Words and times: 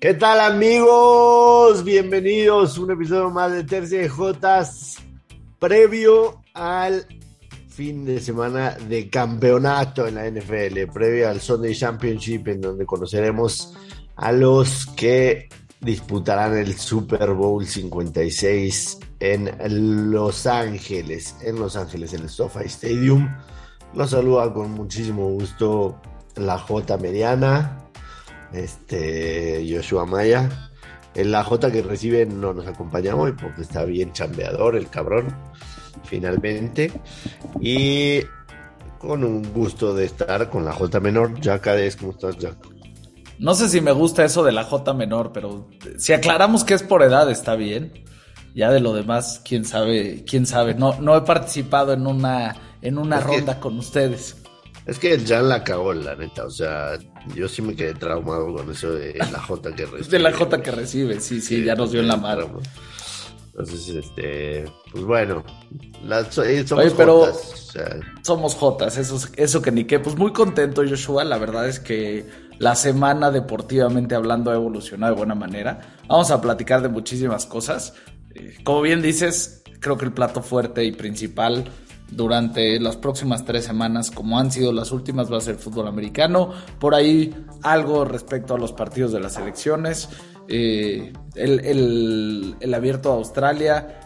¿Qué 0.00 0.14
tal 0.14 0.40
amigos? 0.40 1.84
Bienvenidos 1.84 2.78
a 2.78 2.80
un 2.80 2.90
episodio 2.90 3.28
más 3.28 3.52
de 3.52 3.64
Tercia 3.64 4.00
de 4.00 4.08
Jotas 4.08 4.96
previo 5.58 6.40
al 6.54 7.06
fin 7.68 8.06
de 8.06 8.18
semana 8.18 8.70
de 8.70 9.10
campeonato 9.10 10.06
en 10.06 10.14
la 10.14 10.26
NFL, 10.26 10.90
previo 10.90 11.28
al 11.28 11.42
Sunday 11.42 11.74
Championship 11.74 12.48
en 12.48 12.62
donde 12.62 12.86
conoceremos 12.86 13.74
a 14.16 14.32
los 14.32 14.86
que 14.96 15.50
disputarán 15.82 16.56
el 16.56 16.78
Super 16.78 17.34
Bowl 17.34 17.66
56 17.66 19.00
en 19.20 20.10
Los 20.10 20.46
Ángeles, 20.46 21.36
en 21.42 21.56
Los 21.56 21.76
Ángeles, 21.76 22.14
en 22.14 22.22
el 22.22 22.30
SoFi 22.30 22.64
Stadium. 22.64 23.28
Los 23.92 24.12
saluda 24.12 24.50
con 24.54 24.70
muchísimo 24.70 25.28
gusto 25.28 26.00
la 26.36 26.56
J 26.56 26.96
Mediana, 26.96 27.79
este 28.52 29.66
Joshua 29.68 30.06
Maya. 30.06 30.70
En 31.14 31.32
la 31.32 31.42
J 31.42 31.72
que 31.72 31.82
recibe 31.82 32.24
no 32.24 32.54
nos 32.54 32.66
acompaña 32.66 33.16
hoy 33.16 33.32
porque 33.32 33.62
está 33.62 33.84
bien 33.84 34.12
chambeador 34.12 34.76
el 34.76 34.88
cabrón, 34.88 35.34
finalmente. 36.04 36.92
Y 37.60 38.20
con 38.98 39.24
un 39.24 39.52
gusto 39.52 39.94
de 39.94 40.04
estar 40.04 40.50
con 40.50 40.64
la 40.64 40.72
J 40.72 41.00
menor. 41.00 41.40
Jack, 41.40 41.68
¿cómo 41.98 42.12
estás, 42.12 42.36
Jack? 42.38 42.56
No 43.38 43.54
sé 43.54 43.70
si 43.70 43.80
me 43.80 43.92
gusta 43.92 44.24
eso 44.24 44.44
de 44.44 44.52
la 44.52 44.64
J 44.64 44.92
menor, 44.92 45.32
pero 45.32 45.68
si 45.96 46.12
aclaramos 46.12 46.62
que 46.62 46.74
es 46.74 46.82
por 46.82 47.02
edad, 47.02 47.30
está 47.30 47.56
bien. 47.56 48.04
Ya 48.54 48.70
de 48.70 48.80
lo 48.80 48.92
demás, 48.92 49.40
quién 49.44 49.64
sabe, 49.64 50.24
quién 50.28 50.44
sabe. 50.44 50.74
No, 50.74 51.00
no 51.00 51.16
he 51.16 51.22
participado 51.22 51.92
en 51.92 52.06
una, 52.06 52.54
en 52.82 52.98
una 52.98 53.20
ronda 53.20 53.58
con 53.58 53.78
ustedes. 53.78 54.39
Es 54.90 54.98
que 54.98 55.16
ya 55.18 55.40
la 55.40 55.62
cagó, 55.62 55.94
la 55.94 56.16
neta. 56.16 56.46
O 56.46 56.50
sea, 56.50 56.98
yo 57.36 57.48
sí 57.48 57.62
me 57.62 57.76
quedé 57.76 57.94
traumado 57.94 58.52
con 58.52 58.68
eso 58.72 58.90
de 58.90 59.14
la 59.18 59.38
J 59.38 59.72
que 59.76 59.86
recibe. 59.86 60.18
De 60.18 60.18
la 60.18 60.32
J 60.32 60.62
que 60.62 60.70
recibe, 60.72 61.20
sí, 61.20 61.40
sí, 61.40 61.62
ya 61.62 61.76
nos 61.76 61.92
dio 61.92 62.00
en 62.00 62.08
la 62.08 62.16
mano. 62.16 62.58
Entonces, 63.52 63.88
este, 63.88 64.64
pues 64.90 65.04
bueno, 65.04 65.44
eh, 66.44 66.64
somos 66.66 66.94
Jotas, 66.94 67.76
somos 68.22 68.54
Jotas, 68.56 68.96
eso, 68.96 69.20
eso 69.36 69.62
que 69.62 69.70
ni 69.70 69.84
qué. 69.84 70.00
Pues 70.00 70.16
muy 70.16 70.32
contento, 70.32 70.82
Joshua. 70.84 71.22
La 71.22 71.38
verdad 71.38 71.68
es 71.68 71.78
que 71.78 72.26
la 72.58 72.74
semana 72.74 73.30
deportivamente 73.30 74.16
hablando 74.16 74.50
ha 74.50 74.56
evolucionado 74.56 75.14
de 75.14 75.18
buena 75.18 75.36
manera. 75.36 75.98
Vamos 76.08 76.32
a 76.32 76.40
platicar 76.40 76.82
de 76.82 76.88
muchísimas 76.88 77.46
cosas. 77.46 77.94
Eh, 78.34 78.56
como 78.64 78.82
bien 78.82 79.02
dices, 79.02 79.62
creo 79.78 79.96
que 79.96 80.06
el 80.06 80.12
plato 80.12 80.42
fuerte 80.42 80.82
y 80.82 80.90
principal 80.90 81.70
durante 82.10 82.78
las 82.80 82.96
próximas 82.96 83.44
tres 83.44 83.64
semanas, 83.64 84.10
como 84.10 84.38
han 84.38 84.50
sido 84.50 84.72
las 84.72 84.92
últimas, 84.92 85.32
va 85.32 85.38
a 85.38 85.40
ser 85.40 85.56
fútbol 85.56 85.88
americano. 85.88 86.50
Por 86.78 86.94
ahí 86.94 87.34
algo 87.62 88.04
respecto 88.04 88.54
a 88.54 88.58
los 88.58 88.72
partidos 88.72 89.12
de 89.12 89.20
las 89.20 89.36
elecciones. 89.36 90.08
Eh, 90.48 91.12
el, 91.36 92.56
el, 92.60 92.74
abierto 92.74 93.12
a 93.12 93.14
Australia, 93.14 94.00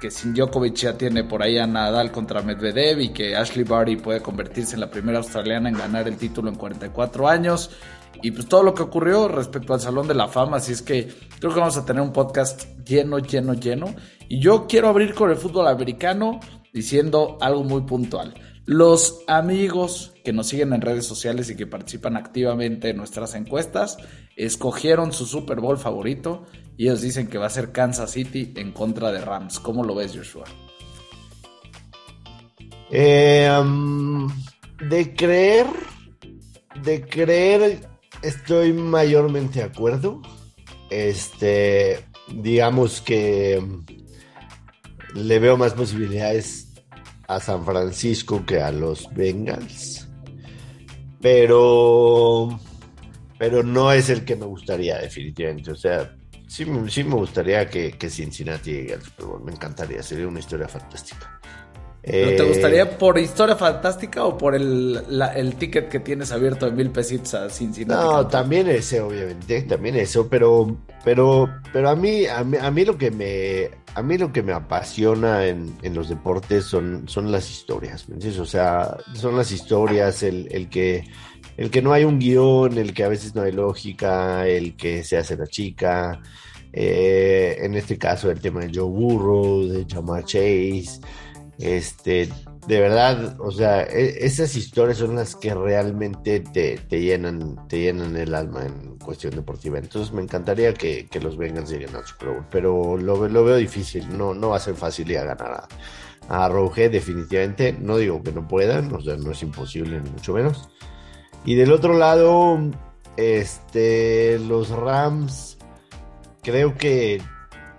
que 0.00 0.10
sin 0.10 0.32
Djokovic 0.32 0.74
ya 0.74 0.96
tiene 0.96 1.24
por 1.24 1.42
ahí 1.42 1.58
a 1.58 1.66
Nadal 1.66 2.10
contra 2.10 2.40
Medvedev 2.40 3.00
y 3.00 3.08
que 3.10 3.36
Ashley 3.36 3.64
Barty 3.64 3.96
puede 3.96 4.20
convertirse 4.20 4.74
en 4.74 4.80
la 4.80 4.90
primera 4.90 5.18
australiana 5.18 5.68
en 5.68 5.76
ganar 5.76 6.08
el 6.08 6.16
título 6.16 6.48
en 6.48 6.56
44 6.56 7.28
años. 7.28 7.70
Y 8.22 8.30
pues 8.32 8.46
todo 8.48 8.62
lo 8.62 8.74
que 8.74 8.82
ocurrió 8.82 9.28
respecto 9.28 9.72
al 9.74 9.80
Salón 9.80 10.08
de 10.08 10.14
la 10.14 10.28
Fama, 10.28 10.58
así 10.58 10.72
es 10.72 10.82
que 10.82 11.08
creo 11.38 11.52
que 11.52 11.60
vamos 11.60 11.76
a 11.76 11.84
tener 11.84 12.02
un 12.02 12.12
podcast 12.12 12.64
lleno, 12.84 13.18
lleno, 13.18 13.54
lleno. 13.54 13.94
Y 14.28 14.40
yo 14.40 14.66
quiero 14.66 14.88
abrir 14.88 15.14
con 15.14 15.30
el 15.30 15.36
fútbol 15.36 15.68
americano 15.68 16.40
diciendo 16.72 17.38
algo 17.40 17.64
muy 17.64 17.82
puntual. 17.82 18.34
Los 18.66 19.24
amigos 19.26 20.12
que 20.24 20.32
nos 20.32 20.48
siguen 20.48 20.72
en 20.72 20.80
redes 20.80 21.04
sociales 21.04 21.50
y 21.50 21.56
que 21.56 21.66
participan 21.66 22.16
activamente 22.16 22.90
en 22.90 22.98
nuestras 22.98 23.34
encuestas 23.34 23.96
escogieron 24.36 25.12
su 25.12 25.26
Super 25.26 25.60
Bowl 25.60 25.78
favorito 25.78 26.44
y 26.76 26.84
ellos 26.84 27.00
dicen 27.00 27.26
que 27.26 27.38
va 27.38 27.46
a 27.46 27.50
ser 27.50 27.72
Kansas 27.72 28.12
City 28.12 28.52
en 28.56 28.72
contra 28.72 29.10
de 29.12 29.20
Rams. 29.20 29.58
¿Cómo 29.60 29.82
lo 29.82 29.94
ves, 29.94 30.16
Joshua? 30.16 30.44
Eh, 32.90 33.50
um, 33.60 34.28
de 34.88 35.14
creer, 35.14 35.66
de 36.82 37.02
creer, 37.02 37.88
estoy 38.22 38.72
mayormente 38.72 39.58
de 39.60 39.64
acuerdo. 39.66 40.22
Este, 40.90 42.04
digamos 42.34 43.00
que 43.00 43.62
le 45.14 45.38
veo 45.38 45.56
más 45.56 45.74
posibilidades 45.74 46.68
a 47.28 47.40
San 47.40 47.64
Francisco 47.64 48.44
que 48.44 48.60
a 48.60 48.72
los 48.72 49.12
Bengals. 49.14 50.08
Pero, 51.20 52.58
pero 53.38 53.62
no 53.62 53.92
es 53.92 54.08
el 54.10 54.24
que 54.24 54.36
me 54.36 54.46
gustaría, 54.46 54.98
definitivamente. 54.98 55.70
O 55.70 55.76
sea, 55.76 56.16
sí, 56.48 56.66
sí 56.88 57.04
me 57.04 57.14
gustaría 57.14 57.68
que, 57.68 57.92
que 57.92 58.10
Cincinnati 58.10 58.72
llegue 58.72 58.94
al 58.94 59.02
Super 59.02 59.26
Bowl. 59.26 59.44
Me 59.44 59.52
encantaría, 59.52 60.02
sería 60.02 60.26
una 60.26 60.40
historia 60.40 60.66
fantástica. 60.66 61.40
¿Te 62.02 62.34
eh, 62.34 62.48
gustaría 62.48 62.96
por 62.96 63.18
historia 63.18 63.56
fantástica 63.56 64.24
o 64.24 64.38
por 64.38 64.54
el, 64.54 65.04
ticket 65.58 65.90
que 65.90 66.00
tienes 66.00 66.32
abierto 66.32 66.64
de 66.64 66.72
mil 66.72 66.90
pesitos 66.90 67.34
a 67.34 67.50
Cincinnati? 67.50 68.02
No, 68.02 68.26
también 68.26 68.68
ese, 68.68 69.02
obviamente, 69.02 69.62
también 69.62 69.96
eso, 69.96 70.26
pero, 70.26 70.78
pero, 71.04 71.46
pero 71.74 71.90
a 71.90 71.96
mí, 71.96 72.24
a 72.26 72.42
mí, 72.42 72.84
lo 72.86 72.96
que 72.96 73.10
me, 73.10 73.79
a 73.94 74.02
mí 74.02 74.18
lo 74.18 74.32
que 74.32 74.42
me 74.42 74.52
apasiona 74.52 75.46
en, 75.46 75.76
los 75.94 76.08
deportes 76.08 76.64
son, 76.64 77.08
son 77.08 77.32
las 77.32 77.50
historias, 77.50 78.08
¿me 78.08 78.14
entiendes? 78.14 78.40
O 78.40 78.46
sea, 78.46 78.96
son 79.14 79.36
las 79.36 79.50
historias, 79.50 80.22
el, 80.22 80.48
el 80.50 80.68
que, 80.68 81.04
el 81.56 81.70
que 81.70 81.82
no 81.82 81.92
hay 81.92 82.04
un 82.04 82.18
guion, 82.18 82.78
el 82.78 82.94
que 82.94 83.04
a 83.04 83.08
veces 83.08 83.34
no 83.34 83.42
hay 83.42 83.52
lógica, 83.52 84.46
el 84.46 84.76
que 84.76 85.02
se 85.04 85.16
hace 85.16 85.36
la 85.36 85.46
chica. 85.46 86.20
Eh, 86.72 87.58
en 87.60 87.74
este 87.74 87.98
caso, 87.98 88.30
el 88.30 88.40
tema 88.40 88.60
de 88.60 88.70
Joe 88.72 88.88
Burrow, 88.88 89.66
de 89.66 89.86
Jamar 89.88 90.24
Chase. 90.24 91.00
Este, 91.58 92.28
de 92.66 92.80
verdad, 92.80 93.36
o 93.40 93.50
sea, 93.50 93.82
e, 93.82 94.24
esas 94.24 94.54
historias 94.54 94.98
son 94.98 95.16
las 95.16 95.34
que 95.34 95.54
realmente 95.54 96.40
te, 96.40 96.78
llenan, 96.90 97.56
te 97.68 97.80
llenan 97.80 98.16
el 98.16 98.34
alma 98.34 98.66
en 98.66 98.98
cuestión 98.98 99.34
deportiva. 99.34 99.78
Entonces 99.78 100.12
me 100.12 100.22
encantaría 100.22 100.74
que, 100.74 101.08
los 101.20 101.36
Bengals 101.36 101.70
lleguen 101.70 101.94
al 101.96 102.06
Super 102.06 102.28
Bowl, 102.30 102.46
pero 102.50 102.96
lo, 102.96 103.18
veo 103.18 103.56
difícil, 103.56 104.06
no, 104.16 104.34
no 104.34 104.50
va 104.50 104.56
a 104.56 104.60
ser 104.60 104.74
fácil 104.74 105.10
ir 105.10 105.18
a 105.18 105.24
ganar 105.24 105.68
a, 106.28 106.44
a 106.44 106.48
definitivamente. 106.88 107.72
No 107.72 107.96
digo 107.96 108.22
que 108.22 108.32
no 108.32 108.46
puedan, 108.46 108.94
o 108.94 109.00
sea, 109.00 109.16
no 109.16 109.32
es 109.32 109.42
imposible, 109.42 110.00
ni 110.00 110.10
mucho 110.10 110.34
menos. 110.34 110.68
Y 111.44 111.54
del 111.54 111.72
otro 111.72 111.96
lado, 111.96 112.58
este, 113.16 114.38
los 114.38 114.68
Rams, 114.68 115.58
creo 116.42 116.76
que, 116.76 117.22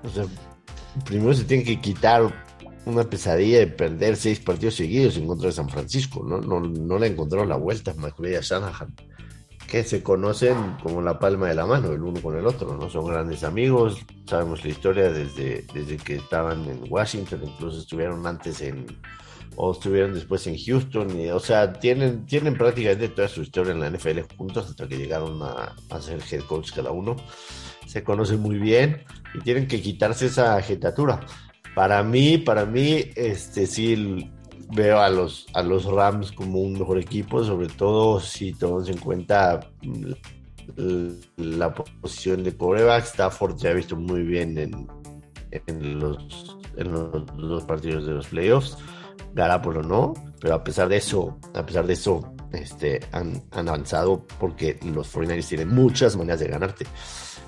o 0.03 0.09
sea, 0.09 0.25
primero 1.05 1.33
se 1.33 1.43
tienen 1.43 1.65
que 1.65 1.79
quitar 1.79 2.50
una 2.85 3.03
pesadilla 3.03 3.59
de 3.59 3.67
perder 3.67 4.15
seis 4.15 4.39
partidos 4.39 4.75
seguidos 4.75 5.17
en 5.17 5.27
contra 5.27 5.47
de 5.47 5.53
San 5.53 5.69
Francisco. 5.69 6.23
No, 6.23 6.39
no, 6.39 6.59
no 6.59 6.99
le 6.99 7.07
encontró 7.07 7.45
la 7.45 7.55
vuelta 7.55 7.91
a 7.91 8.05
a 8.05 8.41
Shanahan, 8.41 8.95
que 9.67 9.83
se 9.83 10.01
conocen 10.01 10.77
como 10.83 11.01
la 11.01 11.19
palma 11.19 11.47
de 11.47 11.55
la 11.55 11.65
mano, 11.65 11.91
el 11.91 12.01
uno 12.01 12.21
con 12.21 12.37
el 12.37 12.45
otro. 12.45 12.75
no 12.75 12.89
Son 12.89 13.05
grandes 13.05 13.43
amigos, 13.43 14.05
sabemos 14.27 14.63
la 14.63 14.69
historia 14.71 15.11
desde, 15.11 15.65
desde 15.73 15.97
que 15.97 16.15
estaban 16.15 16.65
en 16.65 16.83
Washington, 16.89 17.41
incluso 17.45 17.79
estuvieron 17.79 18.25
antes 18.25 18.61
en 18.61 18.85
o 19.57 19.73
estuvieron 19.73 20.13
después 20.13 20.47
en 20.47 20.57
Houston, 20.57 21.09
o 21.33 21.39
sea, 21.39 21.73
tienen, 21.73 22.25
tienen 22.25 22.57
prácticamente 22.57 23.09
toda 23.09 23.27
su 23.27 23.41
historia 23.41 23.73
en 23.73 23.81
la 23.81 23.89
NFL 23.89 24.21
juntos 24.37 24.69
hasta 24.69 24.87
que 24.87 24.97
llegaron 24.97 25.41
a, 25.43 25.75
a 25.89 26.01
ser 26.01 26.21
head 26.31 26.43
coach 26.43 26.71
cada 26.73 26.91
uno. 26.91 27.17
Se 27.85 28.01
conocen 28.03 28.39
muy 28.39 28.57
bien 28.57 29.03
y 29.33 29.39
tienen 29.39 29.67
que 29.67 29.81
quitarse 29.81 30.27
esa 30.27 30.55
agitatura. 30.55 31.19
Para 31.75 32.03
mí, 32.03 32.37
para 32.37 32.65
mí, 32.65 33.05
este 33.15 33.65
sí 33.65 34.29
veo 34.73 34.99
a 34.99 35.09
los, 35.09 35.47
a 35.53 35.61
los 35.61 35.85
Rams 35.85 36.31
como 36.31 36.59
un 36.59 36.73
mejor 36.73 36.97
equipo, 36.97 37.43
sobre 37.43 37.67
todo 37.67 38.19
si 38.19 38.53
tomamos 38.53 38.89
en 38.89 38.97
cuenta 38.97 39.59
la 41.37 41.73
posición 41.73 42.43
de 42.43 42.55
coreback. 42.55 43.05
Stafford 43.05 43.57
se 43.57 43.69
ha 43.69 43.73
visto 43.73 43.96
muy 43.96 44.23
bien 44.23 44.57
en, 44.57 44.87
en, 45.51 45.99
los, 45.99 46.57
en 46.78 46.91
los, 46.91 47.63
partidos 47.63 48.05
de 48.05 48.13
los 48.13 48.28
playoffs. 48.28 48.78
Garapolo 49.34 49.81
no, 49.81 50.13
pero 50.40 50.55
a 50.55 50.63
pesar 50.63 50.90
de 50.90 50.97
eso, 50.97 51.37
a 51.53 51.66
pesar 51.66 51.85
de 51.87 51.93
eso, 51.93 52.34
este, 52.51 52.99
han, 53.13 53.41
han 53.51 53.69
avanzado 53.69 54.25
porque 54.40 54.78
los 54.84 55.13
49ers 55.13 55.47
tienen 55.47 55.69
muchas 55.69 56.17
maneras 56.17 56.40
de 56.41 56.47
ganarte. 56.47 56.85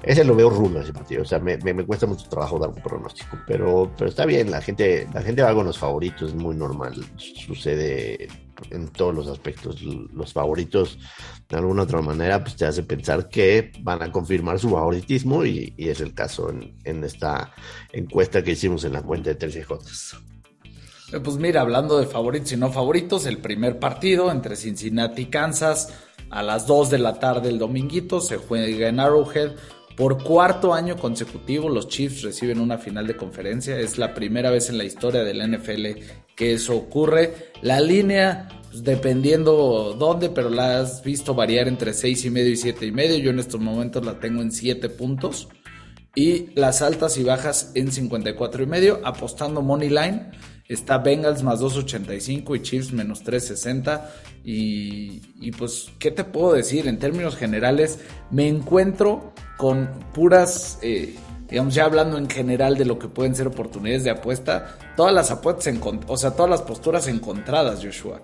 Ese 0.03 0.25
lo 0.25 0.35
veo 0.35 0.49
rulo 0.49 0.81
ese 0.81 0.91
partido. 0.91 1.21
O 1.21 1.25
sea, 1.25 1.39
me, 1.39 1.57
cuesta 1.85 2.05
mucho 2.05 2.27
trabajo 2.27 2.59
dar 2.59 2.69
un 2.69 2.81
pronóstico. 2.81 3.37
Pero, 3.47 3.89
pero 3.97 4.09
está 4.09 4.25
bien, 4.25 4.51
la 4.51 4.61
gente, 4.61 5.07
la 5.13 5.21
gente 5.21 5.41
va 5.41 5.53
con 5.53 5.65
los 5.65 5.77
favoritos, 5.77 6.31
es 6.31 6.35
muy 6.35 6.55
normal. 6.55 6.93
Sucede 7.17 8.27
en 8.69 8.89
todos 8.89 9.15
los 9.15 9.27
aspectos. 9.27 9.81
Los 9.81 10.33
favoritos, 10.33 10.99
de 11.47 11.57
alguna 11.57 11.83
otra 11.83 12.01
manera, 12.01 12.43
pues 12.43 12.57
te 12.57 12.65
hace 12.65 12.83
pensar 12.83 13.29
que 13.29 13.71
van 13.79 14.03
a 14.03 14.11
confirmar 14.11 14.59
su 14.59 14.71
favoritismo. 14.71 15.45
Y, 15.45 15.73
es 15.77 16.01
el 16.01 16.13
caso 16.13 16.49
en, 16.49 17.03
esta 17.03 17.53
encuesta 17.93 18.43
que 18.43 18.51
hicimos 18.51 18.83
en 18.83 18.93
la 18.93 19.01
cuenta 19.01 19.33
de 19.33 19.39
13J. 19.39 20.17
Eh, 21.13 21.19
pues 21.21 21.37
mira, 21.37 21.61
hablando 21.61 21.97
de 21.97 22.07
favoritos 22.07 22.51
y 22.51 22.57
no 22.57 22.71
favoritos, 22.71 23.25
el 23.25 23.37
primer 23.37 23.79
partido 23.79 24.31
entre 24.31 24.57
Cincinnati 24.57 25.23
y 25.23 25.25
Kansas 25.27 25.93
a 26.29 26.41
las 26.41 26.65
2 26.65 26.89
de 26.89 26.97
la 26.97 27.19
tarde 27.19 27.49
el 27.49 27.59
dominguito 27.59 28.19
se 28.19 28.37
juega 28.37 28.87
en 28.87 28.99
Arrowhead 28.99 29.51
Por 29.95 30.23
cuarto 30.23 30.73
año 30.73 30.97
consecutivo, 30.97 31.69
los 31.69 31.87
Chiefs 31.87 32.23
reciben 32.23 32.59
una 32.59 32.79
final 32.79 33.05
de 33.05 33.15
conferencia. 33.15 33.77
Es 33.79 33.97
la 33.97 34.13
primera 34.13 34.49
vez 34.49 34.69
en 34.69 34.77
la 34.77 34.85
historia 34.85 35.23
del 35.23 35.41
NFL 35.51 35.85
que 36.35 36.53
eso 36.53 36.75
ocurre. 36.75 37.51
La 37.61 37.79
línea, 37.79 38.49
pues, 38.69 38.83
dependiendo 38.83 39.95
dónde, 39.97 40.29
pero 40.29 40.49
la 40.49 40.79
has 40.79 41.03
visto 41.03 41.35
variar 41.35 41.67
entre 41.67 41.93
seis 41.93 42.25
y 42.25 42.31
medio 42.31 42.51
y 42.51 42.57
siete 42.57 42.87
y 42.87 42.91
medio. 42.91 43.17
Yo 43.19 43.29
en 43.29 43.39
estos 43.39 43.61
momentos 43.61 44.03
la 44.03 44.19
tengo 44.19 44.41
en 44.41 44.51
7 44.51 44.89
puntos. 44.89 45.47
Y 46.15 46.51
las 46.55 46.81
altas 46.81 47.17
y 47.17 47.23
bajas 47.23 47.71
en 47.73 47.91
54 47.91 48.63
y 48.63 48.65
medio, 48.67 48.99
apostando 49.03 49.61
Money 49.61 49.89
Line. 49.89 50.31
Está 50.67 50.97
Bengals 50.99 51.43
más 51.43 51.59
2.85 51.59 52.55
y 52.55 52.61
Chiefs 52.61 52.93
menos 52.93 53.23
3.60. 53.23 54.01
Y, 54.43 55.21
y 55.39 55.51
pues, 55.51 55.91
¿qué 55.99 56.09
te 56.09 56.23
puedo 56.23 56.53
decir? 56.53 56.87
En 56.87 56.97
términos 56.97 57.35
generales, 57.35 57.99
me 58.31 58.47
encuentro 58.47 59.33
con 59.63 59.87
puras, 60.13 60.77
eh, 60.81 61.15
digamos, 61.49 61.73
ya 61.73 61.85
hablando 61.85 62.17
en 62.17 62.29
general 62.29 62.77
de 62.77 62.83
lo 62.83 62.99
que 62.99 63.07
pueden 63.07 63.33
ser 63.33 63.47
oportunidades 63.47 64.03
de 64.03 64.09
apuesta, 64.09 64.75
todas 64.97 65.13
las 65.13 65.31
apuestas, 65.31 65.73
o 66.05 66.17
sea, 66.17 66.31
todas 66.31 66.49
las 66.49 66.61
posturas 66.63 67.07
encontradas, 67.07 67.79
Joshua. 67.81 68.21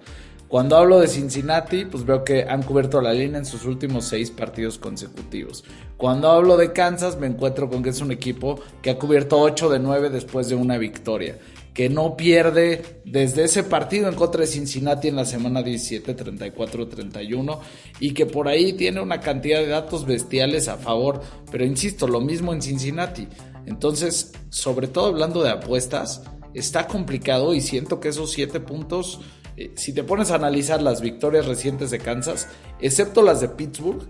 Cuando 0.50 0.76
hablo 0.76 1.00
de 1.00 1.08
Cincinnati, 1.08 1.86
pues 1.86 2.06
veo 2.06 2.26
que 2.26 2.44
han 2.44 2.62
cubierto 2.64 3.00
la 3.00 3.14
línea 3.14 3.38
en 3.38 3.46
sus 3.46 3.64
últimos 3.64 4.04
seis 4.04 4.32
partidos 4.32 4.78
consecutivos. 4.78 5.64
Cuando 5.96 6.30
hablo 6.30 6.58
de 6.58 6.74
Kansas, 6.74 7.18
me 7.18 7.28
encuentro 7.28 7.70
con 7.70 7.84
que 7.84 7.92
es 7.92 8.02
un 8.02 8.12
equipo 8.12 8.60
que 8.82 8.90
ha 8.90 9.00
cubierto 9.00 9.40
8 9.40 9.70
de 9.70 9.80
9 9.80 10.10
después 10.10 10.50
de 10.50 10.56
una 10.56 10.78
victoria 10.78 11.38
que 11.74 11.90
no 11.90 12.18
pierde 12.18 13.02
desde 13.06 13.44
ese 13.44 13.64
partido 13.64 14.10
en 14.10 14.16
contra 14.16 14.42
de 14.42 14.48
Cincinnati 14.48 15.08
en 15.08 15.16
la 15.16 15.26
semana 15.26 15.64
17, 15.64 16.16
34-31 16.16 17.60
y 18.00 18.14
que 18.14 18.26
por 18.26 18.48
ahí 18.48 18.74
tiene 18.74 19.02
una 19.02 19.20
cantidad 19.20 19.60
de 19.60 19.68
datos 19.68 20.06
bestiales 20.06 20.68
a 20.68 20.78
favor, 20.78 21.22
pero 21.52 21.66
insisto, 21.66 22.08
lo 22.08 22.22
mismo 22.22 22.54
en 22.54 22.62
Cincinnati. 22.62 23.28
Entonces, 23.66 24.34
sobre 24.50 24.88
todo 24.88 25.08
hablando 25.08 25.44
de 25.44 25.52
apuestas, 25.52 26.24
está 26.54 26.88
complicado 26.88 27.54
y 27.54 27.62
siento 27.62 28.00
que 28.00 28.10
esos 28.10 28.32
7 28.32 28.60
puntos, 28.60 29.22
eh, 29.58 29.72
si 29.76 29.94
te 29.94 30.04
pones 30.04 30.32
a 30.32 30.36
analizar 30.36 30.82
las 30.82 31.02
victorias 31.02 31.46
recientes 31.46 31.92
de 31.92 32.00
Kansas, 32.00 32.48
excepto 32.80 33.22
las 33.22 33.42
de 33.42 33.50
Pittsburgh, 33.50 34.08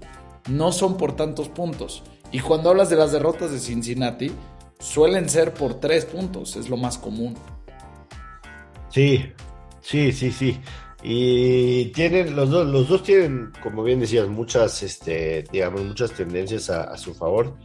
no 0.49 0.71
son 0.71 0.97
por 0.97 1.15
tantos 1.15 1.49
puntos. 1.49 2.03
Y 2.31 2.39
cuando 2.39 2.69
hablas 2.69 2.89
de 2.89 2.95
las 2.95 3.11
derrotas 3.11 3.51
de 3.51 3.59
Cincinnati, 3.59 4.31
suelen 4.79 5.29
ser 5.29 5.53
por 5.53 5.79
3 5.79 6.05
puntos, 6.05 6.55
es 6.55 6.69
lo 6.69 6.77
más 6.77 6.97
común. 6.97 7.35
Sí, 8.89 9.23
sí, 9.81 10.11
sí, 10.11 10.31
sí. 10.31 10.59
Y 11.03 11.85
tienen, 11.87 12.35
los 12.35 12.49
dos, 12.49 12.67
los 12.67 12.87
dos 12.87 13.03
tienen, 13.03 13.51
como 13.63 13.83
bien 13.83 13.99
decías, 13.99 14.27
muchas, 14.27 14.83
este, 14.83 15.43
digamos, 15.51 15.83
muchas 15.83 16.11
tendencias 16.11 16.69
a, 16.69 16.97
su 16.97 17.13
favor. 17.13 17.57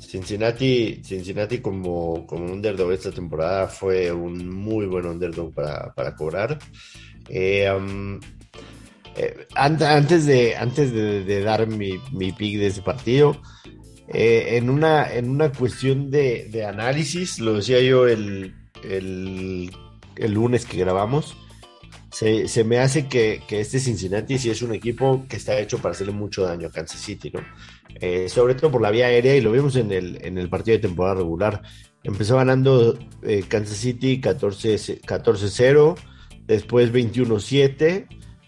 Cincinnati, 0.00 1.02
Cincinnati 1.04 1.58
como, 1.58 2.26
como 2.26 2.52
underdog 2.52 2.92
esta 2.92 3.12
temporada 3.12 3.68
fue 3.68 4.10
un 4.10 4.48
muy 4.48 4.86
buen 4.86 5.06
underdog 5.06 5.54
para, 5.54 5.92
para 5.94 6.16
cobrar. 6.16 6.58
Eh, 7.28 7.68
eh, 9.16 9.46
antes 9.54 10.26
de, 10.26 10.56
antes 10.56 10.92
de, 10.92 11.42
dar 11.42 11.66
mi, 11.66 11.92
mi, 12.12 12.32
pick 12.32 12.58
de 12.58 12.68
ese 12.68 12.82
partido, 12.82 13.40
eh, 14.10 14.56
en, 14.56 14.70
una, 14.70 15.12
en 15.12 15.30
una 15.30 15.50
cuestión 15.52 16.10
de, 16.10 16.66
análisis, 16.66 17.38
lo 17.38 17.54
decía 17.54 17.80
yo 17.80 18.06
el, 18.06 18.54
el 18.82 20.32
lunes 20.32 20.66
que 20.66 20.78
grabamos, 20.78 21.36
se, 22.10 22.64
me 22.64 22.78
hace 22.78 23.06
que, 23.06 23.40
este 23.50 23.78
Cincinnati 23.78 24.38
sí 24.38 24.50
es 24.50 24.62
un 24.62 24.74
equipo 24.74 25.24
que 25.28 25.36
está 25.36 25.58
hecho 25.58 25.78
para 25.78 25.92
hacerle 25.92 26.12
mucho 26.12 26.42
daño 26.42 26.66
a 26.68 26.70
Kansas 26.72 27.00
City, 27.00 27.30
¿no? 27.32 27.40
Eh, 28.00 28.28
sobre 28.28 28.54
todo 28.54 28.70
por 28.70 28.82
la 28.82 28.90
vía 28.90 29.06
aérea 29.06 29.36
y 29.36 29.40
lo 29.40 29.52
vimos 29.52 29.76
en 29.76 29.92
el, 29.92 30.18
en 30.24 30.36
el 30.38 30.48
partido 30.48 30.76
de 30.76 30.82
temporada 30.82 31.16
regular. 31.16 31.62
Empezó 32.02 32.36
ganando 32.36 32.98
eh, 33.22 33.44
Kansas 33.46 33.76
City 33.78 34.20
14-0, 34.20 35.96
después 36.46 36.92
21-7 36.92 38.06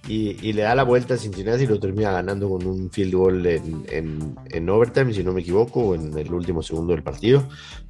y, 0.09 0.53
le 0.53 0.63
da 0.63 0.75
la 0.75 0.83
vuelta 0.83 1.15
a 1.15 1.17
Cincinnati 1.17 1.65
y 1.65 1.67
lo 1.67 1.79
termina 1.79 2.11
ganando 2.11 2.49
con 2.49 2.67
un 2.67 2.91
field 2.91 3.15
goal 3.15 3.47
en, 3.47 4.35
en, 4.51 4.69
overtime, 4.69 5.13
si 5.13 5.23
no 5.23 5.33
me 5.33 5.43
equivoco, 5.43 5.95
en 5.95 6.17
el 6.19 6.33
último 6.33 6.63
segundo 6.63 6.93
del 6.93 7.03
partido. 7.03 7.49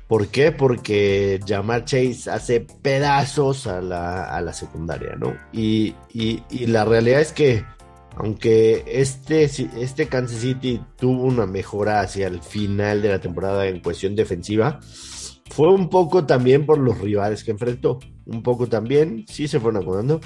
¿Por 0.09 0.29
qué? 0.29 0.53
Porque 0.53 1.41
Jamar 1.47 1.87
Chase 1.87 2.31
hace 2.31 2.61
pedazos 2.61 3.67
a 3.67 3.81
la, 3.81 4.53
secundaria, 4.53 5.17
¿no? 5.17 5.35
Y, 5.53 5.95
la 6.67 6.85
realidad 6.85 7.23
es 7.23 7.33
que, 7.33 7.65
aunque 8.17 8.85
este, 8.87 9.45
este 9.45 10.07
Kansas 10.09 10.41
City 10.41 10.83
tuvo 10.97 11.23
una 11.25 11.47
mejora 11.47 12.01
hacia 12.01 12.27
el 12.27 12.43
final 12.43 13.01
de 13.01 13.09
la 13.09 13.21
temporada 13.21 13.67
en 13.67 13.81
cuestión 13.81 14.15
defensiva, 14.15 14.81
fue 15.49 15.73
un 15.73 15.89
poco 15.89 16.27
también 16.27 16.67
por 16.67 16.77
los 16.77 16.99
rivales 16.99 17.43
que 17.43 17.53
enfrentó. 17.53 17.99
Un 18.27 18.43
poco 18.43 18.69
también, 18.69 19.25
sí 19.29 19.49
se 19.49 19.61
fueron 19.61 19.83
acomodando 19.83 20.21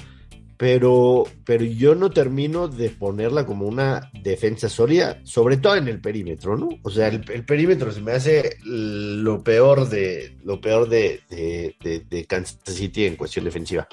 pero, 0.57 1.25
pero 1.45 1.63
yo 1.63 1.93
no 1.93 2.09
termino 2.09 2.67
de 2.67 2.89
ponerla 2.89 3.45
como 3.45 3.67
una 3.67 4.11
defensa 4.23 4.67
sólida, 4.67 5.21
sobre 5.23 5.57
todo 5.57 5.75
en 5.75 5.87
el 5.87 6.01
perímetro, 6.01 6.57
¿no? 6.57 6.69
O 6.81 6.89
sea, 6.89 7.09
el, 7.09 7.21
perímetro 7.45 7.91
se 7.91 8.01
me 8.01 8.13
hace 8.13 8.57
lo 8.63 9.43
peor 9.43 9.87
de 9.87 10.35
lo 10.43 10.59
peor 10.59 10.89
de, 10.89 11.21
de, 11.29 12.25
Kansas 12.25 12.59
City 12.65 13.05
en 13.05 13.15
cuestión 13.15 13.45
defensiva. 13.45 13.87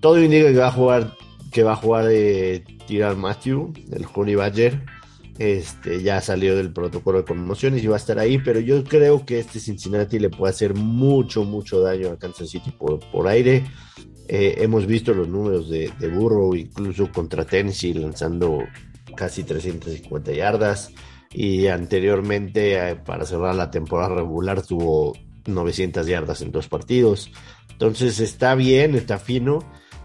Todo 0.00 0.22
indica 0.22 0.52
que 0.52 0.58
va 0.58 0.68
a 0.68 0.72
jugar 0.72 1.16
que 1.52 1.64
va 1.64 1.72
a 1.72 1.76
jugar 1.76 2.06
de 2.06 2.64
Tirar 2.86 3.16
Matthew, 3.16 3.72
el 3.90 4.06
Honey 4.14 4.36
Badger. 4.36 4.80
Este, 5.38 6.02
ya 6.02 6.20
salió 6.20 6.56
del 6.56 6.72
protocolo 6.72 7.18
de 7.18 7.24
conmociones 7.24 7.82
y 7.82 7.86
va 7.86 7.96
a 7.96 7.98
estar 7.98 8.18
ahí, 8.18 8.38
pero 8.38 8.60
yo 8.60 8.84
creo 8.84 9.24
que 9.24 9.38
este 9.40 9.60
Cincinnati 9.60 10.18
le 10.18 10.28
puede 10.28 10.50
hacer 10.50 10.74
mucho, 10.74 11.42
mucho 11.44 11.80
daño 11.80 12.10
a 12.10 12.18
Kansas 12.18 12.50
City 12.50 12.70
por, 12.70 13.00
por 13.10 13.26
aire. 13.26 13.64
Eh, 14.28 14.56
hemos 14.58 14.86
visto 14.86 15.12
los 15.12 15.28
números 15.28 15.68
de, 15.68 15.90
Burrow, 16.08 16.54
incluso 16.54 17.10
contra 17.10 17.44
Tennessee, 17.44 17.94
lanzando 17.94 18.58
casi 19.16 19.44
350 19.44 20.32
yardas. 20.32 20.92
Y 21.32 21.66
anteriormente, 21.66 22.90
eh, 22.90 22.96
para 22.96 23.24
cerrar 23.24 23.54
la 23.54 23.70
temporada 23.70 24.16
regular, 24.16 24.62
tuvo 24.62 25.14
900 25.46 26.06
yardas 26.06 26.42
en 26.42 26.52
dos 26.52 26.68
partidos. 26.68 27.30
Entonces 27.70 28.20
está 28.20 28.54
bien, 28.54 28.94
está 28.94 29.18
fino. 29.18 29.60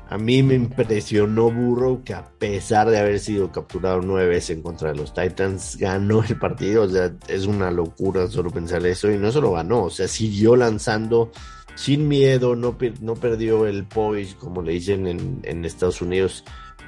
A 0.10 0.18
mí 0.18 0.42
me 0.42 0.56
impresionó 0.56 1.52
Burrow 1.52 2.02
que 2.04 2.14
a 2.14 2.30
pesar 2.40 2.90
de 2.90 2.98
haber 2.98 3.20
sido 3.20 3.52
capturado 3.52 4.02
nueve 4.02 4.30
veces 4.30 4.52
en 4.52 4.64
contra 4.64 4.94
de 4.94 4.98
los 4.98 5.14
Titans, 5.14 5.76
ganó 5.78 6.24
el 6.24 6.40
partido. 6.40 6.84
O 6.84 6.90
sea, 6.90 7.14
es 7.28 7.46
una 7.46 7.72
locura 7.72 8.28
solo 8.28 8.50
pensar 8.50 8.86
eso. 8.86 9.12
Y 9.12 9.18
no 9.18 9.32
solo 9.32 9.52
ganó, 9.52 9.84
o 9.84 9.90
sea, 9.90 10.08
siguió 10.08 10.56
lanzando 10.56 11.32
sin 11.78 12.08
miedo, 12.08 12.56
no, 12.56 12.76
no 13.02 13.16
perdió 13.16 13.68
el 13.68 13.86
poise, 13.86 14.36
como 14.36 14.64
le 14.64 14.74
dicen 14.74 15.06
en, 15.44 15.64
Estados 15.66 16.02
Unidos. 16.02 16.44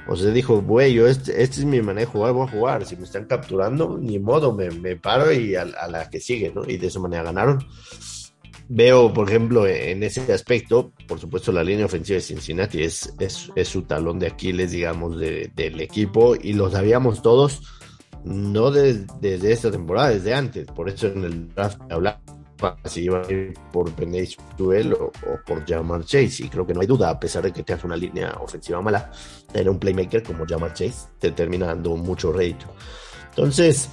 O 0.08 0.16
sea, 0.16 0.32
dijo, 0.32 0.60
güey, 0.62 0.94
yo 0.94 1.06
este, 1.06 1.42
este 1.42 1.60
es 1.60 1.64
mi 1.64 1.80
manejo, 1.80 2.18
voy 2.18 2.44
a 2.44 2.50
jugar. 2.50 2.84
Si 2.84 2.96
me 2.96 3.04
están 3.04 3.26
capturando, 3.26 3.96
ni 3.98 4.18
modo, 4.18 4.52
me, 4.52 4.68
me 4.68 4.96
paro 4.96 5.32
y 5.32 5.54
a, 5.54 5.64
la 5.64 6.10
que 6.10 6.18
sigue, 6.18 6.50
¿no? 6.52 6.68
Y 6.68 6.76
de 6.76 6.88
esa 6.88 6.98
manera 6.98 7.22
ganaron. 7.22 7.64
Veo, 8.68 9.12
por 9.12 9.28
ejemplo, 9.28 9.64
en 9.64 10.02
ese 10.02 10.32
aspecto, 10.32 10.92
por 11.06 11.20
supuesto, 11.20 11.52
la 11.52 11.62
línea 11.62 11.86
ofensiva 11.86 12.16
de 12.16 12.22
Cincinnati 12.22 12.82
es, 12.82 13.14
es, 13.20 13.68
su 13.68 13.82
talón 13.82 14.18
de 14.18 14.26
Aquiles, 14.26 14.72
digamos, 14.72 15.18
del 15.20 15.80
equipo, 15.80 16.34
y 16.34 16.52
lo 16.54 16.68
sabíamos 16.68 17.22
todos, 17.22 17.62
no 18.24 18.72
desde 18.72 19.52
esta 19.52 19.70
temporada, 19.70 20.10
desde 20.10 20.34
antes. 20.34 20.66
Por 20.66 20.88
eso 20.88 21.06
en 21.06 21.24
el 21.24 21.48
draft 21.48 21.80
hablamos 21.90 22.39
si 22.84 23.04
iba 23.04 23.22
a 23.22 23.32
ir 23.32 23.54
por 23.72 23.90
Penny 23.92 24.28
Duel 24.56 24.92
o, 24.94 25.12
por 25.46 25.66
Jamar 25.66 26.04
Chase. 26.04 26.44
Y 26.44 26.48
creo 26.48 26.66
que 26.66 26.74
no 26.74 26.80
hay 26.80 26.86
duda, 26.86 27.10
a 27.10 27.20
pesar 27.20 27.42
de 27.42 27.52
que 27.52 27.62
tengas 27.62 27.84
una 27.84 27.96
línea 27.96 28.36
ofensiva 28.40 28.80
mala, 28.80 29.10
tener 29.52 29.68
un 29.68 29.78
playmaker 29.78 30.22
como 30.22 30.46
Jamar 30.46 30.72
Chase 30.74 31.08
te 31.18 31.32
termina 31.32 31.66
dando 31.66 31.96
mucho 31.96 32.32
rédito. 32.32 32.66
Entonces, 33.30 33.90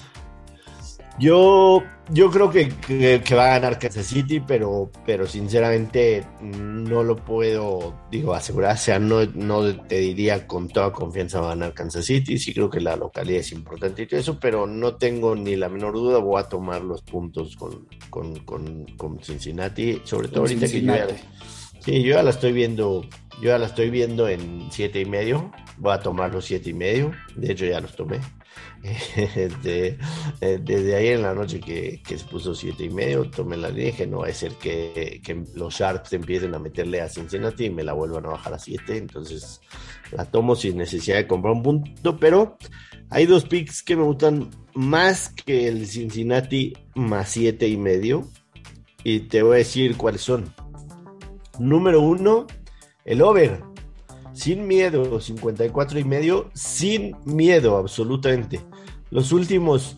yo, 1.20 1.84
yo 2.10 2.32
creo 2.32 2.50
que, 2.50 2.70
que, 2.70 3.36
va 3.36 3.48
a 3.48 3.60
ganar 3.60 3.80
Kansas 3.80 4.08
City, 4.08 4.40
pero, 4.40 4.90
pero 5.06 5.28
sinceramente 5.28 6.26
no 6.42 7.04
lo 7.04 7.18
puedo, 7.18 7.96
digo, 8.10 8.34
asegurar. 8.34 8.76
O 8.76 8.78
sea, 8.78 9.00
no, 9.00 9.26
no 9.26 9.76
te 9.86 10.00
diría 10.00 10.48
con 10.48 10.70
toda 10.70 10.94
confianza 10.94 11.42
va 11.42 11.48
a 11.48 11.56
ganar 11.56 11.74
Kansas 11.74 12.06
City. 12.06 12.38
Sí 12.38 12.54
creo 12.54 12.70
que 12.70 12.80
la 12.80 12.96
localidad 12.96 13.42
es 13.42 13.52
importante 13.52 14.04
y 14.04 14.08
todo 14.08 14.20
eso, 14.20 14.40
pero 14.40 14.66
no 14.68 14.96
tengo 14.96 15.36
ni 15.36 15.56
la 15.56 15.70
menor 15.70 15.96
duda. 15.96 16.20
Voy 16.20 16.40
a 16.40 16.44
tomar 16.44 16.82
los 16.82 17.02
puntos 17.02 17.56
con, 17.58 17.88
con, 18.10 18.40
con, 18.40 18.86
con 18.96 19.20
Cincinnati, 19.22 20.02
sobre 20.04 20.30
todo 20.30 20.42
ahorita 20.42 20.68
que 20.68 20.82
yo 20.82 20.96
ya, 20.96 21.08
sí, 21.80 22.04
yo 22.04 22.16
ya 22.16 22.24
la 22.24 22.30
estoy 22.30 22.54
viendo, 22.54 23.04
yo 23.42 23.50
ya 23.50 23.58
la 23.58 23.66
estoy 23.66 23.90
viendo 23.90 24.30
en 24.30 24.70
siete 24.72 25.02
y 25.02 25.06
medio. 25.06 25.52
Voy 25.78 25.94
a 25.94 26.00
tomar 26.00 26.34
los 26.34 26.46
siete 26.46 26.70
y 26.70 26.74
medio. 26.74 27.12
De 27.36 27.52
hecho, 27.52 27.66
ya 27.66 27.82
los 27.82 27.96
tomé. 27.96 28.20
Este, 29.18 29.98
eh, 30.42 30.60
desde 30.62 30.96
ahí 30.96 31.08
en 31.08 31.24
la 31.24 31.34
noche 31.34 31.60
que, 31.60 32.02
se 32.06 32.26
puso 32.26 32.54
siete 32.56 32.86
y 32.86 32.90
medio, 32.90 33.30
tomé 33.30 33.58
la 33.58 33.70
línea 33.70 34.06
no 34.08 34.20
va 34.20 34.28
a 34.28 34.34
ser 34.34 34.54
que, 34.54 35.22
los 35.56 35.74
Sharks 35.74 36.14
empiecen 36.14 36.54
a 36.56 36.60
meterle 36.60 37.02
a 37.02 37.10
Cincinnati 37.10 37.66
y 37.66 37.70
me 37.70 37.84
la 37.84 37.94
vuelvan 37.94 38.26
a 38.26 38.30
bajar 38.30 38.54
a 38.54 38.60
7. 38.60 38.98
Entonces 38.98 39.62
la 40.12 40.26
tomo 40.26 40.56
sin 40.56 40.78
necesidad 40.78 41.18
de 41.18 41.28
comprar 41.28 41.54
un 41.54 41.64
punto, 41.64 42.18
pero 42.18 42.58
Hay 43.10 43.26
dos 43.26 43.46
picks 43.46 43.84
que 43.84 43.96
me 43.96 44.04
gustan 44.04 44.50
más 44.74 45.30
que 45.30 45.68
el 45.68 45.88
Cincinnati 45.88 46.74
más 46.96 47.30
siete 47.30 47.68
y 47.68 47.78
medio. 47.78 48.28
Y 49.04 49.22
te 49.22 49.42
voy 49.42 49.56
a 49.56 49.58
decir 49.60 49.96
cuáles 49.96 50.22
son. 50.22 50.54
Número 51.60 52.02
uno, 52.02 52.48
el 53.06 53.22
over. 53.22 53.64
Sin 54.38 54.68
miedo, 54.68 55.20
54 55.20 55.98
y 55.98 56.04
medio. 56.04 56.52
Sin 56.54 57.16
miedo, 57.26 57.76
absolutamente. 57.76 58.62
Los 59.10 59.32
últimos 59.32 59.98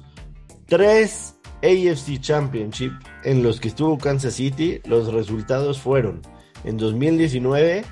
tres 0.66 1.36
AFC 1.62 2.22
Championship 2.22 2.94
en 3.26 3.44
los 3.44 3.60
que 3.60 3.68
estuvo 3.68 3.98
Kansas 3.98 4.36
City, 4.36 4.80
los 4.86 5.12
resultados 5.12 5.80
fueron 5.80 6.22
en 6.64 6.78
2019 6.78 7.84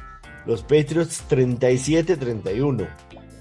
los 0.46 0.62
Patriots 0.62 1.22
37-31. 1.30 2.88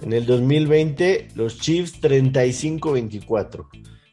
En 0.03 0.13
el 0.13 0.27
2020, 0.27 1.29
los 1.37 1.61
Chiefs 1.61 2.03
35-24. 2.03 3.69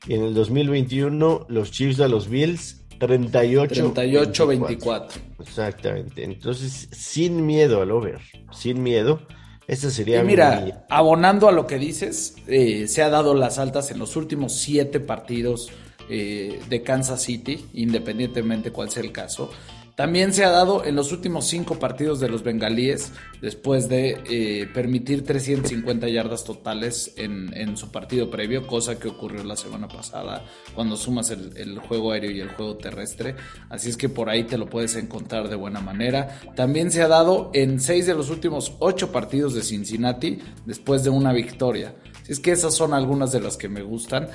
Y 0.07 0.13
en 0.13 0.23
el 0.23 0.35
2021, 0.35 1.47
los 1.50 1.71
Chiefs 1.71 2.00
a 2.00 2.07
los 2.07 2.29
Bills 2.29 2.82
38-24. 3.07 5.07
Exactamente. 5.39 6.24
Entonces, 6.24 6.89
sin 6.91 7.45
miedo 7.45 7.81
al 7.81 7.91
over, 7.91 8.19
sin 8.51 8.83
miedo. 8.83 9.22
Esa 9.67 9.89
sería 9.89 10.22
y 10.22 10.25
mira, 10.25 10.86
abonando 10.89 11.48
a 11.48 11.53
lo 11.53 11.67
que 11.67 11.79
dices, 11.79 12.36
eh, 12.48 12.88
se 12.88 13.01
ha 13.01 13.10
dado 13.10 13.33
las 13.33 13.60
altas 13.60 13.91
en 13.91 14.00
los 14.00 14.17
últimos 14.17 14.57
siete 14.57 15.00
partidos 15.00 15.72
eh, 16.10 16.60
de 16.67 16.83
Kansas 16.83 17.22
City, 17.22 17.65
independientemente 17.74 18.72
cuál 18.72 18.89
sea 18.89 19.03
el 19.03 19.13
caso. 19.13 19.50
También 19.95 20.33
se 20.33 20.43
ha 20.43 20.50
dado 20.50 20.83
en 20.85 20.95
los 20.95 21.12
últimos 21.12 21.45
cinco 21.45 21.77
partidos 21.77 22.19
de 22.19 22.27
los 22.27 22.41
bengalíes, 22.41 23.12
después 23.41 23.89
de 23.89 24.21
eh, 24.27 24.67
permitir 24.73 25.23
350 25.23 26.09
yardas 26.09 26.43
totales 26.43 27.13
en, 27.17 27.77
su 27.77 27.91
partido 27.91 28.31
previo, 28.31 28.65
cosa 28.65 28.97
que 28.97 29.07
ocurrió 29.07 29.43
la 29.43 29.55
semana 29.55 29.88
pasada 29.88 30.45
cuando 30.73 30.95
sumas 30.95 31.29
el, 31.29 31.77
juego 31.79 32.12
aéreo 32.12 32.31
y 32.31 32.39
el 32.39 32.50
juego 32.50 32.75
terrestre. 32.77 33.35
Así 33.69 33.89
es 33.89 33.97
que 33.97 34.09
por 34.09 34.29
ahí 34.29 34.45
te 34.45 34.57
lo 34.57 34.67
puedes 34.67 34.95
encontrar 34.95 35.47
de 35.47 35.55
buena 35.55 35.79
manera. 35.79 36.39
También 36.55 36.91
se 36.91 37.03
ha 37.03 37.07
dado 37.07 37.51
en 37.53 37.79
seis 37.79 38.07
de 38.07 38.15
los 38.15 38.31
últimos 38.31 38.73
ocho 38.79 39.12
partidos 39.12 39.53
de 39.53 39.62
Cincinnati, 39.62 40.39
después 40.65 41.03
de 41.03 41.12
una 41.12 41.33
victoria. 41.33 41.93
Así 42.23 42.31
es 42.31 42.39
que 42.39 42.51
esas 42.51 42.73
son 42.73 42.93
algunas 42.93 43.31
de 43.31 43.41
las 43.41 43.57
que 43.57 43.69
me 43.69 43.83
gustan. 43.83 44.29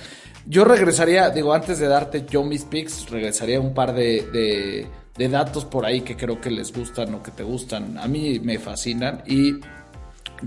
Yo 0.47 0.65
regresaría, 0.65 1.31
digo, 1.31 1.53
antes 1.53 1.79
de 1.79 1.89
darte 1.89 2.27
yo 2.31 2.45
mis 2.45 2.65
picks, 2.65 3.11
regresaría 3.11 3.61
un 3.61 3.75
par 3.75 3.95
de 3.95 4.27
de 4.33 4.87
datos 5.27 5.65
por 5.65 5.85
ahí 5.85 6.03
que 6.03 6.17
creo 6.17 6.41
que 6.41 6.51
les 6.51 6.73
gustan 6.73 7.15
o 7.15 7.23
que 7.23 7.33
te 7.33 7.43
gustan. 7.43 7.99
A 7.99 8.07
mí 8.07 8.39
me 8.39 8.61
fascinan. 8.61 9.23
Y 9.27 9.55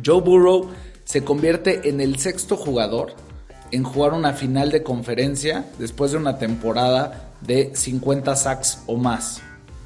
Joe 0.05 0.21
Burrow 0.21 0.69
se 1.03 1.25
convierte 1.25 1.89
en 1.89 1.99
el 1.99 2.17
sexto 2.19 2.55
jugador 2.55 3.15
en 3.71 3.83
jugar 3.83 4.13
una 4.13 4.33
final 4.33 4.71
de 4.71 4.83
conferencia 4.83 5.65
después 5.77 6.11
de 6.11 6.17
una 6.17 6.37
temporada 6.37 7.31
de 7.41 7.71
50 7.73 8.35
sacks 8.35 8.83
o 8.87 8.95
más. 8.95 9.41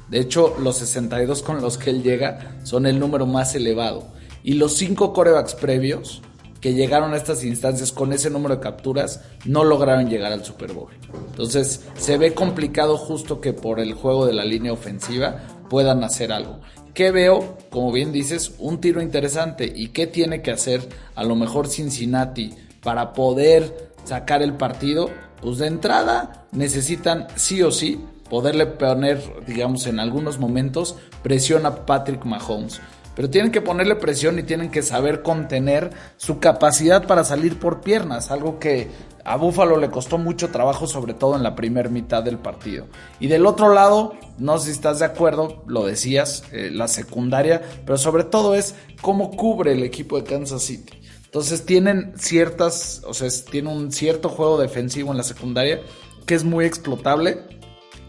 De 0.08 0.20
hecho, 0.20 0.56
los 0.60 0.78
62 0.78 1.42
con 1.42 1.60
los 1.60 1.78
que 1.78 1.90
él 1.90 2.02
llega 2.02 2.56
son 2.62 2.86
el 2.86 3.00
número 3.00 3.26
más 3.26 3.54
elevado. 3.54 4.06
Y 4.44 4.54
los 4.54 4.76
5 4.76 5.12
corebacks 5.12 5.54
previos 5.54 6.22
que 6.60 6.74
llegaron 6.74 7.12
a 7.12 7.16
estas 7.16 7.44
instancias 7.44 7.92
con 7.92 8.12
ese 8.12 8.30
número 8.30 8.56
de 8.56 8.60
capturas 8.60 9.20
no 9.44 9.64
lograron 9.64 10.08
llegar 10.08 10.32
al 10.32 10.44
Super 10.44 10.72
Bowl. 10.72 10.90
Entonces 11.30 11.84
se 11.96 12.18
ve 12.18 12.34
complicado 12.34 12.96
justo 12.96 13.40
que 13.40 13.52
por 13.52 13.80
el 13.80 13.94
juego 13.94 14.26
de 14.26 14.32
la 14.32 14.44
línea 14.44 14.72
ofensiva 14.72 15.42
puedan 15.68 16.04
hacer 16.04 16.32
algo. 16.32 16.60
¿Qué 16.94 17.10
veo? 17.10 17.58
Como 17.70 17.92
bien 17.92 18.10
dices, 18.10 18.54
un 18.58 18.80
tiro 18.80 19.02
interesante. 19.02 19.70
¿Y 19.74 19.88
qué 19.88 20.06
tiene 20.06 20.40
que 20.40 20.50
hacer 20.50 20.88
a 21.14 21.24
lo 21.24 21.34
mejor 21.34 21.68
Cincinnati 21.68 22.54
para 22.82 23.12
poder 23.12 23.92
sacar 24.04 24.42
el 24.42 24.54
partido? 24.54 25.10
Pues 25.42 25.58
de 25.58 25.66
entrada 25.66 26.46
necesitan 26.52 27.26
sí 27.36 27.62
o 27.62 27.70
sí 27.70 28.00
poderle 28.30 28.66
poner, 28.66 29.22
digamos, 29.46 29.86
en 29.86 30.00
algunos 30.00 30.38
momentos 30.38 30.96
presión 31.22 31.66
a 31.66 31.86
Patrick 31.86 32.24
Mahomes 32.24 32.80
pero 33.16 33.30
tienen 33.30 33.50
que 33.50 33.62
ponerle 33.62 33.96
presión 33.96 34.38
y 34.38 34.42
tienen 34.42 34.70
que 34.70 34.82
saber 34.82 35.22
contener 35.22 35.90
su 36.18 36.38
capacidad 36.38 37.06
para 37.06 37.24
salir 37.24 37.58
por 37.58 37.80
piernas, 37.80 38.30
algo 38.30 38.58
que 38.60 38.88
a 39.24 39.36
Búfalo 39.36 39.78
le 39.78 39.90
costó 39.90 40.18
mucho 40.18 40.50
trabajo, 40.50 40.86
sobre 40.86 41.14
todo 41.14 41.34
en 41.34 41.42
la 41.42 41.56
primera 41.56 41.88
mitad 41.88 42.22
del 42.22 42.38
partido. 42.38 42.86
Y 43.18 43.26
del 43.26 43.46
otro 43.46 43.72
lado, 43.72 44.12
no 44.38 44.58
sé 44.58 44.66
si 44.66 44.72
estás 44.72 45.00
de 45.00 45.06
acuerdo, 45.06 45.64
lo 45.66 45.84
decías, 45.84 46.44
eh, 46.52 46.70
la 46.70 46.86
secundaria, 46.86 47.62
pero 47.84 47.98
sobre 47.98 48.22
todo 48.22 48.54
es 48.54 48.76
cómo 49.00 49.32
cubre 49.32 49.72
el 49.72 49.82
equipo 49.82 50.20
de 50.20 50.24
Kansas 50.24 50.62
City. 50.62 51.00
Entonces 51.24 51.66
tienen 51.66 52.12
ciertas, 52.16 53.02
o 53.04 53.14
sea, 53.14 53.28
tiene 53.50 53.70
un 53.70 53.90
cierto 53.90 54.28
juego 54.28 54.58
defensivo 54.60 55.10
en 55.10 55.16
la 55.16 55.24
secundaria 55.24 55.80
que 56.26 56.34
es 56.34 56.44
muy 56.44 56.66
explotable. 56.66 57.40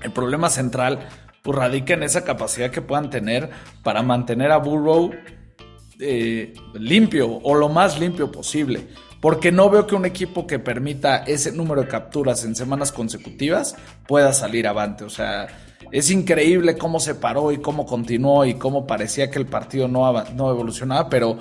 El 0.04 0.12
problema 0.12 0.50
central 0.50 1.08
pues 1.48 1.60
radica 1.60 1.94
en 1.94 2.04
esa 2.04 2.26
capacidad 2.26 2.72
que 2.72 2.82
puedan 2.82 3.10
tener 3.10 3.50
para 3.82 4.04
mantener 4.04 4.52
a 4.52 4.58
Burrow 4.58 5.12
eh, 5.98 6.54
limpio 6.74 7.40
o 7.42 7.56
lo 7.56 7.70
más 7.70 8.02
limpio 8.02 8.30
posible. 8.30 8.86
Porque 9.22 9.50
no 9.50 9.70
veo 9.70 9.88
que 9.88 9.96
un 9.96 10.06
equipo 10.06 10.46
que 10.46 10.60
permita 10.60 11.20
ese 11.20 11.54
número 11.54 11.84
de 11.84 11.88
capturas 11.88 12.44
en 12.44 12.54
semanas 12.54 12.92
consecutivas 12.92 13.78
pueda 14.06 14.34
salir 14.34 14.68
avante. 14.68 15.06
O 15.06 15.10
sea, 15.10 15.48
es 15.90 16.12
increíble 16.12 16.78
cómo 16.78 17.00
se 17.00 17.16
paró 17.16 17.54
y 17.54 17.60
cómo 17.60 17.86
continuó 17.86 18.44
y 18.44 18.56
cómo 18.56 18.86
parecía 18.86 19.32
que 19.32 19.40
el 19.40 19.46
partido 19.46 19.88
no, 19.88 20.22
no 20.34 20.52
evolucionaba, 20.52 21.08
pero 21.08 21.38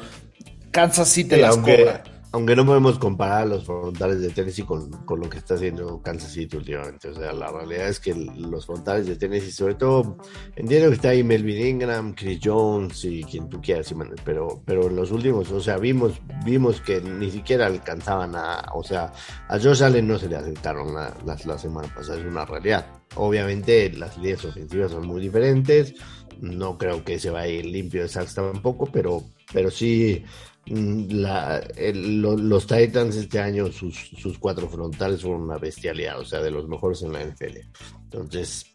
Kansas 0.71 1.09
sí 1.09 1.25
te 1.25 1.37
las 1.37 1.57
cobra 1.57 2.05
aunque 2.33 2.56
no 2.56 2.66
podemos 2.66 2.99
comparar 2.99 3.42
a 3.42 3.47
los 3.47 3.64
frontales 3.64 4.21
de 4.21 4.30
Tennessee 4.30 4.64
con, 4.64 4.90
con, 5.04 5.21
lo 5.21 5.28
que 5.28 5.38
está 5.38 5.54
haciendo 5.54 6.00
Kansas 6.02 6.33
City 6.33 6.56
últimamente. 6.56 7.09
O 7.09 7.14
sea, 7.14 7.33
la 7.33 7.50
realidad 7.50 7.88
es 7.88 8.00
que 8.00 8.14
los 8.14 8.66
frontales 8.66 9.06
de 9.06 9.16
Tennessee, 9.16 9.52
sobre 9.52 9.75
todo, 9.75 10.18
entiendo 10.54 10.88
que 10.88 10.95
está 10.97 11.11
ahí 11.11 11.23
Melvin 11.23 11.66
Ingram, 11.66 12.14
Chris 12.14 12.40
Jones 12.42 13.04
y 13.04 13.23
quien 13.25 13.49
tú 13.49 13.61
quieras, 13.61 13.95
pero, 14.25 14.62
pero 14.64 14.88
en 14.88 14.97
los 14.97 15.11
últimos, 15.12 15.50
o 15.50 15.61
sea, 15.61 15.78
vimos, 15.78 16.21
vimos 16.45 16.80
que 16.80 17.00
ni 17.00 17.30
siquiera 17.30 17.66
alcanzaban 17.66 18.35
a, 18.35 18.64
o 18.75 18.83
sea, 18.83 19.12
a 19.49 19.59
Josh 19.59 19.83
Allen 19.83 20.06
no 20.06 20.18
se 20.18 20.28
le 20.28 20.37
aceptaron 20.37 20.95
la, 20.95 21.14
la 21.25 21.59
semana 21.59 21.92
pasada, 21.95 22.18
es 22.18 22.26
una 22.26 22.45
realidad. 22.45 22.87
Obviamente 23.14 23.90
las 23.92 24.16
líneas 24.18 24.45
ofensivas 24.45 24.90
son 24.90 25.06
muy 25.06 25.23
diferentes, 25.23 25.95
no 26.40 26.76
creo 26.76 27.04
que 27.04 27.18
se 27.18 27.30
vaya 27.30 27.62
limpio 27.62 28.02
de 28.02 28.09
sacks 28.09 28.35
tampoco, 28.35 28.87
pero, 28.87 29.23
pero 29.52 29.71
sí 29.71 30.25
Mm, 30.68 31.20
la, 31.20 31.62
los 31.92 32.66
Titans 32.66 33.14
este 33.16 33.38
año, 33.38 33.70
sus, 33.70 34.11
sus, 34.18 34.38
cuatro 34.38 34.68
frontales 34.68 35.23
fueron 35.23 35.42
una 35.42 35.58
bestialidad, 35.58 36.18
o 36.18 36.25
sea, 36.25 36.40
de 36.40 36.50
los 36.50 36.68
mejores 36.68 37.02
en 37.02 37.12
la 37.12 37.25
NFL. 37.25 37.58
Entonces, 38.04 38.66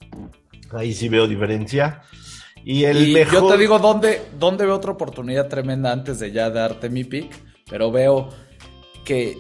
ahí 0.72 0.94
sí 0.94 1.10
veo 1.10 1.28
diferencia. 1.28 2.02
Y 2.64 2.86
el 2.86 3.12
mejor... 3.12 3.42
Yo 3.42 3.48
te 3.50 3.58
digo 3.58 3.80
dónde, 3.80 4.22
dónde 4.40 4.66
veo 4.66 4.76
otra 4.76 4.92
oportunidad 4.92 5.50
tremenda 5.50 5.92
antes 5.92 6.20
de 6.20 6.32
ya 6.32 6.50
darte 6.50 6.90
mi 6.90 7.04
pick, 7.04 7.30
pero 7.70 7.92
veo 7.92 8.30
que 9.04 9.38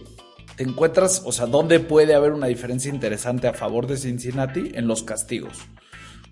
te 0.57 0.63
encuentras, 0.63 1.21
o 1.25 1.31
sea, 1.31 1.45
dónde 1.45 1.79
puede 1.79 2.15
haber 2.15 2.33
una 2.33 2.47
diferencia 2.47 2.91
interesante 2.93 3.47
a 3.47 3.53
favor 3.53 3.87
de 3.87 3.95
Cincinnati 3.95 4.71
en 4.73 4.87
los 4.87 5.03
castigos 5.03 5.57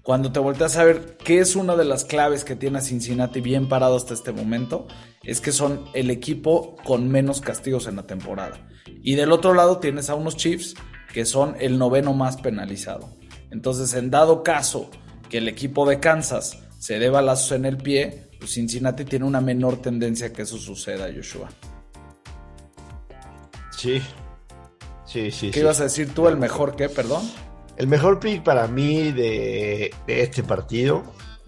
cuando 0.04 0.32
te 0.32 0.40
volteas 0.40 0.78
a 0.78 0.84
ver 0.84 1.18
qué 1.18 1.40
es 1.40 1.56
una 1.56 1.76
de 1.76 1.86
las 1.86 2.06
claves 2.06 2.44
que 2.44 2.56
tiene 2.56 2.80
a 2.80 2.82
Cincinnati 2.82 3.42
bien 3.42 3.68
parado 3.68 3.96
hasta 3.96 4.14
este 4.14 4.32
momento, 4.32 4.88
es 5.24 5.42
que 5.42 5.52
son 5.52 5.86
el 5.94 6.10
equipo 6.10 6.76
con 6.84 7.10
menos 7.10 7.42
castigos 7.42 7.88
en 7.88 7.98
la 7.98 8.08
temporada. 8.08 8.68
Y 9.04 9.16
del 9.16 9.32
otro 9.32 9.54
lado 9.54 9.80
tienes 9.80 10.10
a 10.10 10.16
unos 10.16 10.36
Chiefs 10.38 10.76
que 11.14 11.26
son 11.26 11.56
el 11.60 11.78
noveno 11.78 12.14
más 12.14 12.38
penalizado. 12.38 13.18
Entonces, 13.52 13.94
en 13.94 14.12
dado 14.12 14.44
caso 14.44 14.90
que 15.30 15.40
el 15.40 15.48
equipo 15.48 15.88
de 15.88 16.00
Kansas 16.00 16.60
se 16.80 17.00
dé 17.00 17.10
balazos 17.10 17.52
en 17.54 17.66
el 17.66 17.78
pie, 17.78 18.30
pues 18.40 18.54
Cincinnati 18.54 19.06
tiene 19.06 19.26
una 19.26 19.42
menor 19.42 19.82
tendencia 19.82 20.32
que 20.32 20.44
eso 20.44 20.58
suceda, 20.58 21.10
Joshua. 21.14 21.50
Sí. 23.72 24.02
Sí, 25.06 25.32
sí. 25.32 25.52
¿Qué 25.52 25.62
ibas 25.62 25.80
a 25.80 25.84
decir 25.84 26.14
tú? 26.14 26.28
¿El 26.28 26.38
mejor 26.38 26.76
qué, 26.76 26.90
perdón? 26.90 27.24
El 27.80 27.88
mejor 27.88 28.20
pick 28.20 28.44
para 28.44 28.68
mí 28.68 29.12
de, 29.14 29.96
este 30.06 30.44
partido, 30.44 31.02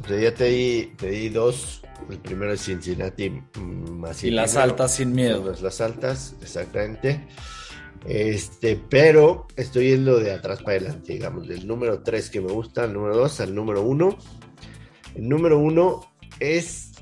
ya 0.08 0.34
te 0.34 0.46
di, 0.46 0.94
te 0.96 1.10
di 1.10 1.28
dos. 1.28 1.82
El 2.10 2.20
primero 2.20 2.54
es 2.54 2.64
Cincinnati 2.64 3.30
mm, 3.30 4.00
más 4.00 4.24
Y 4.24 4.32
las 4.32 4.56
altas 4.56 4.96
sin 4.96 5.12
miedo. 5.12 5.54
Las 5.62 5.82
altas, 5.82 6.38
exactamente. 6.42 7.28
Este, 8.08 8.82
pero 8.90 9.46
estoy 9.58 9.90
yendo 9.90 10.22
de 10.22 10.32
atrás 10.32 10.64
para 10.64 10.78
adelante, 10.78 11.12
digamos, 11.14 11.50
del 11.50 11.68
número 11.68 12.02
3 12.02 12.30
que 12.30 12.40
me 12.40 12.54
gusta, 12.54 12.86
el 12.86 12.94
número 12.94 13.18
2 13.18 13.42
al 13.42 13.54
número 13.54 13.82
1. 13.82 14.18
El 15.16 15.28
número 15.28 15.60
1 15.60 16.14
es 16.40 16.94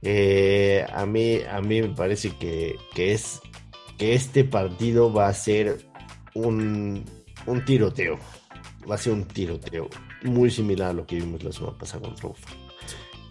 Eh, 0.00 0.84
a, 0.92 1.04
mí, 1.04 1.38
a 1.48 1.60
mí 1.60 1.82
me 1.82 1.90
parece 1.90 2.34
que, 2.36 2.76
es, 2.96 3.40
que 3.98 4.14
este 4.14 4.44
partido 4.44 5.12
va 5.12 5.28
a 5.28 5.34
ser 5.34 5.86
un, 6.34 7.04
un 7.46 7.64
tiroteo. 7.66 8.18
Va 8.90 8.94
a 8.94 8.98
ser 8.98 9.12
un 9.12 9.26
tiroteo 9.26 9.88
muy 10.24 10.50
similar 10.50 10.90
a 10.90 10.94
lo 10.94 11.06
que 11.06 11.16
vimos 11.16 11.44
la 11.44 11.52
semana 11.52 11.76
pasada 11.76 12.04
contra 12.04 12.28
Buffalo. 12.28 12.62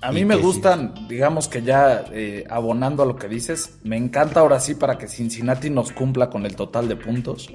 A 0.03 0.11
mí 0.11 0.25
me 0.25 0.35
gustan, 0.35 1.07
digamos 1.07 1.47
que 1.47 1.61
ya 1.61 2.05
eh, 2.11 2.43
abonando 2.49 3.03
a 3.03 3.05
lo 3.05 3.15
que 3.17 3.27
dices, 3.27 3.77
me 3.83 3.97
encanta 3.97 4.39
ahora 4.39 4.59
sí 4.59 4.73
para 4.73 4.97
que 4.97 5.07
Cincinnati 5.07 5.69
nos 5.69 5.91
cumpla 5.91 6.29
con 6.29 6.45
el 6.45 6.55
total 6.55 6.87
de 6.87 6.95
puntos. 6.95 7.49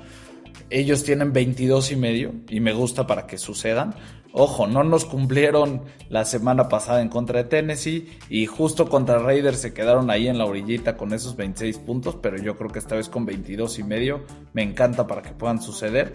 Ellos 0.70 1.04
tienen 1.04 1.32
22 1.32 1.92
y 1.92 1.96
medio 1.96 2.34
y 2.48 2.60
me 2.60 2.72
gusta 2.72 3.06
para 3.06 3.26
que 3.26 3.38
sucedan. 3.38 3.94
Ojo, 4.32 4.66
no 4.66 4.84
nos 4.84 5.06
cumplieron 5.06 5.82
la 6.10 6.26
semana 6.26 6.68
pasada 6.68 7.00
en 7.00 7.08
contra 7.08 7.42
de 7.42 7.48
Tennessee 7.48 8.18
y 8.28 8.44
justo 8.44 8.88
contra 8.88 9.18
Raiders 9.18 9.60
se 9.60 9.72
quedaron 9.72 10.10
ahí 10.10 10.28
en 10.28 10.36
la 10.36 10.44
orillita 10.44 10.96
con 10.96 11.14
esos 11.14 11.36
26 11.36 11.78
puntos, 11.78 12.18
pero 12.20 12.36
yo 12.36 12.56
creo 12.56 12.70
que 12.70 12.78
esta 12.78 12.96
vez 12.96 13.08
con 13.08 13.24
22 13.24 13.78
y 13.78 13.82
medio 13.84 14.24
me 14.52 14.62
encanta 14.62 15.06
para 15.06 15.22
que 15.22 15.30
puedan 15.30 15.62
suceder. 15.62 16.14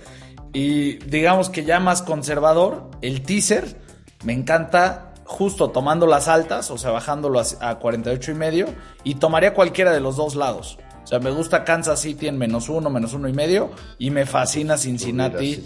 Y 0.54 0.98
digamos 1.06 1.50
que 1.50 1.64
ya 1.64 1.80
más 1.80 2.04
conservador, 2.04 2.92
el 3.02 3.24
teaser 3.24 3.78
me 4.24 4.34
encanta 4.34 5.12
justo 5.32 5.70
tomando 5.70 6.08
las 6.08 6.28
altas, 6.28 6.70
o 6.72 6.78
sea, 6.78 6.92
bajándolo 6.92 7.42
a, 7.62 7.80
48 7.80 8.32
y 8.32 8.36
medio, 8.36 8.66
y 9.04 9.16
tomaría 9.16 9.54
cualquiera 9.54 9.92
de 9.92 10.02
los 10.02 10.18
dos 10.18 10.36
lados. 10.36 10.78
O 11.12 11.14
sea, 11.14 11.20
me 11.20 11.32
gusta 11.32 11.66
Kansas 11.66 12.00
City 12.00 12.30
en 12.30 12.38
menos 12.38 12.70
uno, 12.70 12.90
menos 12.90 13.14
uno 13.14 13.28
y 13.28 13.34
medio, 13.34 13.72
y 14.00 14.10
me 14.12 14.26
fascina 14.26 14.78
Cincinnati, 14.78 15.62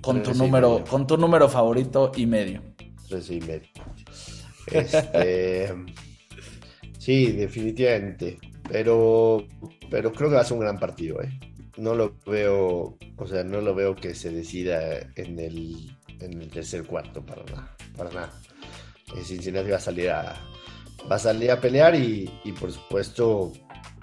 con 0.00 0.22
tu 0.22 0.32
número, 0.32 0.84
con 0.88 1.08
tu 1.08 1.16
número 1.16 1.48
favorito 1.48 2.12
y 2.14 2.24
medio. 2.26 2.62
Tres 3.08 3.32
y 3.32 3.40
medio. 3.40 3.68
Este, 4.66 5.74
sí, 7.00 7.32
definitivamente. 7.32 8.38
Pero, 8.70 9.44
pero 9.90 10.12
creo 10.12 10.28
que 10.28 10.36
va 10.36 10.42
a 10.42 10.44
ser 10.44 10.52
un 10.52 10.60
gran 10.60 10.78
partido, 10.78 11.20
¿eh? 11.20 11.36
No 11.76 11.96
lo 11.96 12.14
veo, 12.24 12.96
o 13.16 13.26
sea, 13.26 13.42
no 13.42 13.60
lo 13.60 13.74
veo 13.74 13.96
que 13.96 14.14
se 14.14 14.30
decida 14.30 15.00
en 15.16 15.36
el, 15.40 15.96
en 16.20 16.40
el 16.40 16.48
tercer 16.48 16.84
cuarto 16.84 17.26
para 17.26 17.42
nada, 17.42 17.76
para 17.96 18.10
nada. 18.10 18.40
Cincinnati 19.24 19.70
va 19.70 19.78
a 19.78 19.80
salir 19.80 20.10
a, 20.10 20.36
va 21.10 21.16
a, 21.16 21.18
salir 21.18 21.50
a 21.50 21.60
pelear 21.60 21.96
y, 21.96 22.30
por 22.60 22.70
supuesto, 22.70 23.52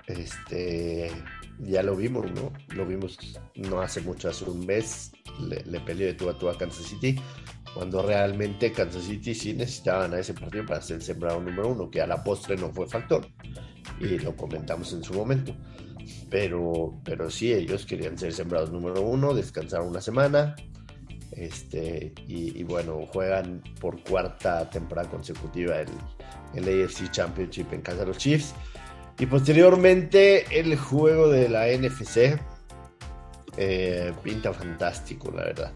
este, 0.08 1.12
ya 1.60 1.84
lo 1.84 1.96
vimos, 1.96 2.32
¿no? 2.32 2.52
Lo 2.76 2.86
vimos 2.86 3.18
no 3.56 3.82
hace 3.82 4.02
mucho, 4.02 4.30
hace 4.30 4.46
un 4.46 4.66
mes, 4.66 5.12
le, 5.40 5.80
peleó 5.82 6.08
de 6.08 6.14
tú 6.14 6.30
a 6.30 6.38
tú 6.38 6.50
a 6.50 6.58
Kansas 6.58 6.86
City, 6.86 7.20
cuando 7.74 8.02
realmente 8.02 8.72
Kansas 8.72 9.04
City 9.04 9.34
sí 9.34 9.54
necesitaban 9.54 10.14
a 10.14 10.20
ese 10.20 10.34
partido 10.34 10.66
para 10.66 10.82
ser 10.82 11.02
sembrado 11.02 11.40
número 11.40 11.70
uno, 11.70 11.90
que 11.90 12.02
a 12.02 12.08
la 12.08 12.24
postre 12.24 12.56
no 12.56 12.72
fue 12.72 12.88
factor, 12.88 13.28
y 14.00 14.18
lo 14.20 14.36
comentamos 14.36 14.94
en 14.94 15.04
su 15.04 15.14
momento. 15.14 15.56
Pero, 16.30 17.00
pero 17.04 17.30
sí, 17.32 17.52
ellos 17.52 17.86
querían 17.86 18.18
ser 18.18 18.34
sembrados 18.34 18.72
número 18.72 19.02
uno, 19.02 19.34
descansar 19.34 19.82
una 19.82 20.02
semana, 20.02 20.56
este, 21.32 22.14
y, 22.28 22.64
bueno, 22.64 23.06
juegan 23.12 23.62
por 23.82 24.02
cuarta 24.04 24.70
temporada 24.70 25.10
consecutiva 25.10 25.82
el, 25.82 25.90
el 26.54 26.84
AFC 26.84 27.12
Championship 27.12 27.74
en 27.74 27.82
casa 27.82 28.00
de 28.00 28.06
los 28.06 28.18
Chiefs. 28.18 28.54
Y 29.18 29.26
posteriormente 29.28 30.60
el 30.60 30.76
juego 30.78 31.30
de 31.30 31.50
la 31.50 31.68
NFC. 31.68 32.40
Eh, 33.58 34.14
pinta 34.22 34.54
fantástico, 34.54 35.32
la 35.32 35.44
verdad. 35.44 35.72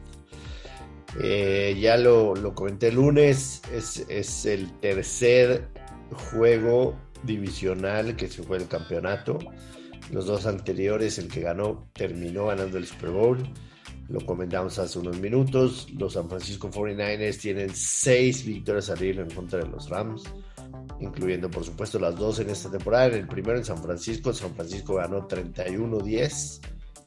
Eh, 1.21 1.77
ya 1.79 1.97
lo, 1.97 2.33
comenté 2.53 2.89
el 2.89 2.95
lunes, 2.95 3.61
es, 3.73 4.05
es, 4.09 4.45
el 4.45 4.71
tercer 4.79 5.69
juego 6.11 6.95
divisional 7.23 8.15
que 8.15 8.27
se 8.27 8.43
fue 8.43 8.57
el 8.57 8.67
campeonato. 8.67 9.39
Los 10.11 10.25
dos 10.25 10.45
anteriores, 10.45 11.17
el 11.17 11.27
que 11.27 11.41
ganó, 11.41 11.87
terminó 11.93 12.47
ganando 12.47 12.77
el 12.77 12.85
Super 12.85 13.11
Bowl. 13.11 13.37
Lo 14.09 14.25
comentamos 14.25 14.77
hace 14.79 14.99
unos 14.99 15.19
minutos. 15.19 15.87
Los 15.97 16.13
San 16.13 16.27
Francisco 16.29 16.69
49ers 16.69 17.39
tienen 17.39 17.69
seis 17.73 18.45
victorias 18.45 18.89
al 18.89 19.03
hilo 19.03 19.21
en 19.21 19.29
contra 19.29 19.59
de 19.59 19.67
los 19.67 19.89
Rams, 19.89 20.23
incluyendo 20.99 21.49
por 21.49 21.63
supuesto 21.63 21.99
las 21.99 22.15
dos 22.15 22.39
en 22.39 22.49
esta 22.49 22.69
temporada. 22.69 23.07
En 23.07 23.13
el 23.15 23.27
primero 23.27 23.57
en 23.57 23.65
San 23.65 23.81
Francisco, 23.81 24.33
San 24.33 24.53
Francisco 24.55 24.95
ganó 24.95 25.27
31-10 25.27 26.59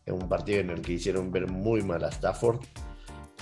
en 0.07 0.15
un 0.15 0.29
partido 0.29 0.61
en 0.61 0.71
el 0.71 0.83
que 0.83 0.95
hicieron 0.95 1.31
ver 1.31 1.49
muy 1.49 1.83
mal 1.83 2.05
a 2.05 2.09
Stafford. 2.09 2.61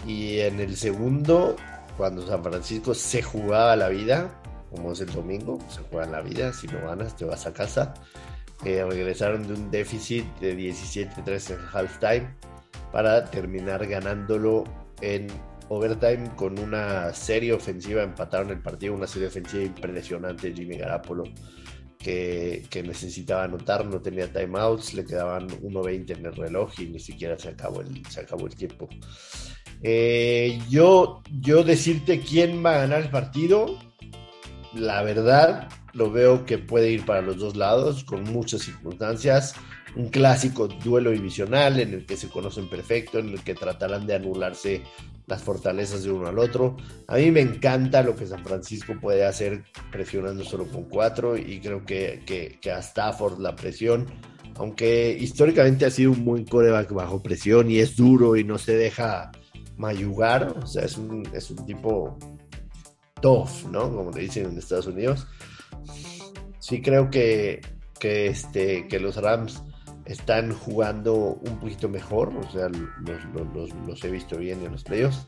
Y 0.06 0.40
en 0.40 0.60
el 0.60 0.76
segundo, 0.76 1.56
cuando 1.96 2.26
San 2.26 2.42
Francisco 2.42 2.94
se 2.94 3.22
jugaba 3.22 3.76
la 3.76 3.88
vida, 3.88 4.40
como 4.70 4.92
es 4.92 5.00
el 5.00 5.12
domingo, 5.12 5.58
se 5.68 5.82
juega 5.90 6.06
la 6.06 6.20
vida, 6.22 6.52
si 6.52 6.66
no 6.68 6.80
ganas 6.86 7.16
te 7.16 7.24
vas 7.24 7.46
a 7.46 7.52
casa. 7.52 7.94
Eh, 8.64 8.84
regresaron 8.84 9.46
de 9.46 9.54
un 9.54 9.70
déficit 9.70 10.24
de 10.38 10.56
17-3 10.56 11.54
en 11.54 11.58
halftime 11.72 12.34
para 12.92 13.24
terminar 13.24 13.86
ganándolo 13.86 14.64
en 15.00 15.28
overtime 15.70 16.30
con 16.36 16.58
una 16.58 17.14
serie 17.14 17.52
ofensiva. 17.52 18.02
Empataron 18.02 18.50
el 18.50 18.60
partido, 18.60 18.94
una 18.94 19.06
serie 19.06 19.28
ofensiva 19.28 19.64
impresionante. 19.64 20.52
Jimmy 20.52 20.76
Garapolo 20.76 21.24
que, 22.02 22.82
necesitaba 22.84 23.44
anotar, 23.44 23.84
no 23.84 24.00
tenía 24.00 24.32
timeouts, 24.32 24.94
le 24.94 25.04
quedaban 25.04 25.48
1.20 25.48 26.16
en 26.16 26.26
el 26.26 26.34
reloj 26.34 26.72
y 26.78 26.86
ni 26.86 26.98
siquiera 26.98 27.38
se 27.38 27.50
acabó 27.50 27.82
el, 27.82 28.04
se 28.06 28.20
acabó 28.20 28.46
el 28.46 28.54
tiempo. 28.54 28.88
Eh, 29.82 30.60
yo, 30.68 31.22
yo 31.40 31.62
decirte 31.62 32.20
quién 32.20 32.64
va 32.64 32.74
a 32.74 32.78
ganar 32.78 33.02
el 33.02 33.10
partido, 33.10 33.78
la 34.74 35.02
verdad, 35.02 35.68
lo 35.92 36.10
veo 36.10 36.46
que 36.46 36.58
puede 36.58 36.90
ir 36.90 37.04
para 37.04 37.22
los 37.22 37.38
dos 37.38 37.56
lados, 37.56 38.04
con 38.04 38.24
muchas 38.24 38.62
circunstancias 38.62 39.54
un 39.96 40.08
clásico 40.08 40.68
duelo 40.68 41.10
divisional 41.10 41.80
en 41.80 41.94
el 41.94 42.06
que 42.06 42.16
se 42.16 42.28
conocen 42.28 42.68
perfecto, 42.68 43.18
en 43.18 43.30
el 43.30 43.42
que 43.42 43.54
tratarán 43.54 44.06
de 44.06 44.14
anularse 44.14 44.82
las 45.26 45.42
fortalezas 45.42 46.04
de 46.04 46.10
uno 46.10 46.28
al 46.28 46.38
otro. 46.38 46.76
A 47.06 47.16
mí 47.16 47.30
me 47.30 47.40
encanta 47.40 48.02
lo 48.02 48.16
que 48.16 48.26
San 48.26 48.44
Francisco 48.44 48.94
puede 49.00 49.24
hacer 49.24 49.64
presionando 49.90 50.44
solo 50.44 50.66
con 50.66 50.84
cuatro 50.84 51.36
y 51.36 51.60
creo 51.60 51.84
que, 51.84 52.22
que, 52.60 52.70
a 52.70 52.78
Stafford 52.78 53.40
la 53.40 53.56
presión, 53.56 54.06
aunque 54.56 55.16
históricamente 55.18 55.86
ha 55.86 55.90
sido 55.90 56.12
un 56.12 56.24
buen 56.24 56.44
coreback 56.44 56.92
bajo 56.92 57.22
presión 57.22 57.70
y 57.70 57.78
es 57.78 57.96
duro 57.96 58.36
y 58.36 58.44
no 58.44 58.58
se 58.58 58.76
deja 58.76 59.30
mayugar, 59.76 60.54
o 60.62 60.66
sea, 60.66 60.84
es 60.84 60.98
un, 60.98 61.26
es 61.32 61.50
un 61.50 61.64
tipo 61.64 62.18
tough, 63.22 63.66
¿no? 63.70 63.94
Como 63.94 64.10
le 64.10 64.22
dicen 64.22 64.46
en 64.46 64.58
Estados 64.58 64.86
Unidos. 64.86 65.26
Sí 66.58 66.82
creo 66.82 67.10
que, 67.10 67.60
que, 67.98 68.26
este, 68.26 68.86
que 68.88 69.00
los 69.00 69.16
Rams 69.16 69.62
están 70.10 70.52
jugando 70.52 71.14
un 71.14 71.60
poquito 71.60 71.88
mejor, 71.88 72.34
o 72.36 72.50
sea, 72.50 72.68
los, 72.68 74.04
he 74.04 74.10
visto 74.10 74.36
bien 74.38 74.64
en 74.64 74.72
los 74.72 74.82
playoffs. 74.82 75.24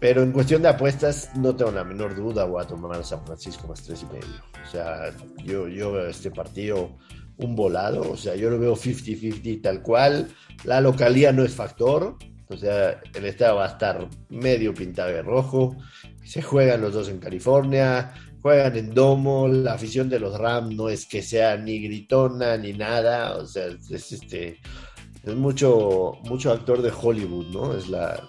Pero 0.00 0.22
en 0.22 0.32
cuestión 0.32 0.62
de 0.62 0.68
apuestas, 0.68 1.30
no 1.36 1.54
tengo 1.54 1.70
la 1.70 1.84
menor 1.84 2.16
duda, 2.16 2.44
voy 2.44 2.62
a 2.62 2.66
tomar 2.66 2.98
a 2.98 3.04
San 3.04 3.24
Francisco 3.24 3.68
más 3.68 3.82
tres 3.82 4.02
y 4.02 4.06
medio. 4.06 4.42
O 4.66 4.70
sea, 4.70 5.14
yo, 5.44 5.68
yo 5.68 5.92
veo 5.92 6.08
este 6.08 6.30
partido 6.30 6.96
un 7.36 7.54
volado, 7.54 8.10
o 8.10 8.16
sea, 8.16 8.34
yo 8.34 8.48
lo 8.48 8.58
veo 8.58 8.74
50-50 8.74 9.62
tal 9.62 9.82
cual. 9.82 10.28
La 10.64 10.80
localidad 10.80 11.34
no 11.34 11.44
es 11.44 11.54
factor, 11.54 12.16
o 12.48 12.56
sea, 12.56 12.98
el 13.14 13.26
estado 13.26 13.56
va 13.56 13.66
a 13.66 13.72
estar 13.72 14.08
medio 14.30 14.72
pintado 14.72 15.10
de 15.10 15.22
rojo. 15.22 15.76
Se 16.24 16.40
juegan 16.40 16.80
los 16.80 16.94
dos 16.94 17.08
en 17.10 17.18
California 17.18 18.12
juegan 18.42 18.76
en 18.76 18.92
domo, 18.92 19.46
la 19.48 19.74
afición 19.74 20.08
de 20.08 20.18
los 20.18 20.36
Rams 20.36 20.74
no 20.74 20.88
es 20.88 21.06
que 21.06 21.22
sea 21.22 21.56
ni 21.56 21.78
gritona 21.80 22.56
ni 22.56 22.72
nada, 22.72 23.36
o 23.36 23.46
sea, 23.46 23.66
es 23.66 24.12
este 24.12 24.58
es 25.24 25.34
mucho 25.36 26.14
mucho 26.24 26.50
actor 26.52 26.82
de 26.82 26.90
Hollywood, 26.90 27.46
¿no? 27.46 27.74
Es 27.74 27.88
la, 27.88 28.28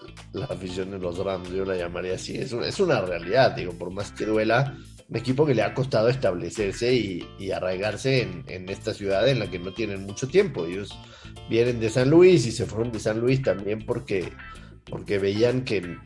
afición 0.49 0.91
de 0.91 0.99
los 0.99 1.17
Rams, 1.17 1.49
yo 1.49 1.65
la 1.65 1.75
llamaría 1.75 2.15
así, 2.15 2.37
es, 2.37 2.53
es 2.53 2.79
una 2.79 3.01
realidad, 3.01 3.55
digo, 3.55 3.73
por 3.73 3.91
más 3.91 4.11
que 4.11 4.25
duela, 4.25 4.77
un 5.09 5.17
equipo 5.17 5.45
que 5.45 5.55
le 5.55 5.63
ha 5.63 5.73
costado 5.73 6.09
establecerse 6.09 6.93
y, 6.93 7.51
arraigarse 7.51 8.21
en, 8.21 8.43
en, 8.47 8.69
esta 8.69 8.93
ciudad 8.93 9.27
en 9.27 9.39
la 9.39 9.49
que 9.49 9.59
no 9.59 9.73
tienen 9.73 10.03
mucho 10.03 10.27
tiempo. 10.27 10.65
Ellos 10.65 10.97
vienen 11.49 11.79
de 11.79 11.89
San 11.89 12.09
Luis 12.09 12.47
y 12.47 12.51
se 12.51 12.65
fueron 12.65 12.91
de 12.91 12.99
San 12.99 13.19
Luis 13.19 13.41
también 13.41 13.85
porque 13.85 14.31
porque 14.89 15.17
veían 15.17 15.63
que, 15.63 15.97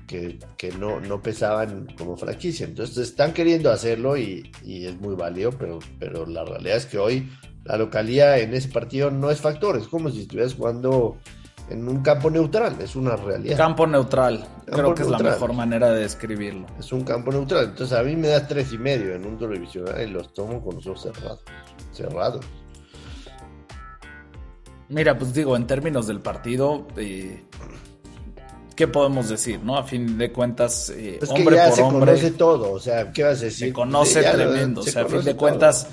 no, 0.77 0.99
no, 0.99 1.21
pesaban 1.21 1.87
como 1.97 2.15
franquicia. 2.15 2.65
Entonces 2.65 2.97
están 2.97 3.33
queriendo 3.33 3.71
hacerlo 3.71 4.17
y, 4.17 4.51
es 4.63 4.99
muy 4.99 5.15
válido, 5.15 5.51
pero, 5.51 5.79
pero 5.99 6.25
la 6.25 6.45
realidad 6.45 6.77
es 6.77 6.85
que 6.85 6.97
hoy 6.97 7.29
la 7.63 7.77
localidad 7.77 8.39
en 8.39 8.53
ese 8.53 8.69
partido 8.69 9.11
no 9.11 9.29
es 9.29 9.41
factor, 9.41 9.77
es 9.77 9.87
como 9.87 10.09
si 10.09 10.21
estuvieras 10.21 10.53
jugando 10.53 11.17
en 11.69 11.87
un 11.87 12.01
campo 12.01 12.29
neutral, 12.29 12.77
es 12.79 12.95
una 12.95 13.15
realidad. 13.17 13.57
Campo 13.57 13.85
neutral, 13.85 14.47
creo 14.65 14.93
que 14.93 15.03
es 15.03 15.09
la 15.09 15.19
mejor 15.19 15.53
manera 15.53 15.91
de 15.91 16.01
describirlo. 16.01 16.65
Es 16.79 16.93
un 16.93 17.03
campo 17.03 17.31
neutral, 17.31 17.65
entonces 17.65 17.97
a 17.97 18.03
mí 18.03 18.15
me 18.15 18.29
das 18.29 18.47
tres 18.47 18.71
y 18.71 18.77
medio 18.77 19.13
en 19.15 19.25
un 19.25 19.37
televisional 19.37 20.01
y 20.01 20.11
los 20.11 20.33
tomo 20.33 20.63
con 20.63 20.75
los 20.75 20.87
ojos 20.87 21.03
cerrados. 21.03 21.43
Cerrados. 21.91 22.45
Mira, 24.89 25.17
pues 25.17 25.33
digo, 25.33 25.57
en 25.57 25.67
términos 25.67 26.07
del 26.07 26.21
partido, 26.21 26.87
eh, 26.95 27.43
¿qué 28.77 28.87
podemos 28.87 29.27
decir, 29.27 29.59
no? 29.61 29.75
A 29.75 29.83
fin 29.83 30.17
de 30.17 30.31
cuentas, 30.31 30.91
eh, 30.91 31.19
es 31.21 31.29
que 31.29 31.43
ya 31.43 31.71
se 31.71 31.81
conoce 31.81 32.31
todo, 32.31 32.71
o 32.71 32.79
sea, 32.79 33.11
¿qué 33.11 33.23
vas 33.23 33.41
a 33.41 33.45
decir? 33.45 33.69
Se 33.69 33.73
conoce 33.73 34.21
tremendo, 34.21 34.81
o 34.81 34.83
sea, 34.83 35.01
a 35.01 35.05
fin 35.05 35.23
de 35.23 35.35
cuentas, 35.35 35.87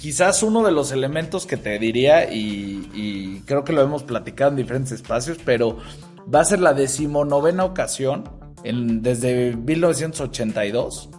quizás 0.00 0.42
uno 0.42 0.64
de 0.64 0.72
los 0.72 0.90
elementos 0.90 1.46
que 1.46 1.58
te 1.58 1.78
diría, 1.78 2.32
y, 2.32 3.42
creo 3.46 3.62
que 3.62 3.74
lo 3.74 3.82
hemos 3.82 4.02
platicado 4.02 4.50
en 4.50 4.56
diferentes 4.56 4.92
espacios, 4.92 5.38
pero 5.44 5.76
va 6.34 6.40
a 6.40 6.44
ser 6.44 6.60
la 6.60 6.72
decimonovena 6.72 7.64
ocasión 7.64 8.24
en, 8.64 9.02
desde 9.02 9.54
1982 9.54 11.10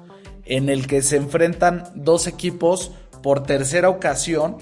en 0.46 0.70
el 0.70 0.88
que 0.88 1.04
se 1.04 1.18
enfrentan 1.18 1.84
dos 1.94 2.26
equipos 2.26 2.91
por 3.22 3.44
tercera 3.44 3.89
ocasión 3.89 4.58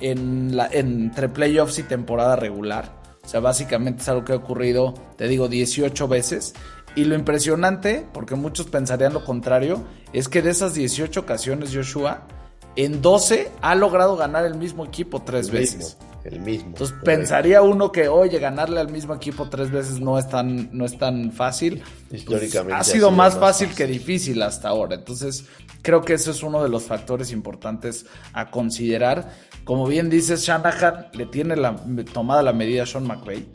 en 0.00 0.56
la, 0.56 0.68
entre 0.70 1.28
playoffs 1.28 1.78
y 1.78 1.84
temporada 1.84 2.34
regular. 2.34 2.95
O 3.26 3.28
sea, 3.28 3.40
básicamente 3.40 4.02
es 4.02 4.08
algo 4.08 4.24
que 4.24 4.32
ha 4.32 4.36
ocurrido, 4.36 4.94
te 5.16 5.26
digo, 5.26 5.48
18 5.48 6.06
veces. 6.06 6.54
Y 6.94 7.04
lo 7.04 7.16
impresionante, 7.16 8.06
porque 8.14 8.36
muchos 8.36 8.66
pensarían 8.66 9.12
lo 9.12 9.24
contrario, 9.24 9.82
es 10.12 10.28
que 10.28 10.42
de 10.42 10.50
esas 10.50 10.74
18 10.74 11.20
ocasiones, 11.20 11.74
Joshua, 11.74 12.28
en 12.76 13.02
12 13.02 13.50
ha 13.62 13.74
logrado 13.74 14.16
ganar 14.16 14.46
el 14.46 14.54
mismo 14.54 14.84
equipo 14.84 15.22
tres 15.22 15.50
veces. 15.50 15.96
el 16.22 16.40
mismo. 16.40 16.68
Entonces 16.68 16.96
pensaría 17.04 17.62
uno 17.62 17.90
que, 17.90 18.06
oye, 18.06 18.38
ganarle 18.38 18.78
al 18.78 18.90
mismo 18.90 19.14
equipo 19.14 19.48
tres 19.48 19.72
veces 19.72 19.98
no 19.98 20.18
es 20.18 20.28
tan, 20.28 20.70
no 20.72 20.84
es 20.84 20.96
tan 20.96 21.32
fácil. 21.32 21.82
Pues, 22.08 22.22
Históricamente. 22.22 22.74
ha, 22.74 22.84
sido 22.84 23.10
más, 23.10 23.36
fácil, 23.36 23.74
que 23.74 23.86
difícil 23.86 24.40
hasta 24.42 24.68
ahora. 24.68 24.94
Entonces, 24.94 25.46
creo 25.82 26.02
que 26.02 26.14
eso 26.14 26.30
es 26.30 26.42
uno 26.42 26.62
de 26.62 26.68
los 26.68 26.84
factores 26.84 27.32
importantes 27.32 28.06
a 28.32 28.50
considerar. 28.50 29.32
Como 29.66 29.84
bien 29.88 30.08
dices, 30.08 30.46
Shanahan 30.46 31.08
le 31.12 31.26
tiene 31.26 31.56
la, 31.56 31.74
tomada 32.12 32.40
la 32.40 32.52
medida 32.52 32.84
a 32.84 32.86
Sean 32.86 33.04
McVay. 33.04 33.50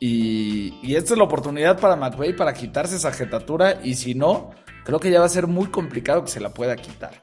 Y, 0.00 0.74
y, 0.82 0.96
esta 0.96 1.14
es 1.14 1.18
la 1.18 1.24
oportunidad 1.24 1.78
para 1.78 1.94
McVay 1.94 2.34
para 2.34 2.52
quitarse 2.52 2.96
esa 2.96 3.12
jetatura. 3.12 3.78
Y 3.84 3.94
si 3.94 4.16
no, 4.16 4.50
creo 4.84 4.98
que 4.98 5.12
ya 5.12 5.20
va 5.20 5.26
a 5.26 5.28
ser 5.28 5.46
muy 5.46 5.68
complicado 5.68 6.24
que 6.24 6.30
se 6.32 6.40
la 6.40 6.52
pueda 6.52 6.74
quitar. 6.74 7.20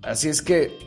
Así 0.00 0.30
es 0.30 0.40
que, 0.40 0.78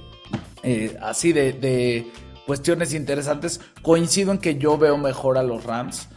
eh, 0.63 0.97
así 0.99 1.33
de, 1.33 2.11
cuestiones 2.47 2.95
interesantes, 2.95 3.61
coincido 3.83 4.31
en 4.31 4.39
que 4.39 4.57
yo 4.57 4.79
veo 4.79 4.97
mejor 4.97 5.37
a 5.37 5.43
los 5.43 5.65
Rams. 5.65 6.07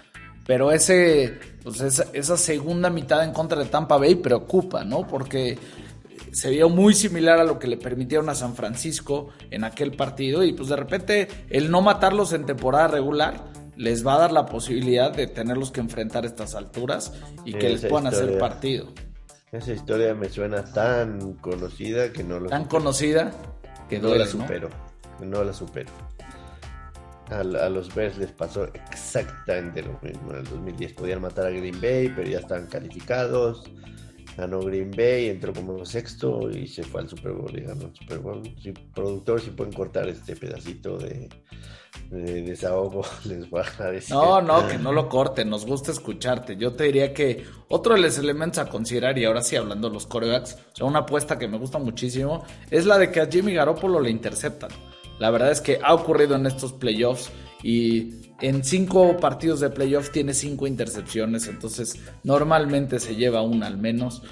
Pero 0.46 0.72
ese, 0.72 1.38
pues 1.62 1.82
esa 1.82 2.36
segunda 2.38 2.88
mitad 2.88 3.22
en 3.22 3.34
contra 3.34 3.58
de 3.58 3.66
Tampa 3.66 3.98
Bay 3.98 4.14
preocupa, 4.14 4.82
¿no? 4.82 5.06
Porque 5.06 5.58
se 6.32 6.50
vio 6.50 6.68
muy 6.68 6.94
similar 6.94 7.40
a 7.40 7.44
lo 7.44 7.58
que 7.58 7.66
le 7.66 7.76
permitieron 7.76 8.28
a 8.28 8.34
San 8.34 8.54
Francisco 8.54 9.28
en 9.50 9.64
aquel 9.64 9.92
partido 9.92 10.44
y 10.44 10.52
pues 10.52 10.68
de 10.68 10.76
repente 10.76 11.28
el 11.48 11.70
no 11.70 11.82
matarlos 11.82 12.32
en 12.32 12.46
temporada 12.46 12.88
regular 12.88 13.44
les 13.76 14.06
va 14.06 14.16
a 14.16 14.18
dar 14.18 14.32
la 14.32 14.46
posibilidad 14.46 15.10
de 15.10 15.26
tenerlos 15.26 15.70
que 15.70 15.80
enfrentar 15.80 16.24
a 16.24 16.26
estas 16.26 16.54
alturas 16.54 17.14
y 17.44 17.54
que 17.54 17.70
les 17.70 17.84
puedan 17.86 18.08
hacer 18.08 18.38
partido. 18.38 18.88
Esa 19.52 19.72
historia 19.72 20.14
me 20.14 20.28
suena 20.28 20.62
tan 20.64 21.34
conocida 21.34 22.12
que 22.12 22.22
no 22.22 22.38
lo 22.38 22.50
Tan 22.50 22.66
conocida 22.66 23.32
que 23.88 23.98
no 23.98 24.14
la 24.14 24.26
supero. 24.26 24.68
¿no? 25.20 25.42
la 25.42 25.52
supero. 25.52 25.90
A, 27.30 27.42
los 27.42 27.94
Bears 27.94 28.18
les 28.18 28.32
pasó 28.32 28.64
exactamente 28.92 29.82
lo 29.82 29.98
mismo 30.02 30.32
en 30.32 30.38
el 30.38 30.44
2010. 30.44 30.92
Podían 30.92 31.20
matar 31.20 31.46
a 31.46 31.50
Green 31.50 31.80
Bay, 31.80 32.12
pero 32.14 32.28
ya 32.28 32.38
estaban 32.38 32.66
calificados 32.66 33.64
ganó 34.36 34.60
Green 34.60 34.90
Bay, 34.90 35.28
entró 35.28 35.52
como 35.52 35.84
sexto 35.84 36.50
y 36.50 36.66
se 36.66 36.82
fue 36.82 37.02
al 37.02 37.08
Super 37.08 37.32
Bowl 37.32 37.56
y 37.56 37.62
ganó 37.62 37.86
el 37.86 37.94
Super 37.94 38.18
Bowl. 38.18 38.42
Si 38.62 38.72
productor, 38.72 39.40
si 39.40 39.50
pueden 39.50 39.72
cortar 39.72 40.08
este 40.08 40.36
pedacito 40.36 40.98
de, 40.98 41.28
de 42.10 42.42
desahogo, 42.42 43.04
les 43.24 43.48
voy 43.48 43.60
a 43.60 43.64
agradecer. 43.64 44.16
No, 44.16 44.40
no, 44.40 44.66
que 44.66 44.78
no 44.78 44.92
lo 44.92 45.08
corten, 45.08 45.50
nos 45.50 45.66
gusta 45.66 45.92
escucharte. 45.92 46.56
Yo 46.56 46.72
te 46.72 46.84
diría 46.84 47.12
que 47.12 47.44
otro 47.68 47.94
de 47.94 48.00
los 48.00 48.18
elementos 48.18 48.58
a 48.58 48.68
considerar, 48.68 49.18
y 49.18 49.24
ahora 49.24 49.42
sí 49.42 49.56
hablando 49.56 49.88
de 49.88 49.94
los 49.94 50.06
corebacks, 50.06 50.58
o 50.80 50.86
una 50.86 51.00
apuesta 51.00 51.38
que 51.38 51.48
me 51.48 51.58
gusta 51.58 51.78
muchísimo, 51.78 52.44
es 52.70 52.86
la 52.86 52.98
de 52.98 53.10
que 53.10 53.20
a 53.20 53.26
Jimmy 53.26 53.54
Garoppolo 53.54 54.00
le 54.00 54.10
interceptan. 54.10 54.70
La 55.18 55.30
verdad 55.30 55.50
es 55.50 55.60
que 55.60 55.78
ha 55.82 55.92
ocurrido 55.92 56.34
en 56.36 56.46
estos 56.46 56.72
playoffs 56.72 57.30
y 57.62 58.20
en 58.40 58.64
cinco 58.64 59.16
partidos 59.18 59.60
de 59.60 59.70
playoff 59.70 60.10
tiene 60.10 60.34
cinco 60.34 60.66
intercepciones, 60.66 61.46
entonces 61.46 62.00
normalmente 62.24 62.98
se 62.98 63.16
lleva 63.16 63.42
una 63.42 63.66
al 63.66 63.78
menos. 63.78 64.22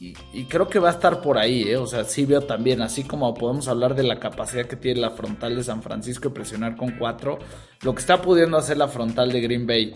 Y, 0.00 0.44
creo 0.44 0.68
que 0.68 0.78
va 0.78 0.88
a 0.90 0.92
estar 0.92 1.22
por 1.22 1.38
ahí, 1.38 1.62
¿eh? 1.62 1.78
o 1.78 1.86
sea, 1.86 2.04
sí 2.04 2.26
veo 2.26 2.42
también, 2.42 2.82
así 2.82 3.04
como 3.04 3.32
podemos 3.32 3.68
hablar 3.68 3.94
de 3.94 4.02
la 4.02 4.20
capacidad 4.20 4.66
que 4.66 4.76
tiene 4.76 5.00
la 5.00 5.10
frontal 5.12 5.56
de 5.56 5.64
San 5.64 5.82
Francisco 5.82 6.28
de 6.28 6.34
presionar 6.34 6.76
con 6.76 6.98
cuatro, 6.98 7.38
lo 7.80 7.94
que 7.94 8.00
está 8.00 8.20
pudiendo 8.20 8.58
hacer 8.58 8.76
la 8.76 8.88
frontal 8.88 9.32
de 9.32 9.40
Green 9.40 9.66
Bay 9.66 9.94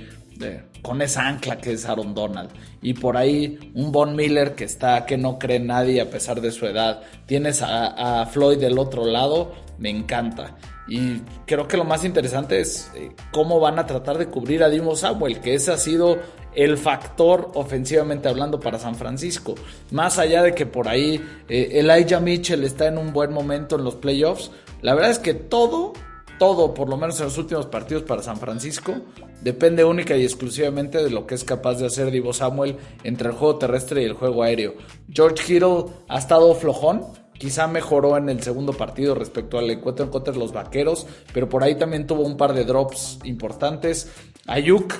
con 0.82 1.02
esa 1.02 1.26
ancla 1.26 1.58
que 1.58 1.72
es 1.72 1.84
Aaron 1.84 2.14
Donald. 2.14 2.50
Y 2.80 2.94
por 2.94 3.16
ahí 3.16 3.72
un 3.74 3.92
Von 3.92 4.16
Miller 4.16 4.54
que 4.54 4.64
está, 4.64 5.04
que 5.04 5.18
no 5.18 5.38
cree 5.38 5.60
nadie 5.60 6.00
a 6.00 6.08
pesar 6.08 6.40
de 6.40 6.52
su 6.52 6.66
edad. 6.66 7.02
Tienes 7.26 7.60
a, 7.60 8.22
a 8.22 8.26
Floyd 8.26 8.58
del 8.58 8.78
otro 8.78 9.04
lado, 9.04 9.52
me 9.78 9.90
encanta. 9.90 10.56
Y 10.88 11.20
creo 11.46 11.68
que 11.68 11.76
lo 11.76 11.84
más 11.84 12.04
interesante 12.04 12.60
es 12.60 12.90
eh, 12.94 13.10
cómo 13.30 13.60
van 13.60 13.78
a 13.78 13.86
tratar 13.86 14.16
de 14.16 14.26
cubrir 14.26 14.62
a 14.62 14.70
Dimo 14.70 14.96
Samuel, 14.96 15.40
que 15.40 15.54
ese 15.54 15.70
ha 15.70 15.76
sido 15.76 16.16
el 16.54 16.78
factor 16.78 17.50
ofensivamente 17.54 18.28
hablando 18.28 18.58
para 18.58 18.78
San 18.78 18.94
Francisco. 18.94 19.54
Más 19.90 20.18
allá 20.18 20.42
de 20.42 20.54
que 20.54 20.66
por 20.66 20.88
ahí 20.88 21.20
eh, 21.48 21.70
Elijah 21.74 22.20
Mitchell 22.20 22.64
está 22.64 22.86
en 22.86 22.98
un 22.98 23.12
buen 23.12 23.32
momento 23.32 23.76
en 23.76 23.84
los 23.84 23.96
playoffs, 23.96 24.50
la 24.80 24.94
verdad 24.94 25.10
es 25.10 25.18
que 25.18 25.34
todo, 25.34 25.92
todo, 26.38 26.72
por 26.72 26.88
lo 26.88 26.96
menos 26.96 27.18
en 27.20 27.26
los 27.26 27.36
últimos 27.36 27.66
partidos 27.66 28.04
para 28.04 28.22
San 28.22 28.38
Francisco, 28.38 28.94
depende 29.42 29.84
única 29.84 30.16
y 30.16 30.24
exclusivamente 30.24 31.02
de 31.02 31.10
lo 31.10 31.26
que 31.26 31.34
es 31.34 31.44
capaz 31.44 31.74
de 31.74 31.86
hacer 31.86 32.10
Divo 32.10 32.32
Samuel 32.32 32.76
entre 33.04 33.28
el 33.28 33.34
juego 33.34 33.58
terrestre 33.58 34.02
y 34.02 34.06
el 34.06 34.14
juego 34.14 34.42
aéreo. 34.42 34.74
George 35.12 35.44
Kittle 35.44 35.84
ha 36.08 36.18
estado 36.18 36.54
flojón 36.54 37.04
Quizá 37.38 37.68
mejoró 37.68 38.16
en 38.16 38.28
el 38.28 38.42
segundo 38.42 38.72
partido 38.72 39.14
respecto 39.14 39.58
al 39.58 39.70
encuentro 39.70 40.04
en 40.04 40.10
contra 40.10 40.32
de 40.32 40.40
los 40.40 40.52
vaqueros, 40.52 41.06
pero 41.32 41.48
por 41.48 41.62
ahí 41.62 41.76
también 41.76 42.06
tuvo 42.06 42.22
un 42.22 42.36
par 42.36 42.52
de 42.52 42.64
drops 42.64 43.20
importantes. 43.24 44.10
Ayuk 44.46 44.92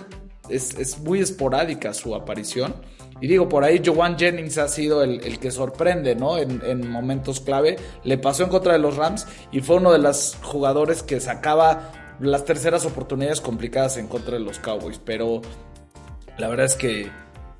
es, 0.49 0.99
muy 1.01 1.21
esporádica 1.21 1.93
su 1.95 2.15
aparición. 2.15 2.75
Y 3.21 3.27
digo, 3.27 3.49
por 3.49 3.65
ahí 3.65 3.83
Joan 3.85 4.17
Jennings 4.17 4.59
ha 4.59 4.69
sido 4.69 5.03
el, 5.03 5.41
que 5.41 5.51
sorprende, 5.51 6.15
¿no? 6.15 6.39
En, 6.39 6.89
momentos 6.89 7.41
clave. 7.41 7.77
Le 8.05 8.19
pasó 8.19 8.45
en 8.45 8.51
contra 8.51 8.73
de 8.73 8.79
los 8.79 8.97
Rams 8.97 9.27
y 9.51 9.61
fue 9.61 9.77
uno 9.77 9.93
de 9.93 9.99
los 9.99 10.37
jugadores 10.43 11.03
que 11.03 11.19
sacaba 11.19 12.17
las 12.21 12.45
terceras 12.45 12.87
oportunidades 12.87 13.41
complicadas 13.41 13.97
en 13.97 14.07
contra 14.07 14.35
de 14.35 14.41
los 14.41 14.61
Cowboys. 14.61 15.01
Pero 15.05 15.43
la 16.39 16.49
verdad 16.49 16.67
es 16.67 16.77
que 16.77 17.11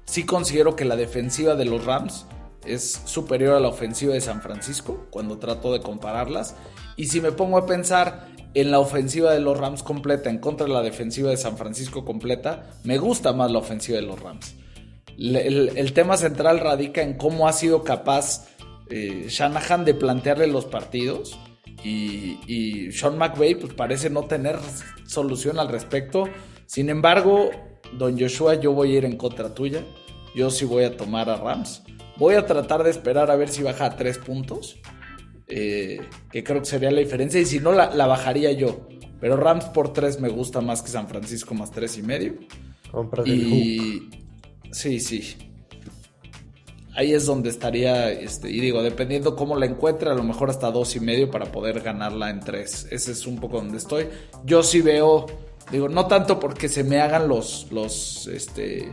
sí 0.05 0.25
considero 0.25 0.77
que 0.77 0.85
la 0.85 0.95
defensiva 0.95 1.57
de 1.57 1.65
los 1.65 1.85
Rams 1.85 2.27
es 2.65 3.03
superior 3.05 3.55
a 3.55 3.61
la 3.61 3.69
ofensiva 3.69 4.15
de 4.15 4.21
San 4.21 4.43
Francisco 4.43 5.07
cuando 5.11 5.39
trato 5.39 5.73
de 5.73 5.81
compararlas. 5.81 6.57
Y 6.97 7.07
si 7.07 7.21
me 7.21 7.33
pongo 7.33 7.59
a 7.59 7.67
pensar 7.67 8.29
en 8.55 8.71
la 8.71 8.81
ofensiva 8.81 9.33
de 9.33 9.41
los 9.41 9.57
Rams 9.59 9.83
completa 9.83 10.31
en 10.31 10.39
contra 10.39 10.67
de 10.67 10.73
la 10.73 10.83
defensiva 10.83 11.31
de 11.31 11.37
San 11.37 11.57
Francisco 11.57 12.05
completa, 12.05 12.71
me 12.85 12.99
gusta 12.99 13.33
más 13.33 13.51
la 13.51 13.59
ofensiva 13.59 13.99
de 13.99 14.07
los 14.07 14.21
Rams. 14.21 14.55
El, 15.19 15.93
tema 15.95 16.17
central 16.17 16.61
radica 16.61 17.03
en 17.03 17.15
cómo 17.15 17.49
ha 17.49 17.53
sido 17.53 17.83
capaz 17.83 18.47
eh, 18.89 19.27
Shanahan 19.29 19.85
de 19.85 19.95
plantearle 19.95 20.47
los 20.47 20.65
partidos. 20.65 21.39
Y, 21.85 22.39
y 22.47 22.91
Sean 22.93 23.19
McVay 23.19 23.55
pues 23.55 23.73
parece 23.75 24.11
no 24.11 24.25
tener 24.25 24.59
solución 25.07 25.59
al 25.59 25.69
respecto. 25.69 26.29
Sin 26.67 26.89
embargo, 26.89 27.51
don 27.97 28.19
Joshua, 28.19 28.55
yo 28.55 28.73
voy 28.73 28.95
a 28.95 28.99
ir 28.99 29.05
en 29.05 29.17
contra 29.17 29.55
tuya. 29.55 29.85
Yo 30.35 30.51
sí 30.51 30.65
voy 30.65 30.85
a 30.85 30.97
tomar 30.97 31.31
a 31.31 31.37
Rams. 31.37 31.83
Voy 32.19 32.35
a 32.35 32.47
tratar 32.47 32.83
de 32.83 32.91
esperar 32.91 33.31
a 33.31 33.37
ver 33.37 33.49
si 33.49 33.63
baja 33.63 33.87
a 33.87 33.97
tres 33.97 34.19
puntos. 34.19 34.79
Eh, 35.47 36.01
que 36.31 36.45
creo 36.45 36.61
que 36.61 36.67
sería 36.67 36.91
la 36.91 37.01
diferencia. 37.01 37.41
Y 37.41 37.47
si 37.47 37.59
no, 37.59 37.73
la, 37.73 38.07
bajaría 38.07 38.53
yo. 38.53 38.89
Pero 39.21 39.37
Rams 39.37 39.65
por 39.67 39.93
tres 39.93 40.21
me 40.21 40.29
gusta 40.29 40.61
más 40.61 40.83
que 40.83 40.91
San 40.91 41.09
Francisco 41.09 41.55
más 41.55 41.71
tres 41.71 41.97
y 41.99 42.03
medio. 42.03 42.35
y 43.25 44.11
sí, 44.71 45.01
sí. 45.01 45.37
Ahí 46.95 47.13
es 47.15 47.27
donde 47.27 47.49
estaría, 47.49 48.11
este, 48.11 48.51
y 48.51 48.59
digo, 48.59 48.83
dependiendo 48.83 49.37
cómo 49.37 49.55
la 49.55 49.67
encuentre, 49.67 50.11
a 50.11 50.15
lo 50.15 50.25
mejor 50.25 50.51
hasta 50.51 50.73
dos 50.73 50.97
y 50.97 51.01
medio 51.01 51.31
para 51.31 51.53
poder 51.53 51.81
ganarla 51.81 52.29
en 52.29 52.41
tres. 52.41 52.89
Ese 52.91 53.13
es 53.13 53.25
un 53.25 53.39
poco 53.39 53.59
donde 53.59 53.79
estoy. 53.79 54.09
Yo 54.45 54.65
sí 54.65 54.81
veo, 54.81 55.27
digo, 55.71 55.89
no 55.89 56.09
tanto 56.09 56.41
porque 56.41 56.69
se 56.69 56.83
me 56.83 57.01
hagan 57.01 57.29
los, 57.29 57.69
los, 57.71 58.27
este, 58.27 58.93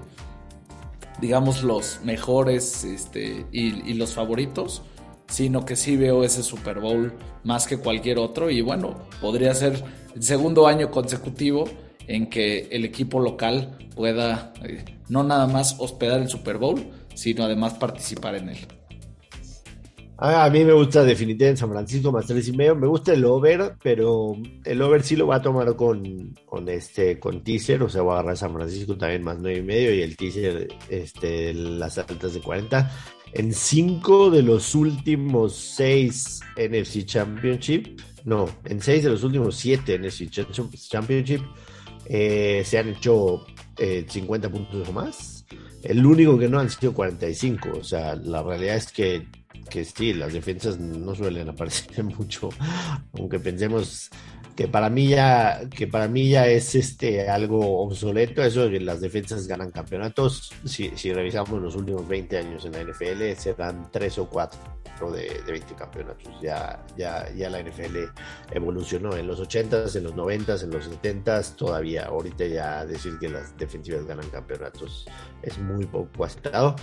digamos, 1.20 1.64
los 1.64 2.00
mejores 2.04 2.84
este, 2.84 3.46
y, 3.52 3.94
los 3.94 4.14
favoritos. 4.14 4.82
sino 5.28 5.66
que 5.66 5.76
sí 5.76 5.98
veo 5.98 6.24
ese 6.24 6.44
Super 6.44 6.80
Bowl 6.80 7.14
más 7.44 7.66
que 7.66 7.78
cualquier 7.78 8.20
otro 8.20 8.52
y 8.52 8.62
bueno, 8.62 8.96
podría 9.22 9.56
ser 9.56 9.84
el 10.16 10.22
segundo 10.22 10.68
año 10.68 10.92
consecutivo 10.92 11.66
en 12.08 12.30
que 12.30 12.68
el 12.72 12.86
equipo 12.86 13.20
local 13.20 13.76
pueda 13.96 14.54
eh, 14.64 14.86
no 15.10 15.24
nada 15.24 15.48
más 15.48 15.78
hospedar 15.80 16.22
el 16.22 16.30
Super 16.30 16.60
Bowl, 16.60 16.86
sino 17.16 17.44
además 17.44 17.74
participar 17.74 18.36
en 18.36 18.50
él. 18.50 18.68
A, 20.18 20.50
mí 20.50 20.64
me 20.64 20.72
gusta 20.72 21.04
definitivamente 21.04 21.50
en 21.50 21.58
San 21.58 21.70
Francisco 21.70 22.12
más 22.12 22.26
tres 22.26 22.48
y 22.48 22.54
medio. 22.54 22.76
Me 22.76 22.88
gusta 22.88 23.14
el 23.14 23.26
over, 23.26 23.76
pero 23.84 24.34
el 24.64 24.82
over 24.82 25.04
sí 25.04 25.18
lo 25.18 25.28
va 25.28 25.38
a 25.38 25.42
tomar 25.42 25.76
con, 25.76 26.34
con 26.46 26.70
este 26.70 27.20
con 27.20 27.44
teaser, 27.44 27.84
o 27.84 27.90
sea, 27.90 28.02
voy 28.02 28.12
a 28.12 28.20
agarrar 28.20 28.38
San 28.38 28.54
Francisco 28.54 28.98
también 28.98 29.24
más 29.24 29.40
nueve 29.40 29.60
y 29.60 29.64
medio 29.64 29.94
y 29.94 30.02
el 30.02 30.16
teaser 30.16 30.70
este 30.90 31.54
las 31.54 31.98
altas 31.98 32.34
de 32.34 32.40
40. 32.40 32.92
En 33.34 33.54
cinco 33.54 34.30
de 34.30 34.42
los 34.42 34.74
últimos 34.74 35.54
seis 35.54 36.40
NFC 36.56 37.04
Championship, 37.04 38.00
no, 38.24 38.48
en 38.64 38.82
seis 38.82 39.04
de 39.04 39.10
los 39.10 39.24
últimos 39.24 39.58
siete 39.58 40.00
NFC 40.00 40.30
Championship 40.30 41.42
eh, 42.06 42.64
se 42.64 42.78
han 42.78 42.90
hecho 42.90 43.46
50 43.78 44.48
eh, 44.48 44.50
puntos 44.50 44.88
o 44.88 44.94
más. 44.94 45.46
El 45.84 46.06
único 46.06 46.38
que 46.38 46.48
no 46.48 46.60
han 46.60 46.70
sido 46.70 46.94
45. 46.94 47.70
O 47.80 47.84
sea, 47.84 48.16
la 48.16 48.42
realidad 48.42 48.78
es 48.78 48.92
que 48.92 49.28
que 49.70 49.86
sí, 49.86 50.14
las 50.14 50.34
defensas 50.34 50.80
no 50.80 51.16
suelen 51.16 51.50
aparecer 51.50 52.04
mucho, 52.18 52.50
aunque 53.14 53.40
pensemos 53.40 54.10
que 54.56 54.68
para 54.70 54.90
mí 54.90 55.10
ya, 55.10 55.62
que 55.70 55.86
para 55.86 56.08
mí 56.08 56.30
ya 56.30 56.48
es 56.48 56.76
este 56.76 57.30
algo 57.30 57.82
obsoleto, 57.82 58.42
eso 58.42 58.64
de 58.64 58.72
que 58.72 58.80
las 58.80 59.02
defensas 59.02 59.48
ganan 59.48 59.70
campeonatos, 59.72 60.54
si, 60.64 60.92
si 60.96 61.12
revisamos 61.14 61.62
los 61.62 61.76
últimos 61.76 62.08
20 62.08 62.38
años 62.38 62.66
en 62.66 62.72
la 62.72 62.84
NFL, 62.84 63.34
serán 63.38 63.90
3 63.92 64.20
o 64.20 64.30
4 64.30 65.12
de, 65.12 65.42
de 65.46 65.52
20 65.52 65.76
campeonatos, 65.76 66.34
ya, 66.42 66.86
ya, 66.96 67.30
ya 67.34 67.50
la 67.50 67.62
NFL 67.62 67.98
evolucionó 68.52 69.16
en 69.18 69.28
los 69.28 69.42
80s, 69.42 69.98
en 69.98 70.06
los 70.06 70.16
90s, 70.16 70.64
en 70.64 70.70
los 70.72 70.90
70s, 70.90 71.56
todavía, 71.58 72.06
ahorita 72.06 72.46
ya 72.46 72.86
decir 72.86 73.20
que 73.20 73.28
las 73.28 73.58
defensivas 73.58 74.06
ganan 74.06 74.30
campeonatos 74.30 75.06
es 75.42 75.58
muy 75.60 75.86
poco 75.86 76.24
aceptado. 76.24 76.76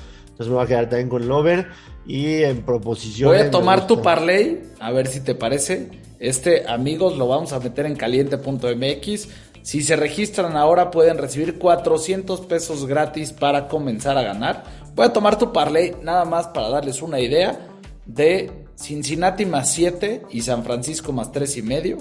Entonces 0.43 0.51
me 0.51 0.57
voy 0.57 0.65
a 0.65 0.69
quedar 0.69 0.89
también 0.89 1.09
con 1.09 1.23
el 1.23 1.31
over 1.31 1.69
y 2.05 2.43
en 2.43 2.63
proposición. 2.63 3.31
Voy 3.31 3.39
a 3.39 3.51
tomar 3.51 3.87
tu 3.87 4.03
parlay, 4.03 4.63
a 4.81 4.91
ver 4.91 5.07
si 5.07 5.21
te 5.21 5.35
parece. 5.35 5.89
Este, 6.19 6.67
amigos, 6.69 7.17
lo 7.17 7.29
vamos 7.29 7.53
a 7.53 7.61
meter 7.61 7.87
en 7.87 7.95
caliente.mx. 7.95 9.29
Si 9.63 9.83
se 9.83 9.95
registran 9.95 10.57
ahora 10.57 10.91
pueden 10.91 11.19
recibir 11.19 11.59
400 11.59 12.41
pesos 12.43 12.87
gratis 12.87 13.33
para 13.33 13.69
comenzar 13.69 14.19
a 14.19 14.23
ganar. 14.23 14.65
Voy 14.97 15.07
a 15.07 15.13
tomar 15.13 15.39
tu 15.39 15.53
parlay 15.53 15.95
nada 16.03 16.25
más 16.25 16.49
para 16.49 16.69
darles 16.69 17.03
una 17.03 17.21
idea 17.21 17.69
de 18.05 18.51
Cincinnati 18.75 19.47
más 19.47 19.73
7 19.73 20.23
y 20.31 20.43
San 20.43 20.65
Francisco 20.65 21.13
más 21.13 21.31
3 21.31 21.57
y 21.59 21.63
medio. 21.63 21.99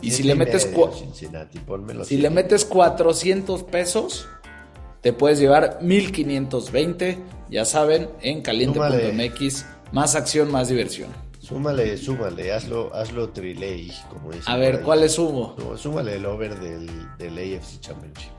Y 0.00 0.10
si 0.10 0.22
le 0.22 0.34
metes 0.34 0.70
si 2.04 2.16
le 2.18 2.30
metes 2.30 2.64
400 2.64 3.62
pesos, 3.64 4.28
te 5.00 5.12
puedes 5.12 5.38
llevar 5.38 5.78
1520, 5.82 7.18
ya 7.50 7.64
saben, 7.64 8.08
en 8.22 8.42
caliente.mx, 8.42 9.66
más 9.92 10.14
acción, 10.14 10.50
más 10.50 10.68
diversión. 10.68 11.10
Súmale, 11.40 11.96
súmale, 11.96 12.52
hazlo, 12.52 12.92
hazlo 12.92 13.28
triley, 13.28 13.92
como 14.10 14.32
dice. 14.32 14.44
A 14.46 14.56
ver, 14.56 14.82
¿cuál 14.82 15.04
es 15.04 15.12
sumo? 15.12 15.54
súmale 15.76 16.16
el 16.16 16.26
over 16.26 16.58
del, 16.58 16.88
del 17.18 17.38
AFC 17.38 17.80
Championship. 17.80 18.30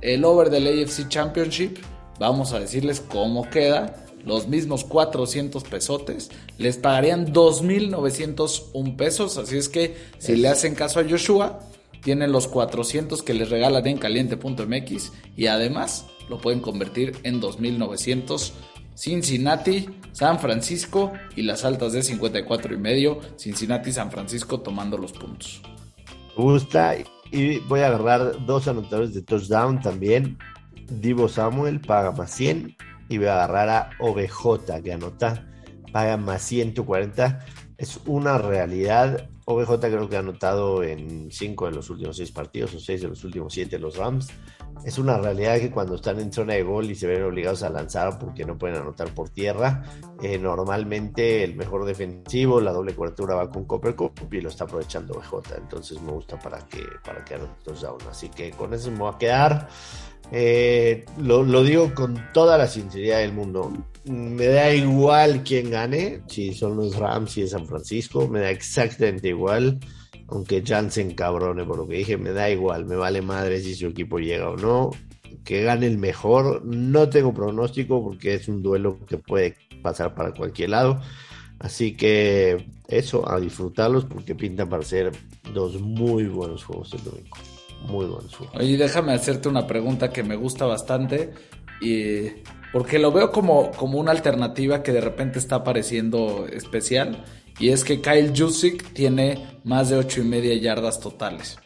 El 0.00 0.24
over 0.24 0.50
del 0.50 0.66
AFC 0.66 1.08
Championship, 1.08 1.78
vamos 2.18 2.52
a 2.52 2.58
decirles 2.58 3.00
cómo 3.00 3.48
queda 3.48 3.94
los 4.24 4.48
mismos 4.48 4.84
400 4.84 5.64
pesotes, 5.64 6.30
les 6.58 6.76
pagarían 6.76 7.32
2.901 7.32 8.96
pesos. 8.96 9.38
Así 9.38 9.56
es 9.56 9.68
que 9.68 9.96
si 10.18 10.36
le 10.36 10.48
hacen 10.48 10.74
caso 10.74 11.00
a 11.00 11.04
Joshua, 11.08 11.60
tienen 12.02 12.32
los 12.32 12.48
400 12.48 13.22
que 13.22 13.34
les 13.34 13.50
regalan 13.50 13.86
en 13.86 13.98
caliente.mx 13.98 15.12
y 15.36 15.46
además 15.46 16.06
lo 16.28 16.40
pueden 16.40 16.60
convertir 16.60 17.16
en 17.22 17.40
2900 17.40 18.54
Cincinnati, 18.98 19.88
San 20.10 20.40
Francisco 20.40 21.12
y 21.36 21.42
las 21.42 21.64
altas 21.64 21.92
de 21.92 22.02
54 22.02 22.74
y 22.74 22.78
medio. 22.78 23.20
Cincinnati, 23.36 23.92
San 23.92 24.10
Francisco 24.10 24.60
tomando 24.60 24.98
los 24.98 25.12
puntos. 25.12 25.62
Me 26.36 26.42
gusta 26.42 26.96
y 27.30 27.58
voy 27.60 27.80
a 27.80 27.88
agarrar 27.88 28.44
dos 28.44 28.66
anotadores 28.66 29.14
de 29.14 29.22
touchdown 29.22 29.80
también. 29.80 30.36
Divo 30.90 31.28
Samuel 31.28 31.80
paga 31.80 32.10
más 32.10 32.32
100 32.32 32.76
y 33.08 33.18
voy 33.18 33.28
a 33.28 33.34
agarrar 33.34 33.68
a 33.68 33.90
OBJ 34.00 34.82
que 34.82 34.92
anota 34.92 35.46
paga 35.92 36.16
más 36.16 36.42
140. 36.42 37.38
Es 37.76 38.00
una 38.06 38.38
realidad 38.38 39.28
OBJ 39.50 39.80
creo 39.80 40.08
que 40.10 40.16
ha 40.16 40.18
anotado 40.18 40.82
en 40.82 41.30
5 41.32 41.66
de 41.66 41.72
los 41.72 41.88
últimos 41.88 42.18
6 42.18 42.32
partidos 42.32 42.74
o 42.74 42.80
6 42.80 43.00
de 43.00 43.08
los 43.08 43.24
últimos 43.24 43.50
7 43.54 43.78
los 43.78 43.96
Rams. 43.96 44.28
Es 44.84 44.98
una 44.98 45.16
realidad 45.16 45.58
que 45.58 45.70
cuando 45.70 45.94
están 45.94 46.20
en 46.20 46.30
zona 46.30 46.52
de 46.52 46.62
gol 46.62 46.90
y 46.90 46.94
se 46.94 47.06
ven 47.06 47.22
obligados 47.22 47.62
a 47.62 47.70
lanzar 47.70 48.18
porque 48.18 48.44
no 48.44 48.58
pueden 48.58 48.76
anotar 48.76 49.08
por 49.14 49.30
tierra, 49.30 49.82
eh, 50.22 50.38
normalmente 50.38 51.44
el 51.44 51.56
mejor 51.56 51.86
defensivo, 51.86 52.60
la 52.60 52.72
doble 52.72 52.94
cobertura 52.94 53.36
va 53.36 53.50
con 53.50 53.64
Copper 53.64 53.96
Cup 53.96 54.12
y 54.30 54.42
lo 54.42 54.50
está 54.50 54.64
aprovechando 54.64 55.14
OBJ. 55.14 55.54
Entonces 55.56 56.02
me 56.02 56.12
gusta 56.12 56.38
para 56.38 56.58
que, 56.66 56.84
para 57.02 57.24
que 57.24 57.36
anote 57.36 57.54
touchdown. 57.64 57.98
Así 58.10 58.28
que 58.28 58.50
con 58.50 58.74
eso 58.74 58.90
me 58.90 58.98
voy 58.98 59.14
a 59.14 59.18
quedar. 59.18 59.68
Eh, 60.30 61.06
lo, 61.16 61.62
digo 61.62 61.94
con 61.94 62.22
toda 62.34 62.58
la 62.58 62.66
sinceridad 62.66 63.18
del 63.20 63.32
mundo. 63.32 63.72
Me 64.08 64.46
da 64.46 64.72
igual 64.72 65.42
quién 65.44 65.70
gane, 65.70 66.22
si 66.28 66.54
son 66.54 66.76
los 66.76 66.96
Rams 66.96 67.36
y 67.36 67.42
de 67.42 67.48
San 67.48 67.66
Francisco, 67.66 68.26
me 68.28 68.40
da 68.40 68.50
exactamente 68.50 69.28
igual. 69.28 69.78
Aunque 70.28 70.62
Jansen 70.64 71.14
cabrone 71.14 71.64
por 71.64 71.78
lo 71.78 71.88
que 71.88 71.96
dije, 71.96 72.16
me 72.16 72.32
da 72.32 72.50
igual, 72.50 72.84
me 72.86 72.96
vale 72.96 73.22
madre 73.22 73.60
si 73.60 73.74
su 73.74 73.86
equipo 73.86 74.18
llega 74.18 74.50
o 74.50 74.56
no. 74.56 74.90
Que 75.44 75.62
gane 75.62 75.86
el 75.86 75.98
mejor, 75.98 76.64
no 76.64 77.08
tengo 77.08 77.32
pronóstico 77.32 78.02
porque 78.02 78.34
es 78.34 78.48
un 78.48 78.62
duelo 78.62 78.98
que 79.06 79.18
puede 79.18 79.56
pasar 79.82 80.14
para 80.14 80.32
cualquier 80.32 80.70
lado. 80.70 81.00
Así 81.58 81.96
que 81.96 82.66
eso, 82.88 83.28
a 83.30 83.40
disfrutarlos 83.40 84.04
porque 84.04 84.34
pintan 84.34 84.68
para 84.68 84.82
ser 84.82 85.12
dos 85.52 85.80
muy 85.80 86.24
buenos 86.24 86.64
juegos 86.64 86.92
el 86.94 87.04
domingo 87.04 87.36
muy 87.86 88.06
buen 88.06 88.26
Oye, 88.54 88.76
déjame 88.76 89.12
hacerte 89.12 89.48
una 89.48 89.66
pregunta 89.66 90.10
que 90.10 90.22
me 90.22 90.36
gusta 90.36 90.66
bastante. 90.66 91.32
Y 91.80 92.26
porque 92.72 92.98
lo 92.98 93.12
veo 93.12 93.30
como, 93.30 93.70
como 93.72 93.98
una 93.98 94.10
alternativa 94.10 94.82
que 94.82 94.92
de 94.92 95.00
repente 95.00 95.38
está 95.38 95.56
apareciendo 95.56 96.46
especial. 96.46 97.24
Y 97.58 97.70
es 97.70 97.82
que 97.82 98.00
Kyle 98.00 98.32
Jusic 98.36 98.92
tiene 98.92 99.58
más 99.64 99.88
de 99.88 99.96
ocho 99.96 100.20
y 100.20 100.24
media 100.24 100.54
yardas 100.54 101.00
totales. 101.00 101.58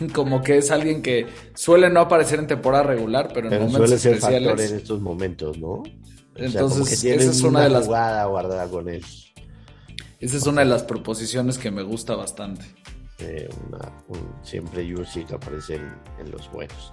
Como 0.12 0.42
que 0.42 0.58
es 0.58 0.70
alguien 0.70 1.02
que 1.02 1.26
suele 1.54 1.88
no 1.88 2.00
aparecer 2.00 2.38
en 2.38 2.46
temporada 2.46 2.84
regular, 2.84 3.30
pero 3.32 3.48
en 3.48 3.54
momentos 3.54 3.76
suele 3.76 3.98
ser 3.98 4.14
especiales. 4.14 4.70
en 4.70 4.76
estos 4.76 5.00
momentos, 5.00 5.58
¿no? 5.58 5.82
Entonces, 6.36 7.04
esa 7.04 7.30
es 7.30 7.42
una, 7.42 7.62
de 7.62 7.70
las. 7.70 7.86
guardada 7.86 8.66
con 8.68 8.88
él. 8.88 9.04
Esa 10.20 10.36
es 10.36 10.46
una 10.46 10.62
de 10.62 10.66
las 10.66 10.82
proposiciones 10.82 11.58
que 11.58 11.70
me 11.70 11.82
gusta 11.82 12.14
bastante. 12.14 12.64
Eh, 13.18 13.48
siempre 14.42 14.86
que 14.86 15.34
aparece 15.34 15.74
en, 16.18 16.30
los 16.30 16.50
buenos. 16.50 16.92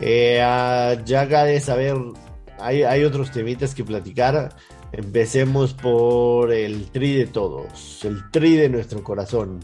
Eh, 0.00 0.36
ya 1.04 1.26
de 1.44 1.60
saber, 1.60 1.96
hay, 2.60 3.04
otros 3.04 3.30
temitas 3.30 3.74
que 3.74 3.84
platicar. 3.84 4.54
Empecemos 4.92 5.74
por 5.74 6.52
el 6.52 6.90
tri 6.90 7.14
de 7.14 7.26
todos, 7.26 8.04
el 8.04 8.30
tri 8.30 8.56
de 8.56 8.68
nuestro 8.68 9.02
corazón, 9.02 9.60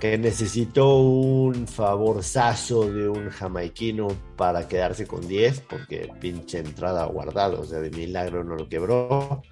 que 0.00 0.18
necesitó 0.18 0.98
un 0.98 1.66
favorzazo 1.66 2.90
de 2.90 3.08
un 3.08 3.30
jamaiquino 3.30 4.08
para 4.36 4.66
quedarse 4.68 5.06
con 5.06 5.26
10, 5.26 5.60
porque 5.68 6.10
pinche 6.20 6.58
entrada 6.58 7.04
guardado, 7.06 7.60
o 7.60 7.64
sea, 7.64 7.80
de 7.80 7.90
milagro 7.90 8.44
no 8.44 8.56
lo 8.56 8.68
quebró. 8.68 9.42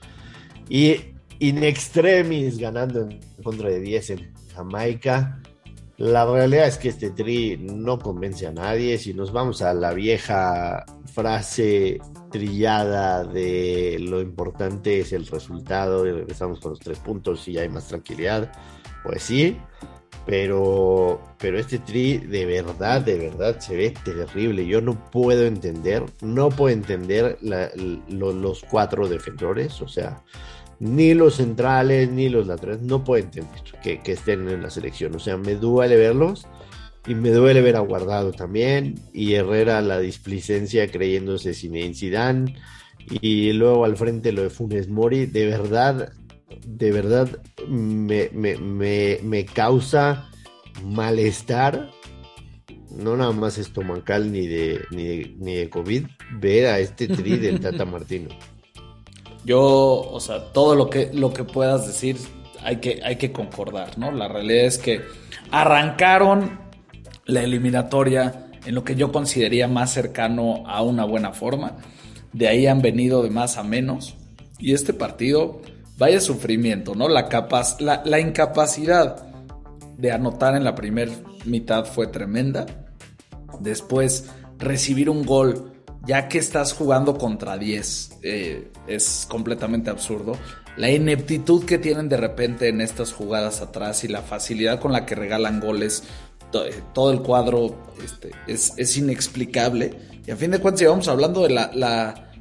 Y 0.69 0.97
in 1.39 1.63
extremis 1.63 2.59
ganando 2.59 3.03
en 3.03 3.21
contra 3.43 3.69
de 3.69 3.81
10 3.81 4.11
en 4.11 4.35
Jamaica. 4.55 5.41
La 5.99 6.27
realidad 6.27 6.67
es 6.67 6.79
que 6.79 6.89
este 6.89 7.11
tri 7.11 7.57
no 7.59 7.99
convence 7.99 8.47
a 8.47 8.53
nadie. 8.53 8.99
Si 8.99 9.15
nos 9.15 9.33
vamos 9.33 9.63
a 9.63 9.73
la 9.73 9.95
vieja 9.95 10.85
frase 11.17 11.99
trillada 12.31 13.25
de 13.25 13.97
lo 13.99 14.21
importante 14.21 15.01
es 15.01 15.15
el 15.15 15.27
resultado 15.27 16.07
y 16.07 16.13
regresamos 16.13 16.61
con 16.61 16.73
los 16.73 16.79
tres 16.79 16.99
puntos 16.99 17.49
y 17.49 17.57
hay 17.57 17.71
más 17.71 17.89
tranquilidad, 17.89 18.53
pues 19.03 19.23
sí. 19.23 19.57
Pero, 20.27 21.23
pero 21.39 21.59
este 21.59 21.79
tri 21.79 22.19
de 22.19 22.45
verdad, 22.45 23.01
de 23.01 23.17
verdad 23.17 23.61
se 23.61 23.77
ve 23.77 23.95
terrible. 24.05 24.67
Yo 24.67 24.83
no 24.83 25.11
puedo 25.11 25.47
entender, 25.47 26.05
no 26.21 26.51
puedo 26.51 26.75
entender 26.75 27.39
los 27.41 28.65
cuatro 28.69 29.09
defensores. 29.09 29.81
O 29.81 29.89
sea, 29.89 30.23
ni 30.81 31.15
los 31.15 31.37
centrales 31.37 32.11
ni 32.11 32.29
los 32.29 32.47
laterales 32.47 32.83
no 32.83 33.05
pueden 33.05 33.27
entender 33.27 33.63
que, 33.83 34.01
que, 34.01 34.13
estén 34.13 34.49
en 34.49 34.63
la 34.63 34.71
selección. 34.71 35.15
O 35.15 35.21
sea, 35.21 35.37
me 35.37 35.55
duele 35.55 35.97
verlos 35.97 36.47
y 37.07 37.15
me 37.15 37.31
duele 37.31 37.61
ver 37.61 37.77
a 37.77 37.81
Guardado 37.81 38.33
también 38.33 38.97
y 39.13 39.35
Herrera 39.35 39.81
la 39.81 40.01
displicencia 40.01 40.91
creyéndose 40.91 41.55
sin 41.55 41.95
Zidane 41.95 42.57
y 43.09 43.53
luego 43.53 43.85
al 43.85 43.97
frente 43.97 44.33
lo 44.33 44.43
de 44.43 44.51
Funes 44.51 44.89
Mori. 44.89 45.27
De 45.27 45.47
verdad, 45.47 46.13
de 46.67 46.93
verdad, 46.93 47.29
me, 47.69 48.31
me, 48.33 48.57
me, 48.57 49.19
me 49.23 49.45
causa 49.45 50.29
malestar, 50.85 51.91
no 52.91 53.17
nada 53.17 53.33
más 53.33 53.59
estomacal 53.59 54.33
ni 54.33 54.47
de, 54.47 54.81
ni 54.91 55.05
de, 55.05 55.35
ni 55.39 55.55
de 55.55 55.71
COVID, 55.71 56.07
ver 56.41 56.67
a 56.67 56.79
este 56.81 57.09
tri 57.09 57.37
del 57.37 57.61
Tata 57.63 57.85
Martino. 57.85 58.29
Yo, 59.45 59.61
o 59.63 60.19
sea, 60.19 60.53
todo 60.53 60.75
lo 60.75 60.91
que, 60.91 61.11
lo 61.13 61.33
que 61.33 61.45
puedas 61.45 61.87
decir 61.87 62.17
hay 62.65 62.79
que, 62.79 63.01
hay 63.05 63.15
que 63.15 63.31
concordar, 63.31 63.97
¿no? 63.97 64.11
La 64.11 64.27
realidad 64.27 64.65
es 64.65 64.79
que 64.79 65.03
arrancaron 65.53 66.66
la 67.27 67.43
eliminatoria 67.43 68.49
en 68.65 68.75
lo 68.75 68.85
que 68.85 68.97
yo 68.97 69.13
consideraría 69.13 69.69
más 69.69 69.93
cercano 69.93 70.65
a 70.67 70.83
una 70.83 71.05
buena 71.05 71.33
forma. 71.33 71.77
De 72.33 72.49
ahí 72.49 72.67
han 72.67 72.83
venido 72.83 73.23
de 73.23 73.31
más 73.31 73.57
a 73.57 73.63
menos. 73.63 74.17
Y 74.59 74.73
este 74.73 74.93
partido, 74.93 75.61
vaya 75.99 76.21
sufrimiento, 76.21 76.95
¿no? 76.95 77.09
La, 77.09 77.29
capaz, 77.29 77.81
la, 77.81 78.03
la 78.05 78.19
incapacidad 78.21 79.27
de 79.99 80.13
anotar 80.13 80.57
en 80.57 80.65
la 80.65 80.75
primera 80.75 81.13
mitad 81.45 81.85
fue 81.85 82.07
tremenda. 82.07 82.67
Después, 83.61 84.31
recibir 84.59 85.11
un 85.11 85.25
gol 85.25 85.73
ya 86.07 86.29
que 86.29 86.39
estás 86.39 86.73
jugando 86.73 87.19
contra 87.19 87.59
10, 87.59 88.19
eh, 88.23 88.71
es 88.87 89.27
completamente 89.29 89.91
absurdo. 89.91 90.39
La 90.77 90.91
ineptitud 90.91 91.65
que 91.65 91.79
tienen 91.79 92.09
de 92.09 92.17
repente 92.17 92.69
en 92.69 92.81
estas 92.81 93.13
jugadas 93.13 93.61
atrás 93.61 94.05
y 94.05 94.09
la 94.09 94.23
facilidad 94.23 94.79
con 94.79 94.93
la 94.93 95.05
que 95.05 95.17
regalan 95.17 95.59
goles, 95.59 96.05
todo 96.51 97.11
el 97.11 97.21
cuadro 97.23 97.77
este, 98.03 98.31
es, 98.47 98.97
inexplicable. 98.97 99.93
Y 100.27 100.31
a 100.31 100.37
fin 100.37 100.51
de 100.51 100.59
cuentas 100.59 100.81
llevamos 100.81 101.09
hablando 101.09 101.43
de 101.43 101.51
la, 101.51 101.71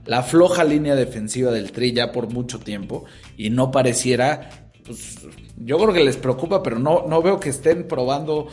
la, 0.05 0.23
floja 0.23 0.63
línea 0.63 0.95
defensiva 0.95 1.51
del 1.51 1.71
Tri 1.71 1.93
ya 1.93 2.11
por 2.11 2.31
mucho 2.31 2.59
tiempo 2.59 3.05
y 3.37 3.49
no 3.49 3.71
pareciera... 3.71 4.69
Pues, 4.85 5.19
yo 5.57 5.77
creo 5.77 5.93
que 5.93 6.03
les 6.03 6.17
preocupa, 6.17 6.61
pero 6.61 6.79
no, 6.79 7.05
no 7.07 7.21
veo 7.21 7.39
que 7.39 7.49
estén 7.49 7.87
probando 7.87 8.49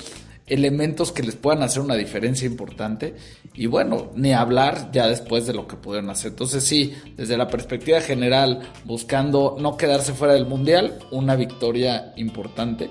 elementos 0.46 1.12
que 1.12 1.22
les 1.22 1.36
puedan 1.36 1.62
hacer 1.62 1.82
una 1.82 1.94
diferencia 1.94 2.46
importante. 2.46 3.14
Y 3.54 3.66
bueno, 3.66 4.10
ni 4.14 4.32
hablar 4.32 4.90
ya 4.92 5.08
después 5.08 5.46
de 5.46 5.54
lo 5.54 5.66
que 5.66 5.76
pudieron 5.76 6.10
hacer. 6.10 6.30
Entonces 6.30 6.64
sí, 6.64 6.94
desde 7.16 7.36
la 7.36 7.48
perspectiva 7.48 8.00
general, 8.00 8.60
buscando 8.84 9.56
no 9.58 9.76
quedarse 9.76 10.12
fuera 10.12 10.34
del 10.34 10.46
Mundial, 10.46 10.98
una 11.10 11.36
victoria 11.36 12.12
importante. 12.16 12.90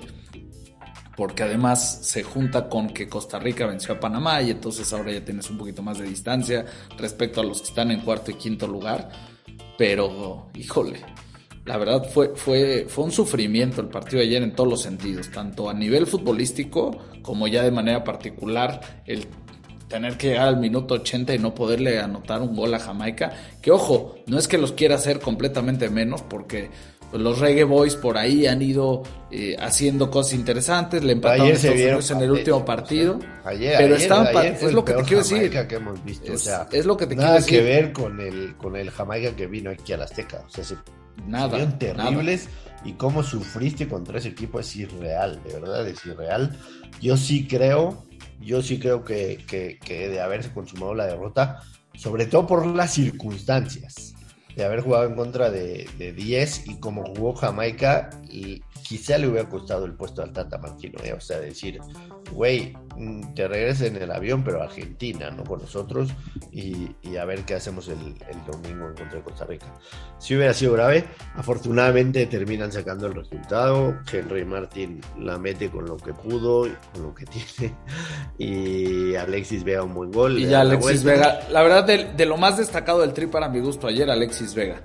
Porque 1.22 1.44
además 1.44 2.00
se 2.02 2.24
junta 2.24 2.68
con 2.68 2.88
que 2.88 3.08
Costa 3.08 3.38
Rica 3.38 3.64
venció 3.64 3.94
a 3.94 4.00
Panamá 4.00 4.42
y 4.42 4.50
entonces 4.50 4.92
ahora 4.92 5.12
ya 5.12 5.24
tienes 5.24 5.48
un 5.50 5.56
poquito 5.56 5.80
más 5.80 5.98
de 5.98 6.04
distancia 6.04 6.66
respecto 6.98 7.40
a 7.40 7.44
los 7.44 7.60
que 7.60 7.68
están 7.68 7.92
en 7.92 8.00
cuarto 8.00 8.32
y 8.32 8.34
quinto 8.34 8.66
lugar. 8.66 9.08
Pero, 9.78 10.50
híjole, 10.56 10.98
la 11.64 11.76
verdad 11.76 12.10
fue, 12.12 12.32
fue, 12.34 12.86
fue 12.88 13.04
un 13.04 13.12
sufrimiento 13.12 13.80
el 13.80 13.86
partido 13.86 14.18
de 14.18 14.26
ayer 14.26 14.42
en 14.42 14.52
todos 14.52 14.68
los 14.68 14.82
sentidos, 14.82 15.30
tanto 15.30 15.70
a 15.70 15.74
nivel 15.74 16.08
futbolístico 16.08 16.90
como 17.22 17.46
ya 17.46 17.62
de 17.62 17.70
manera 17.70 18.02
particular 18.02 18.80
el 19.06 19.28
tener 19.86 20.16
que 20.16 20.30
llegar 20.30 20.48
al 20.48 20.56
minuto 20.56 20.94
80 20.94 21.36
y 21.36 21.38
no 21.38 21.54
poderle 21.54 22.00
anotar 22.00 22.42
un 22.42 22.56
gol 22.56 22.74
a 22.74 22.80
Jamaica, 22.80 23.32
que 23.62 23.70
ojo, 23.70 24.16
no 24.26 24.40
es 24.40 24.48
que 24.48 24.58
los 24.58 24.72
quiera 24.72 24.96
hacer 24.96 25.20
completamente 25.20 25.88
menos, 25.88 26.20
porque 26.22 26.70
los 27.12 27.38
Reggae 27.38 27.64
Boys 27.64 27.94
por 27.96 28.16
ahí 28.16 28.46
han 28.46 28.62
ido 28.62 29.02
eh, 29.30 29.56
haciendo 29.58 30.10
cosas 30.10 30.34
interesantes, 30.34 31.04
le 31.04 31.12
empataron 31.12 31.48
a 31.48 31.50
Estados 31.50 31.76
Unidos 31.76 32.10
en 32.10 32.20
el 32.20 32.30
último 32.30 32.64
partido, 32.64 33.18
ayer, 33.44 33.74
pero 33.76 33.94
ayer, 33.94 34.02
estaban 34.02 34.36
ayer 34.36 34.58
es 34.60 34.72
lo 34.72 34.84
que 34.84 34.94
te 34.94 35.02
quiero 35.02 35.22
decir. 35.22 35.50
Que 35.68 35.74
hemos 35.74 36.04
visto. 36.04 36.32
Es, 36.32 36.42
o 36.42 36.44
sea, 36.44 36.68
es 36.72 36.86
lo 36.86 36.96
que 36.96 37.06
te 37.06 37.14
quiero 37.14 37.28
nada 37.28 37.40
decir. 37.40 37.58
que 37.58 37.64
ver 37.64 37.92
con 37.92 38.20
el, 38.20 38.56
con 38.56 38.76
el 38.76 38.90
Jamaica 38.90 39.34
que 39.36 39.46
vino 39.46 39.70
aquí 39.70 39.92
al 39.92 40.02
Azteca. 40.02 40.44
O 40.46 40.50
sea, 40.50 40.64
se 40.64 40.76
Nada, 41.26 41.78
terribles 41.78 42.48
y 42.84 42.94
cómo 42.94 43.22
sufriste 43.22 43.86
contra 43.86 44.18
ese 44.18 44.28
equipo 44.28 44.58
es 44.58 44.74
irreal, 44.74 45.40
de 45.44 45.60
verdad 45.60 45.86
es 45.86 46.04
irreal. 46.04 46.58
Yo 47.00 47.16
sí 47.16 47.46
creo, 47.46 48.06
yo 48.40 48.62
sí 48.62 48.78
creo 48.78 49.04
que, 49.04 49.44
que, 49.46 49.78
que 49.78 50.08
de 50.08 50.20
haberse 50.20 50.52
consumado 50.52 50.94
la 50.94 51.06
derrota, 51.06 51.60
sobre 51.94 52.26
todo 52.26 52.46
por 52.46 52.66
las 52.66 52.94
circunstancias, 52.94 54.11
de 54.56 54.64
haber 54.64 54.80
jugado 54.80 55.06
en 55.06 55.14
contra 55.14 55.50
de, 55.50 55.88
de 55.98 56.12
10 56.12 56.66
y 56.68 56.80
como 56.80 57.04
jugó 57.04 57.34
Jamaica, 57.34 58.10
y 58.28 58.62
quizá 58.82 59.18
le 59.18 59.28
hubiera 59.28 59.48
costado 59.48 59.84
el 59.86 59.94
puesto 59.94 60.22
al 60.22 60.32
Tata 60.32 60.58
Martino, 60.58 60.98
¿eh? 61.02 61.12
o 61.12 61.20
sea, 61.20 61.40
decir, 61.40 61.80
güey, 62.32 62.76
mm, 62.96 63.34
te 63.34 63.48
regreses 63.48 63.88
en 63.88 63.96
el 63.96 64.10
avión, 64.10 64.42
pero 64.42 64.60
a 64.60 64.64
Argentina, 64.64 65.30
no 65.30 65.44
con 65.44 65.60
nosotros, 65.60 66.10
y, 66.50 66.88
y 67.02 67.16
a 67.16 67.24
ver 67.24 67.44
qué 67.44 67.54
hacemos 67.54 67.88
el, 67.88 67.98
el, 67.98 68.44
domingo 68.50 68.88
en 68.88 68.94
contra 68.94 69.18
de 69.18 69.22
Costa 69.22 69.44
Rica. 69.44 69.66
Si 70.18 70.34
hubiera 70.36 70.52
sido 70.54 70.72
grave, 70.72 71.04
afortunadamente 71.34 72.26
terminan 72.26 72.72
sacando 72.72 73.06
el 73.06 73.14
resultado, 73.14 73.96
Henry 74.10 74.44
Martin 74.44 75.00
la 75.18 75.38
mete 75.38 75.70
con 75.70 75.86
lo 75.86 75.96
que 75.96 76.12
pudo, 76.12 76.68
con 76.92 77.02
lo 77.02 77.14
que 77.14 77.24
tiene, 77.58 77.74
y 78.38 79.14
Alexis 79.14 79.64
Vega 79.64 79.82
un 79.82 79.94
buen 79.94 80.10
gol. 80.10 80.38
Y 80.38 80.46
ya 80.46 80.60
Alexis 80.62 81.04
la 81.04 81.12
Vega, 81.12 81.40
la 81.50 81.62
verdad, 81.62 81.84
de, 81.84 82.12
de 82.12 82.26
lo 82.26 82.36
más 82.36 82.56
destacado 82.56 83.00
del 83.00 83.12
tri 83.12 83.26
para 83.26 83.48
mi 83.48 83.60
gusto 83.60 83.86
ayer, 83.86 84.10
Alexis 84.10 84.54
Vega. 84.54 84.82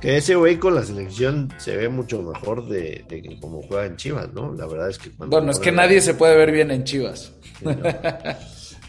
Que 0.00 0.16
ese 0.16 0.36
güey 0.36 0.58
con 0.58 0.74
la 0.74 0.84
selección 0.84 1.52
se 1.58 1.76
ve 1.76 1.88
mucho 1.88 2.22
mejor 2.22 2.68
de, 2.68 3.04
de 3.08 3.22
que 3.22 3.40
como 3.40 3.62
juega 3.62 3.86
en 3.86 3.96
Chivas, 3.96 4.32
¿no? 4.32 4.54
La 4.54 4.66
verdad 4.66 4.90
es 4.90 4.98
que 4.98 5.10
Bueno, 5.16 5.50
es 5.50 5.58
que 5.58 5.72
nadie 5.72 5.96
la... 5.96 6.02
se 6.02 6.14
puede 6.14 6.36
ver 6.36 6.52
bien 6.52 6.70
en 6.70 6.84
Chivas. 6.84 7.32
Sí, 7.58 7.64
no. 7.64 7.76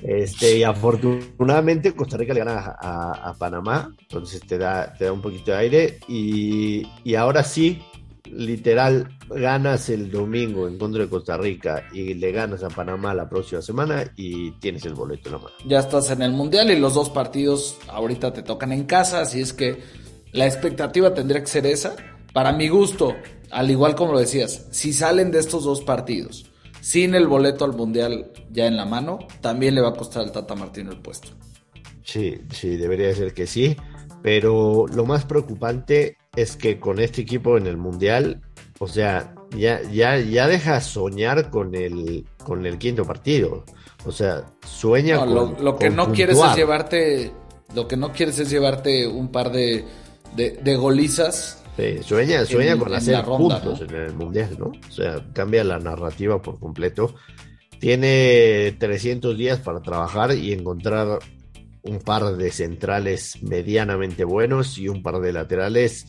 Este, 0.02 0.58
y 0.58 0.64
afortunadamente 0.64 1.94
Costa 1.94 2.18
Rica 2.18 2.34
le 2.34 2.40
gana 2.40 2.58
a, 2.58 2.78
a, 2.80 3.30
a, 3.30 3.34
Panamá, 3.34 3.94
entonces 4.00 4.42
te 4.48 4.58
da, 4.58 4.94
te 4.94 5.06
da 5.06 5.12
un 5.12 5.22
poquito 5.22 5.52
de 5.52 5.58
aire. 5.58 6.00
Y, 6.08 6.88
y 7.04 7.16
ahora 7.16 7.44
sí, 7.44 7.82
literal, 8.32 9.10
ganas 9.30 9.90
el 9.90 10.10
domingo 10.10 10.68
en 10.68 10.78
contra 10.78 11.04
de 11.04 11.10
Costa 11.10 11.38
Rica 11.38 11.84
y 11.92 12.14
le 12.14 12.32
ganas 12.32 12.64
a 12.64 12.70
Panamá 12.70 13.14
la 13.14 13.28
próxima 13.28 13.62
semana 13.62 14.12
y 14.16 14.52
tienes 14.52 14.86
el 14.86 14.94
boleto 14.94 15.30
en 15.30 15.34
la 15.34 15.40
mano. 15.40 15.56
Ya 15.66 15.80
estás 15.80 16.10
en 16.12 16.22
el 16.22 16.32
Mundial 16.32 16.72
y 16.72 16.80
los 16.80 16.94
dos 16.94 17.10
partidos 17.10 17.78
ahorita 17.88 18.32
te 18.32 18.44
tocan 18.44 18.72
en 18.72 18.86
casa, 18.86 19.22
así 19.22 19.42
es 19.42 19.54
que 19.54 19.80
la 20.32 20.46
expectativa 20.46 21.14
tendría 21.14 21.42
que 21.42 21.48
ser 21.48 21.66
esa. 21.66 21.96
Para 22.34 22.52
mi 22.52 22.68
gusto, 22.70 23.16
al 23.52 23.72
igual 23.72 23.96
como 23.96 24.14
lo 24.14 24.20
decías, 24.20 24.68
si 24.72 24.94
salen 24.94 25.32
de 25.32 25.40
estos 25.40 25.64
dos 25.64 25.82
partidos 25.82 26.50
sin 26.82 27.16
el 27.16 27.28
boleto 27.28 27.66
al 27.66 27.74
Mundial 27.74 28.32
ya 28.52 28.66
en 28.66 28.78
la 28.78 28.86
mano, 28.86 29.20
también 29.42 29.76
le 29.76 29.82
va 29.82 29.90
a 29.90 29.94
costar 29.94 30.24
al 30.24 30.32
Tata 30.32 30.56
Martino 30.56 30.92
el 30.92 31.02
puesto. 31.02 31.30
Sí, 32.04 32.42
sí, 32.54 32.78
debería 32.78 33.14
ser 33.14 33.34
que 33.34 33.48
sí. 33.48 33.76
Pero 34.22 34.86
lo 34.88 35.06
más 35.06 35.26
preocupante 35.26 36.18
es 36.36 36.56
que 36.56 36.80
con 36.80 37.00
este 37.00 37.22
equipo 37.22 37.58
en 37.58 37.68
el 37.68 37.78
Mundial, 37.78 38.42
o 38.80 38.88
sea, 38.88 39.34
ya, 39.56 39.82
ya, 39.92 40.18
ya 40.18 40.48
deja 40.48 40.82
soñar 40.82 41.50
con 41.50 41.76
el, 41.76 42.26
con 42.44 42.66
el 42.66 42.78
quinto 42.78 43.06
partido. 43.06 43.64
O 44.06 44.12
sea, 44.12 44.46
sueña 44.66 45.16
no, 45.16 45.22
con. 45.22 45.34
Lo, 45.34 45.46
lo 45.60 45.78
que 45.78 45.90
no 45.90 46.06
puntuar. 46.06 46.16
quieres 46.16 46.38
es 46.38 46.56
llevarte. 46.56 47.32
Lo 47.76 47.88
que 47.88 47.98
no 47.98 48.12
quieres 48.12 48.40
es 48.40 48.50
llevarte 48.50 49.08
un 49.08 49.32
par 49.32 49.52
de, 49.52 49.86
de, 50.36 50.52
de 50.52 50.76
golizas 50.76 51.56
Sí, 51.78 52.04
sueña, 52.04 52.46
sueña 52.46 52.74
en- 52.74 52.80
con 52.80 52.94
hacer 52.94 53.14
la 53.14 53.22
ronda, 53.22 53.62
puntos 53.62 53.82
¿no? 53.82 53.88
en 53.98 54.04
el 54.04 54.14
mundial, 54.14 54.50
¿no? 54.60 54.66
O 54.66 54.92
sea, 54.92 55.24
cambia 55.34 55.64
la 55.64 55.80
narrativa 55.80 56.42
por 56.42 56.60
completo. 56.60 57.16
Tiene 57.80 58.76
300 58.78 59.38
días 59.38 59.60
para 59.60 59.80
trabajar 59.82 60.36
y 60.36 60.52
encontrar 60.52 61.20
un 61.84 62.00
par 62.00 62.36
de 62.36 62.52
centrales 62.52 63.42
medianamente 63.42 64.26
buenos 64.26 64.78
y 64.78 64.90
un 64.90 65.02
par 65.02 65.22
de 65.22 65.32
laterales 65.32 66.08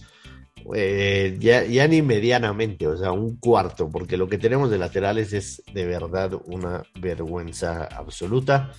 eh, 0.74 1.37
ya, 1.38 1.64
ya 1.64 1.87
ni 1.87 2.02
medianamente, 2.02 2.88
o 2.88 2.96
sea, 2.96 3.12
un 3.12 3.37
cuarto, 3.37 3.88
porque 3.88 4.16
lo 4.16 4.28
que 4.28 4.37
tenemos 4.38 4.70
de 4.70 4.78
laterales 4.78 5.33
es 5.33 5.62
de 5.72 5.87
verdad 5.87 6.33
una 6.46 6.83
vergüenza 7.00 7.85
absoluta. 7.85 8.72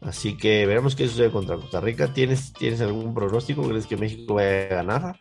Así 0.00 0.36
que 0.36 0.66
veremos 0.66 0.94
qué 0.94 1.08
sucede 1.08 1.30
contra 1.30 1.56
Costa 1.56 1.80
Rica. 1.80 2.12
¿Tienes, 2.12 2.52
¿tienes 2.52 2.80
algún 2.80 3.14
pronóstico? 3.14 3.62
¿Crees 3.62 3.86
que 3.86 3.96
México 3.96 4.34
vaya 4.34 4.64
a 4.64 4.74
ganar? 4.82 5.20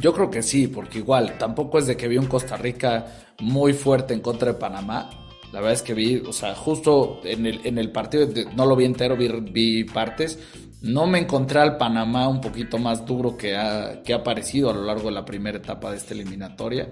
Yo 0.00 0.14
creo 0.14 0.30
que 0.30 0.42
sí, 0.42 0.68
porque 0.68 0.98
igual 0.98 1.36
tampoco 1.38 1.78
es 1.78 1.86
de 1.86 1.96
que 1.96 2.08
vi 2.08 2.16
un 2.16 2.26
Costa 2.26 2.56
Rica 2.56 3.06
muy 3.40 3.74
fuerte 3.74 4.14
en 4.14 4.20
contra 4.20 4.52
de 4.52 4.58
Panamá. 4.58 5.10
La 5.52 5.60
verdad 5.60 5.74
es 5.74 5.82
que 5.82 5.92
vi, 5.92 6.16
o 6.16 6.32
sea, 6.32 6.54
justo 6.54 7.20
en 7.24 7.44
el, 7.44 7.60
en 7.64 7.76
el 7.76 7.92
partido, 7.92 8.26
no 8.56 8.64
lo 8.64 8.74
vi 8.74 8.86
entero, 8.86 9.16
vi, 9.16 9.28
vi 9.28 9.84
partes. 9.84 10.38
No 10.80 11.06
me 11.06 11.18
encontré 11.18 11.60
al 11.60 11.76
Panamá 11.76 12.26
un 12.26 12.40
poquito 12.40 12.78
más 12.78 13.04
duro 13.04 13.36
que 13.36 13.54
ha, 13.54 14.02
que 14.02 14.14
ha 14.14 14.16
aparecido 14.16 14.70
a 14.70 14.74
lo 14.74 14.82
largo 14.82 15.04
de 15.08 15.12
la 15.12 15.26
primera 15.26 15.58
etapa 15.58 15.90
de 15.90 15.98
esta 15.98 16.14
eliminatoria. 16.14 16.88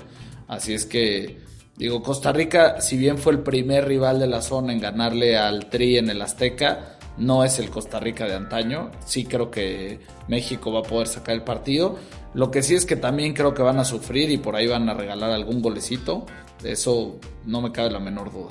Así 0.46 0.74
es 0.74 0.84
que, 0.84 1.40
digo, 1.80 2.02
Costa 2.02 2.30
Rica, 2.32 2.80
si 2.80 2.96
bien 2.96 3.18
fue 3.18 3.32
el 3.32 3.40
primer 3.40 3.88
rival 3.88 4.18
de 4.18 4.26
la 4.26 4.42
zona 4.42 4.72
en 4.72 4.80
ganarle 4.80 5.36
al 5.36 5.70
Tri 5.70 5.96
en 5.96 6.10
el 6.10 6.20
Azteca, 6.20 6.98
no 7.16 7.42
es 7.42 7.58
el 7.58 7.70
Costa 7.70 7.98
Rica 7.98 8.26
de 8.26 8.34
antaño. 8.34 8.90
Sí 9.04 9.24
creo 9.24 9.50
que 9.50 10.00
México 10.28 10.72
va 10.72 10.80
a 10.80 10.82
poder 10.82 11.06
sacar 11.06 11.34
el 11.34 11.42
partido. 11.42 11.96
Lo 12.34 12.50
que 12.50 12.62
sí 12.62 12.74
es 12.74 12.86
que 12.86 12.96
también 12.96 13.34
creo 13.34 13.54
que 13.54 13.62
van 13.62 13.78
a 13.78 13.84
sufrir 13.84 14.30
y 14.30 14.38
por 14.38 14.56
ahí 14.56 14.66
van 14.66 14.88
a 14.88 14.94
regalar 14.94 15.32
algún 15.32 15.60
golecito. 15.62 16.26
De 16.62 16.72
eso 16.72 17.18
no 17.46 17.60
me 17.60 17.72
cabe 17.72 17.90
la 17.90 17.98
menor 17.98 18.30
duda. 18.30 18.50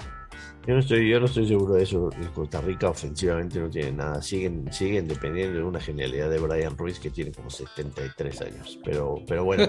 Yo 0.67 0.73
no 0.73 0.79
estoy, 0.81 1.09
yo 1.09 1.19
no 1.19 1.25
estoy 1.25 1.47
seguro 1.47 1.75
de 1.75 1.83
eso. 1.83 2.09
Costa 2.33 2.61
Rica 2.61 2.89
ofensivamente 2.89 3.59
no 3.59 3.69
tiene 3.69 3.91
nada. 3.91 4.21
Siguen, 4.21 4.71
siguen 4.71 5.07
dependiendo 5.07 5.57
de 5.59 5.63
una 5.63 5.79
genialidad 5.79 6.29
de 6.29 6.39
Brian 6.39 6.77
Ruiz 6.77 6.99
que 6.99 7.09
tiene 7.09 7.31
como 7.31 7.49
73 7.49 8.41
años. 8.41 8.79
Pero, 8.83 9.15
pero 9.27 9.45
bueno. 9.45 9.67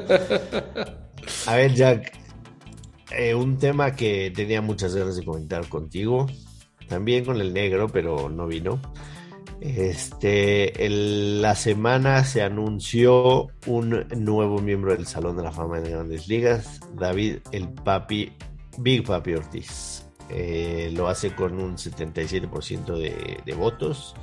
A 1.47 1.57
ver, 1.57 1.75
Jack. 1.75 2.30
Eh, 3.17 3.35
un 3.35 3.59
tema 3.59 3.95
que 3.95 4.31
tenía 4.35 4.61
muchas 4.63 4.95
ganas 4.95 5.17
de 5.17 5.25
comentar 5.25 5.69
contigo. 5.69 6.27
También 6.89 7.25
con 7.25 7.41
el 7.41 7.53
negro, 7.53 7.89
pero 7.89 8.29
no 8.29 8.47
vino. 8.47 8.81
Este, 9.61 10.73
la 10.89 11.55
semana 11.55 12.25
se 12.25 12.43
anunció 12.43 13.49
un 13.67 14.07
nuevo 14.17 14.59
miembro 14.61 14.93
del 14.93 15.07
Salón 15.07 15.37
de 15.37 15.43
la 15.43 15.53
Fama 15.53 15.81
de 15.81 15.91
Grandes 15.91 16.29
Ligas, 16.29 16.81
David 16.95 17.37
el 17.53 17.69
Papi, 17.69 18.33
Big 18.79 19.05
Papi 19.05 19.35
Ortiz. 19.35 20.07
Eh, 20.31 20.91
lo 20.95 21.09
hace 21.09 21.35
con 21.35 21.61
un 21.61 21.77
77% 21.77 22.97
de, 22.97 23.55
votos. 23.55 24.15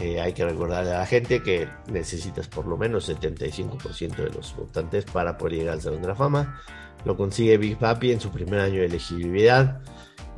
Eh, 0.00 0.20
hay 0.20 0.32
que 0.32 0.44
recordarle 0.44 0.92
a 0.92 1.00
la 1.00 1.06
gente 1.06 1.42
que 1.42 1.68
necesitas 1.90 2.46
por 2.46 2.66
lo 2.66 2.76
menos 2.76 3.08
75% 3.08 4.16
de 4.16 4.30
los 4.30 4.54
votantes 4.54 5.04
para 5.04 5.36
poder 5.36 5.58
llegar 5.58 5.74
al 5.74 5.80
Salón 5.80 6.02
de 6.02 6.08
la 6.08 6.14
Fama. 6.14 6.60
Lo 7.04 7.16
consigue 7.16 7.58
Big 7.58 7.78
Papi 7.78 8.12
en 8.12 8.20
su 8.20 8.30
primer 8.30 8.60
año 8.60 8.80
de 8.80 8.86
elegibilidad. 8.86 9.80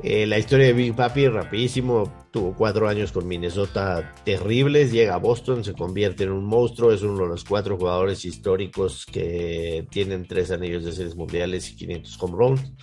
Eh, 0.03 0.25
la 0.25 0.39
historia 0.39 0.67
de 0.67 0.73
Big 0.73 0.95
Papi, 0.95 1.27
rapidísimo, 1.27 2.11
tuvo 2.31 2.55
cuatro 2.55 2.87
años 2.87 3.11
con 3.11 3.27
Minnesota 3.27 4.15
terribles, 4.25 4.91
llega 4.91 5.13
a 5.13 5.17
Boston, 5.17 5.63
se 5.63 5.73
convierte 5.73 6.23
en 6.23 6.31
un 6.31 6.43
monstruo, 6.43 6.91
es 6.91 7.03
uno 7.03 7.21
de 7.23 7.27
los 7.27 7.43
cuatro 7.43 7.77
jugadores 7.77 8.25
históricos 8.25 9.05
que 9.05 9.85
tienen 9.91 10.25
tres 10.25 10.49
anillos 10.49 10.85
de 10.85 10.91
series 10.91 11.15
mundiales 11.15 11.69
y 11.69 11.75
500 11.75 12.17
home 12.19 12.35
runs. 12.35 12.73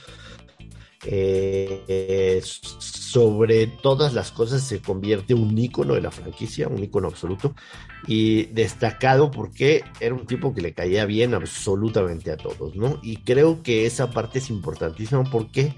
Eh, 1.05 2.41
sobre 2.43 3.69
todas 3.69 4.15
las 4.15 4.33
cosas 4.33 4.63
se 4.63 4.81
convierte 4.81 5.33
un 5.33 5.57
ícono 5.57 5.95
de 5.95 6.01
la 6.01 6.11
franquicia, 6.11 6.69
un 6.69 6.83
ícono 6.83 7.09
absoluto 7.09 7.55
y 8.07 8.47
destacado 8.47 9.31
porque 9.31 9.85
era 10.01 10.15
un 10.15 10.27
tipo 10.27 10.53
que 10.55 10.61
le 10.61 10.75
caía 10.75 11.07
bien 11.07 11.35
absolutamente 11.35 12.33
a 12.33 12.37
todos, 12.37 12.75
¿no? 12.75 12.99
Y 13.03 13.19
creo 13.19 13.63
que 13.63 13.87
esa 13.87 14.11
parte 14.11 14.41
es 14.41 14.51
importantísima 14.51 15.25
porque 15.25 15.75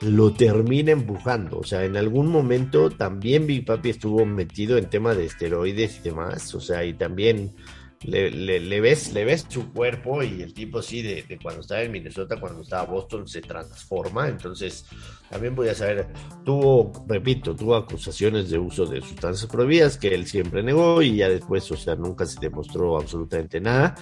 lo 0.00 0.32
termina 0.32 0.92
empujando. 0.92 1.58
O 1.58 1.64
sea, 1.64 1.84
en 1.84 1.96
algún 1.96 2.28
momento 2.28 2.90
también 2.90 3.46
Big 3.46 3.64
Papi 3.64 3.90
estuvo 3.90 4.24
metido 4.26 4.78
en 4.78 4.90
tema 4.90 5.14
de 5.14 5.24
esteroides 5.26 5.98
y 5.98 6.02
demás. 6.02 6.54
O 6.54 6.60
sea, 6.60 6.84
y 6.84 6.94
también 6.94 7.54
le, 8.02 8.80
ves, 8.80 9.12
le 9.12 9.24
ves 9.24 9.46
su 9.48 9.72
cuerpo 9.72 10.22
y 10.22 10.42
el 10.42 10.52
tipo 10.52 10.82
sí, 10.82 11.02
de, 11.02 11.24
cuando 11.42 11.62
estaba 11.62 11.82
en 11.82 11.92
Minnesota, 11.92 12.38
cuando 12.38 12.62
estaba 12.62 12.84
en 12.84 12.90
Boston, 12.90 13.26
se 13.26 13.40
transforma. 13.40 14.28
Entonces, 14.28 14.84
también 15.30 15.54
voy 15.54 15.68
a 15.68 15.74
saber, 15.74 16.06
tuvo, 16.44 16.92
repito, 17.08 17.54
tuvo 17.54 17.74
acusaciones 17.74 18.50
de 18.50 18.58
uso 18.58 18.86
de 18.86 19.00
sustancias 19.00 19.50
prohibidas 19.50 19.96
que 19.96 20.14
él 20.14 20.26
siempre 20.26 20.62
negó 20.62 21.02
y 21.02 21.16
ya 21.16 21.28
después, 21.28 21.70
o 21.72 21.76
sea, 21.76 21.96
nunca 21.96 22.26
se 22.26 22.38
demostró 22.40 22.98
absolutamente 22.98 23.60
nada. 23.60 23.94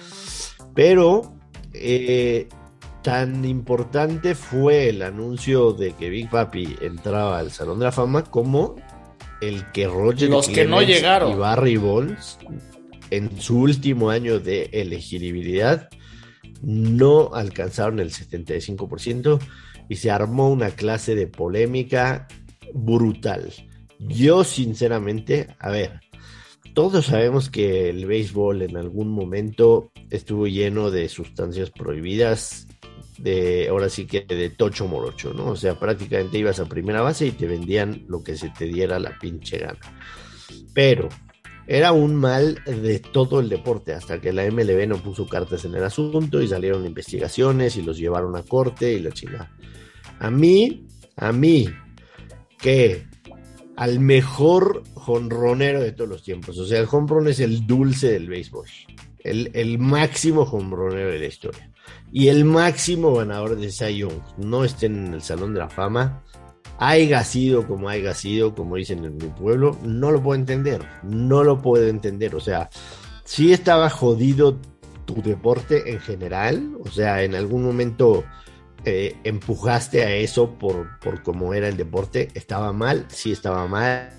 Pero... 0.73 1.39
Eh, 1.77 2.47
tan 3.01 3.45
importante 3.45 4.33
fue 4.33 4.89
el 4.89 5.03
anuncio 5.03 5.73
de 5.73 5.91
que 5.93 6.09
Big 6.09 6.27
Papi 6.27 6.75
entraba 6.81 7.37
al 7.37 7.51
Salón 7.51 7.77
de 7.77 7.85
la 7.85 7.91
Fama 7.91 8.23
como 8.23 8.77
el 9.41 9.71
que 9.73 9.85
Roger 9.87 10.29
Los 10.29 10.47
que 10.47 10.65
no 10.65 10.81
llegaron. 10.81 11.33
y 11.33 11.35
Barry 11.35 11.77
Bonds 11.77 12.39
en 13.09 13.39
su 13.39 13.59
último 13.59 14.09
año 14.09 14.39
de 14.39 14.69
elegibilidad 14.71 15.89
no 16.61 17.33
alcanzaron 17.33 17.99
el 17.99 18.11
75% 18.11 19.39
y 19.89 19.95
se 19.97 20.11
armó 20.11 20.49
una 20.49 20.71
clase 20.71 21.15
de 21.15 21.27
polémica 21.27 22.27
brutal. 22.73 23.53
Yo 23.99 24.43
sinceramente, 24.43 25.47
a 25.59 25.69
ver, 25.69 25.99
todos 26.73 27.05
sabemos 27.05 27.49
que 27.49 27.89
el 27.89 28.05
béisbol 28.05 28.63
en 28.63 28.77
algún 28.77 29.09
momento 29.09 29.91
estuvo 30.09 30.47
lleno 30.47 30.91
de 30.91 31.07
sustancias 31.07 31.71
prohibidas 31.71 32.67
de, 33.17 33.69
ahora 33.69 33.87
sí 33.89 34.05
que 34.05 34.21
de 34.21 34.49
tocho 34.49 34.87
morocho, 34.87 35.33
¿no? 35.33 35.47
O 35.47 35.55
sea, 35.55 35.79
prácticamente 35.79 36.37
ibas 36.37 36.59
a 36.59 36.65
primera 36.65 37.01
base 37.01 37.27
y 37.27 37.31
te 37.31 37.47
vendían 37.47 38.03
lo 38.09 38.23
que 38.23 38.35
se 38.35 38.49
te 38.49 38.65
diera 38.65 38.99
la 38.99 39.17
pinche 39.19 39.59
gana. 39.59 39.79
Pero 40.73 41.07
era 41.67 41.91
un 41.91 42.15
mal 42.15 42.61
de 42.65 42.99
todo 42.99 43.39
el 43.39 43.49
deporte, 43.49 43.93
hasta 43.93 44.21
que 44.21 44.31
la 44.31 44.49
MLB 44.49 44.87
no 44.87 44.97
puso 44.97 45.27
cartas 45.27 45.65
en 45.65 45.75
el 45.75 45.83
asunto 45.83 46.41
y 46.41 46.47
salieron 46.47 46.85
investigaciones 46.85 47.75
y 47.77 47.81
los 47.81 47.97
llevaron 47.97 48.35
a 48.35 48.43
corte 48.43 48.93
y 48.93 48.99
la 48.99 49.11
chingada. 49.11 49.51
A 50.19 50.29
mí, 50.29 50.87
a 51.15 51.31
mí, 51.31 51.67
que 52.59 53.07
al 53.75 53.99
mejor 53.99 54.83
jonronero 54.93 55.81
de 55.81 55.91
todos 55.91 56.09
los 56.09 56.23
tiempos, 56.23 56.57
o 56.57 56.65
sea, 56.65 56.79
el 56.79 56.85
jonrón 56.85 57.27
es 57.27 57.39
el 57.39 57.65
dulce 57.65 58.11
del 58.11 58.29
béisbol, 58.29 58.67
el, 59.23 59.49
el 59.53 59.79
máximo 59.79 60.45
jonronero 60.45 61.09
de 61.09 61.19
la 61.19 61.25
historia. 61.25 61.71
Y 62.11 62.29
el 62.29 62.45
máximo 62.45 63.15
ganador 63.15 63.57
de 63.57 63.71
Cy 63.71 63.97
Young. 63.97 64.21
No 64.37 64.63
estén 64.63 65.07
en 65.07 65.13
el 65.15 65.21
Salón 65.21 65.53
de 65.53 65.59
la 65.59 65.69
Fama, 65.69 66.23
haya 66.77 67.23
sido 67.23 67.67
como 67.67 67.89
haya 67.89 68.13
sido, 68.13 68.53
como 68.55 68.75
dicen 68.75 69.05
en 69.05 69.17
mi 69.17 69.27
pueblo, 69.27 69.77
no 69.83 70.11
lo 70.11 70.21
puedo 70.21 70.39
entender, 70.39 70.81
no 71.03 71.43
lo 71.43 71.61
puedo 71.61 71.87
entender. 71.87 72.35
O 72.35 72.39
sea, 72.39 72.69
si 73.23 73.53
estaba 73.53 73.89
jodido 73.89 74.59
tu 75.05 75.21
deporte 75.21 75.91
en 75.91 75.99
general, 75.99 76.77
o 76.83 76.89
sea, 76.89 77.23
en 77.23 77.35
algún 77.35 77.63
momento 77.63 78.23
eh, 78.83 79.15
empujaste 79.23 80.03
a 80.03 80.15
eso 80.15 80.57
por, 80.57 80.99
por 80.99 81.23
cómo 81.23 81.53
era 81.53 81.67
el 81.67 81.77
deporte, 81.77 82.29
estaba 82.33 82.73
mal, 82.73 83.05
sí 83.09 83.31
estaba 83.31 83.67
mal. 83.67 84.11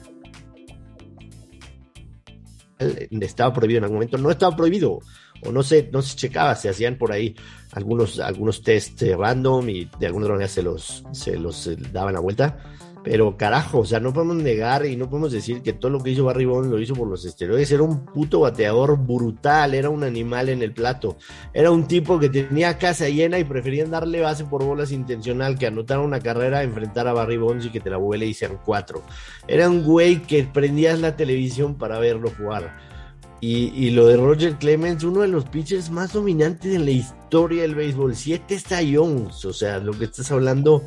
Estaba 2.79 3.55
prohibido 3.55 3.79
en 3.79 3.85
algún 3.85 3.97
momento, 3.97 4.19
no 4.19 4.31
estaba 4.31 4.55
prohibido, 4.55 5.01
o 5.45 5.53
no 5.53 5.63
se, 5.63 5.89
no 5.93 6.03
se 6.03 6.17
checaba, 6.17 6.55
se 6.55 6.69
hacían 6.69 6.97
por 6.97 7.13
ahí 7.13 7.35
algunos, 7.73 8.19
algunos 8.21 8.63
test 8.63 9.03
eh, 9.03 9.17
random 9.17 9.69
y 9.69 9.91
de 9.99 10.07
alguna 10.07 10.29
manera 10.29 10.49
se 10.49 10.63
los, 10.63 11.05
se 11.13 11.37
los 11.37 11.67
eh, 11.67 11.77
daban 11.93 12.15
la 12.15 12.21
vuelta. 12.21 12.59
Pero 13.07 13.37
carajo, 13.37 13.79
o 13.79 13.85
sea, 13.85 14.01
no 14.01 14.13
podemos 14.13 14.35
negar 14.35 14.85
y 14.85 14.97
no 14.97 15.09
podemos 15.09 15.31
decir 15.31 15.63
que 15.63 15.73
todo 15.73 15.93
lo 15.93 16.03
que 16.03 16.11
hizo 16.11 16.25
Barry 16.25 16.45
Bonds 16.45 16.69
lo 16.69 16.81
hizo 16.81 16.95
por 16.95 17.07
los 17.07 17.25
esteroides. 17.25 17.71
Era 17.71 17.85
un 17.85 18.05
puto 18.05 18.41
bateador 18.41 18.99
brutal, 18.99 19.75
era 19.75 19.91
un 19.91 20.03
animal 20.03 20.49
en 20.49 20.61
el 20.61 20.73
plato. 20.73 21.17
Era 21.55 21.71
un 21.71 21.87
tipo 21.87 22.19
que 22.19 22.29
tenía 22.29 22.79
casa 22.79 23.09
llena 23.09 23.39
y 23.39 23.45
preferían 23.45 23.93
darle 23.93 24.23
base 24.23 24.45
por 24.45 24.65
bolas 24.65 24.91
intencional 24.91 25.57
que 25.57 25.69
anotar 25.69 26.01
una 26.01 26.19
carrera, 26.19 26.65
enfrentar 26.65 27.07
a 27.07 27.13
Barry 27.13 27.37
Bonds 27.37 27.67
y 27.67 27.71
que 27.71 27.79
te 27.79 27.91
la 27.91 27.97
vuele 27.97 28.27
y 28.27 28.35
sean 28.35 28.59
cuatro. 28.65 29.05
Era 29.47 29.71
un 29.71 29.85
güey 29.85 30.23
que 30.23 30.43
prendías 30.43 30.99
la 30.99 31.15
televisión 31.15 31.77
para 31.77 32.01
verlo 32.01 32.33
jugar. 32.37 32.96
Y, 33.41 33.91
lo 33.91 34.07
de 34.07 34.17
Roger 34.17 34.57
Clemens, 34.57 35.05
uno 35.05 35.21
de 35.21 35.29
los 35.29 35.45
pitchers 35.45 35.91
más 35.91 36.15
dominantes 36.15 36.75
en 36.75 36.85
la 36.85 36.91
historia 36.91 37.63
del 37.63 37.75
béisbol. 37.75 38.17
Siete 38.17 38.59
Jones, 38.93 39.45
o 39.45 39.53
sea, 39.53 39.79
lo 39.79 39.93
que 39.93 40.07
estás 40.07 40.33
hablando, 40.33 40.85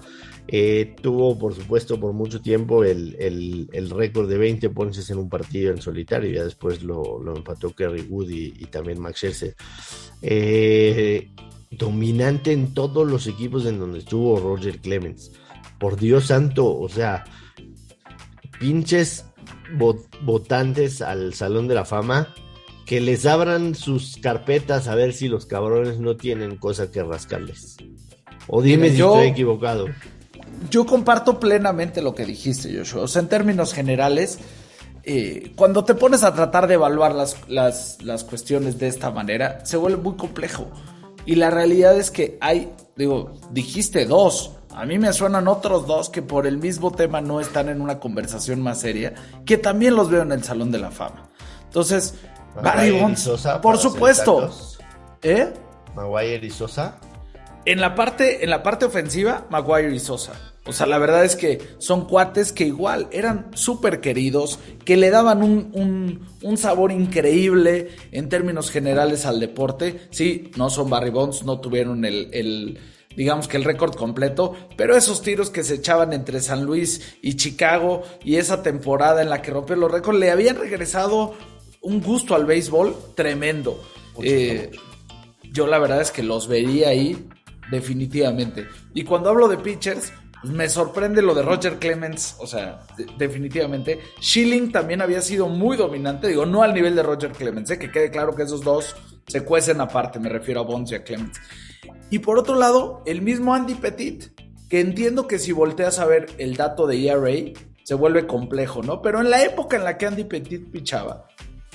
eh, 0.48 0.96
tuvo 1.00 1.38
por 1.38 1.54
supuesto 1.54 2.00
por 2.00 2.12
mucho 2.14 2.42
tiempo 2.42 2.84
el, 2.84 3.70
récord 3.92 4.28
de 4.28 4.38
20 4.40 4.72
ponches 4.72 5.10
en 5.12 5.20
un 5.20 5.30
partido 5.30 5.72
en 5.72 5.80
solitario, 5.80 6.32
ya 6.32 6.44
después 6.44 6.82
lo, 6.82 7.22
empató 7.36 7.70
Kerry 7.76 8.02
Wood 8.02 8.30
y, 8.30 8.66
también 8.66 9.00
Max 9.00 9.18
Scherzer. 9.20 9.56
Eh, 10.24 11.30
dominante 11.70 12.52
en 12.52 12.74
todos 12.74 13.08
los 13.08 13.28
equipos 13.28 13.66
en 13.68 13.80
donde 13.80 14.00
estuvo 14.00 14.40
Roger 14.40 14.80
Clemens. 14.80 15.32
Por 15.80 15.98
Dios 15.98 16.26
santo, 16.26 16.78
o 16.78 16.90
sea, 16.90 17.26
pinches 18.60 19.26
votantes 20.22 21.02
al 21.02 21.34
Salón 21.34 21.68
de 21.68 21.76
la 21.76 21.86
Fama 21.86 22.34
que 22.86 23.00
les 23.00 23.28
abran 23.28 23.76
sus 23.76 24.18
carpetas 24.18 24.88
a 24.88 24.96
ver 24.96 25.14
si 25.14 25.28
los 25.28 25.46
cabrones 25.46 26.00
no 26.00 26.18
tienen 26.18 26.58
cosa 26.58 26.90
que 26.90 27.04
rascarles. 27.04 27.78
O 28.48 28.64
dime 28.64 28.90
si 28.90 28.96
estoy 28.96 29.28
equivocado. 29.28 29.86
Yo 30.72 30.88
comparto 30.88 31.40
plenamente 31.40 32.02
lo 32.02 32.16
que 32.16 32.26
dijiste, 32.26 32.76
Joshua. 32.76 33.04
O 33.04 33.08
sea, 33.08 33.22
en 33.22 33.30
términos 33.30 33.74
generales, 33.74 34.40
eh, 35.04 35.54
cuando 35.56 35.86
te 35.86 35.94
pones 35.94 36.24
a 36.24 36.34
tratar 36.34 36.68
de 36.68 36.74
evaluar 36.74 37.14
las, 37.14 37.38
las, 37.48 38.02
las 38.02 38.24
cuestiones 38.24 38.80
de 38.80 38.88
esta 38.88 39.12
manera, 39.12 39.64
se 39.66 39.78
vuelve 39.78 40.02
muy 40.02 40.16
complejo. 40.16 40.68
Y 41.28 41.36
la 41.36 41.52
realidad 41.52 41.96
es 41.96 42.10
que 42.10 42.40
hay, 42.42 42.72
digo, 42.96 43.34
dijiste 43.52 44.06
dos. 44.06 44.54
A 44.80 44.86
mí 44.86 44.98
me 44.98 45.12
suenan 45.12 45.50
otros 45.50 45.86
dos 45.88 46.10
que 46.10 46.22
por 46.22 46.48
el 46.48 46.58
mismo 46.58 46.92
tema 46.92 47.20
no 47.20 47.42
están 47.42 47.68
en 47.68 47.82
una 47.82 48.00
conversación 48.00 48.62
más 48.62 48.80
seria, 48.80 49.14
que 49.46 49.58
también 49.58 49.94
los 49.94 50.10
veo 50.10 50.22
en 50.22 50.32
el 50.32 50.42
Salón 50.42 50.72
de 50.72 50.80
la 50.80 50.90
Fama. 50.90 51.30
Entonces, 51.66 52.16
Barry 52.64 52.98
Bonds, 52.98 53.30
por 53.62 53.78
supuesto. 53.78 54.50
¿Eh? 55.22 55.52
Maguire 55.98 56.48
y 56.48 56.50
Sosa. 56.50 56.96
En 57.66 57.82
la 57.82 57.94
parte, 57.94 58.42
en 58.42 58.50
la 58.50 58.64
parte 58.64 58.86
ofensiva, 58.86 59.48
Maguire 59.50 59.94
y 59.94 60.00
Sosa. 60.00 60.32
O 60.66 60.72
sea, 60.72 60.86
la 60.86 60.98
verdad 60.98 61.26
es 61.26 61.36
que 61.36 61.62
son 61.80 62.06
cuates 62.08 62.54
que 62.54 62.66
igual 62.66 63.10
eran 63.12 63.48
súper 63.56 64.00
queridos, 64.00 64.60
que 64.86 64.96
le 64.96 65.10
daban 65.10 65.44
un, 65.44 66.26
un, 66.42 66.58
sabor 66.58 66.94
increíble 66.94 67.90
en 68.14 68.30
términos 68.30 68.72
generales 68.72 69.26
al 69.26 69.42
deporte. 69.42 70.08
Sí, 70.12 70.52
no 70.56 70.70
son 70.70 70.90
Barry 70.90 71.10
Bonds, 71.10 71.44
no 71.44 71.60
tuvieron 71.60 72.06
el, 72.06 72.80
digamos 73.16 73.48
que 73.48 73.58
el 73.58 73.64
récord 73.64 73.96
completo, 73.96 74.56
pero 74.78 74.96
esos 74.96 75.22
tiros 75.22 75.50
que 75.50 75.64
se 75.64 75.76
echaban 75.76 76.14
entre 76.14 76.42
San 76.42 76.64
Luis 76.64 77.18
y 77.22 77.36
Chicago 77.36 78.04
y 78.24 78.36
esa 78.36 78.64
temporada 78.64 79.22
en 79.22 79.30
la 79.30 79.42
que 79.42 79.52
rompió 79.52 79.76
los 79.76 79.92
récords 79.92 80.20
le 80.20 80.32
habían 80.32 80.58
regresado 80.58 81.34
un 81.82 82.02
gusto 82.02 82.36
al 82.36 82.46
béisbol 82.46 82.96
tremendo. 83.16 83.82
Eh, 84.22 84.72
yo 85.52 85.68
la 85.68 85.80
verdad 85.80 86.02
es 86.02 86.12
que 86.12 86.24
los 86.24 86.48
vería 86.48 86.90
ahí 86.90 87.28
definitivamente. 87.72 88.68
Y 88.94 89.04
cuando 89.04 89.30
hablo 89.30 89.48
de 89.48 89.58
pitchers, 89.58 90.12
pues 90.42 90.54
me 90.54 90.70
sorprende 90.70 91.22
lo 91.22 91.34
de 91.34 91.42
Roger 91.42 91.80
Clemens, 91.80 92.36
o 92.40 92.48
sea, 92.48 92.80
definitivamente. 93.18 94.00
Schilling 94.22 94.72
también 94.72 95.02
había 95.02 95.22
sido 95.22 95.48
muy 95.48 95.76
dominante, 95.76 96.28
digo, 96.28 96.46
no 96.46 96.64
al 96.64 96.74
nivel 96.74 96.96
de 96.96 97.04
Roger 97.04 97.32
Clemens, 97.32 97.70
¿eh? 97.72 97.80
que 97.80 97.92
quede 97.92 98.10
claro 98.10 98.36
que 98.36 98.44
esos 98.44 98.62
dos 98.62 98.96
se 99.28 99.44
cuecen 99.44 99.82
aparte, 99.82 100.20
me 100.20 100.30
refiero 100.30 100.62
a 100.62 100.64
Bonds 100.64 100.92
y 100.92 100.96
a 100.96 101.04
Clemens. 101.04 101.40
Y 102.10 102.20
por 102.20 102.38
otro 102.38 102.56
lado, 102.56 103.04
el 103.06 103.22
mismo 103.22 103.54
Andy 103.54 103.76
Petit, 103.76 104.26
que 104.70 104.80
entiendo 104.80 105.28
que 105.28 105.40
si 105.40 105.52
volteas 105.52 106.00
a 106.00 106.06
ver 106.06 106.28
el 106.38 106.56
dato 106.56 106.88
de 106.88 107.08
ERA, 107.08 107.60
se 107.84 107.96
vuelve 107.96 108.28
complejo, 108.28 108.84
¿no? 108.84 109.02
Pero 109.02 109.20
en 109.20 109.30
la 109.30 109.44
época 109.44 109.78
en 109.78 109.84
la 109.84 109.98
que 109.98 110.06
Andy 110.06 110.24
Petit 110.24 110.72
pichaba, 110.72 111.28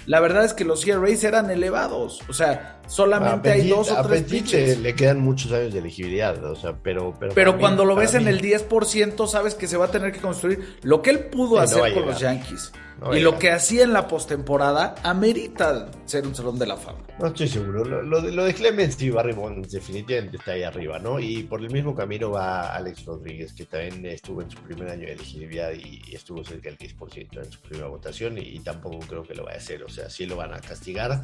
la 0.07 0.21
verdad 0.21 0.45
es 0.45 0.55
que 0.55 0.65
los 0.65 0.87
ERAs 0.87 1.25
eran 1.25 1.51
elevados. 1.51 2.21
O 2.29 2.33
sea, 2.33 2.74
solamente 2.87 3.51
hay 3.51 3.69
dos 3.69 3.91
o 3.91 4.03
tres. 4.07 4.79
Le 4.79 4.95
quedan 4.95 5.21
muchos 5.21 5.53
años 5.53 5.73
de 5.73 5.81
elegibilidad, 5.81 6.43
o 6.45 6.57
sea, 6.57 6.75
pero... 6.83 7.15
Pero, 7.35 7.59
cuando 7.59 7.85
lo 7.85 7.95
ves 7.97 8.15
en 8.15 8.29
el 8.29 8.41
10%, 8.41 9.27
sabes 9.27 9.55
que 9.55 9.67
se 9.67 9.77
va 9.77 9.87
a 9.87 9.91
tener 9.91 10.13
que 10.13 10.21
construir 10.21 10.77
lo 10.83 11.03
que 11.03 11.11
él 11.11 11.21
pudo 11.27 11.61
hacer 11.61 11.95
con 11.95 12.07
los 12.07 12.21
Yankees 12.21 12.73
y 13.13 13.21
lo 13.21 13.39
que 13.39 13.51
hacía 13.51 13.85
en 13.85 13.93
la 13.93 14.09
postemporada 14.09 14.95
amerita 15.03 15.91
ser 16.05 16.27
un 16.27 16.35
salón 16.35 16.59
de 16.59 16.67
la 16.67 16.77
fama. 16.77 16.99
No 17.19 17.27
estoy 17.27 17.49
seguro. 17.49 17.85
Lo, 17.85 18.21
de, 18.21 18.33
lo 18.33 18.45
de 18.45 18.55
Clemens 18.55 19.01
y 19.03 19.11
Barry 19.11 19.33
Bonds 19.33 19.71
definitivamente 19.71 20.37
está 20.37 20.53
ahí 20.53 20.63
arriba, 20.63 20.99
¿no? 20.99 21.21
Y 21.21 21.43
por 21.43 21.61
el 21.61 21.71
mismo 21.71 21.95
camino 21.95 22.31
va 22.31 22.75
Alex 22.75 23.05
Rodríguez, 23.05 23.53
que 23.53 23.67
también 23.67 24.07
estuvo 24.07 24.43
en 24.43 24.51
su 24.51 24.59
primer 24.59 24.89
año 24.89 25.07
de 25.07 25.13
elegibilidad 25.13 25.73
y, 25.73 26.03
estuvo 26.15 26.45
cerca 26.45 26.71
del 26.71 26.79
10% 26.79 27.45
en 27.45 27.53
su 27.53 27.61
primera 27.61 27.89
votación 27.89 28.39
y, 28.39 28.59
tampoco 28.61 29.01
creo 29.01 29.23
que 29.23 29.35
lo 29.35 29.45
vaya 29.45 29.57
a 29.57 29.61
hacer. 29.61 29.83
O 29.83 29.89
sea, 29.89 30.09
sí 30.09 30.27
lo 30.27 30.37
van 30.37 30.55
a 30.55 30.61
castigar, 30.61 31.23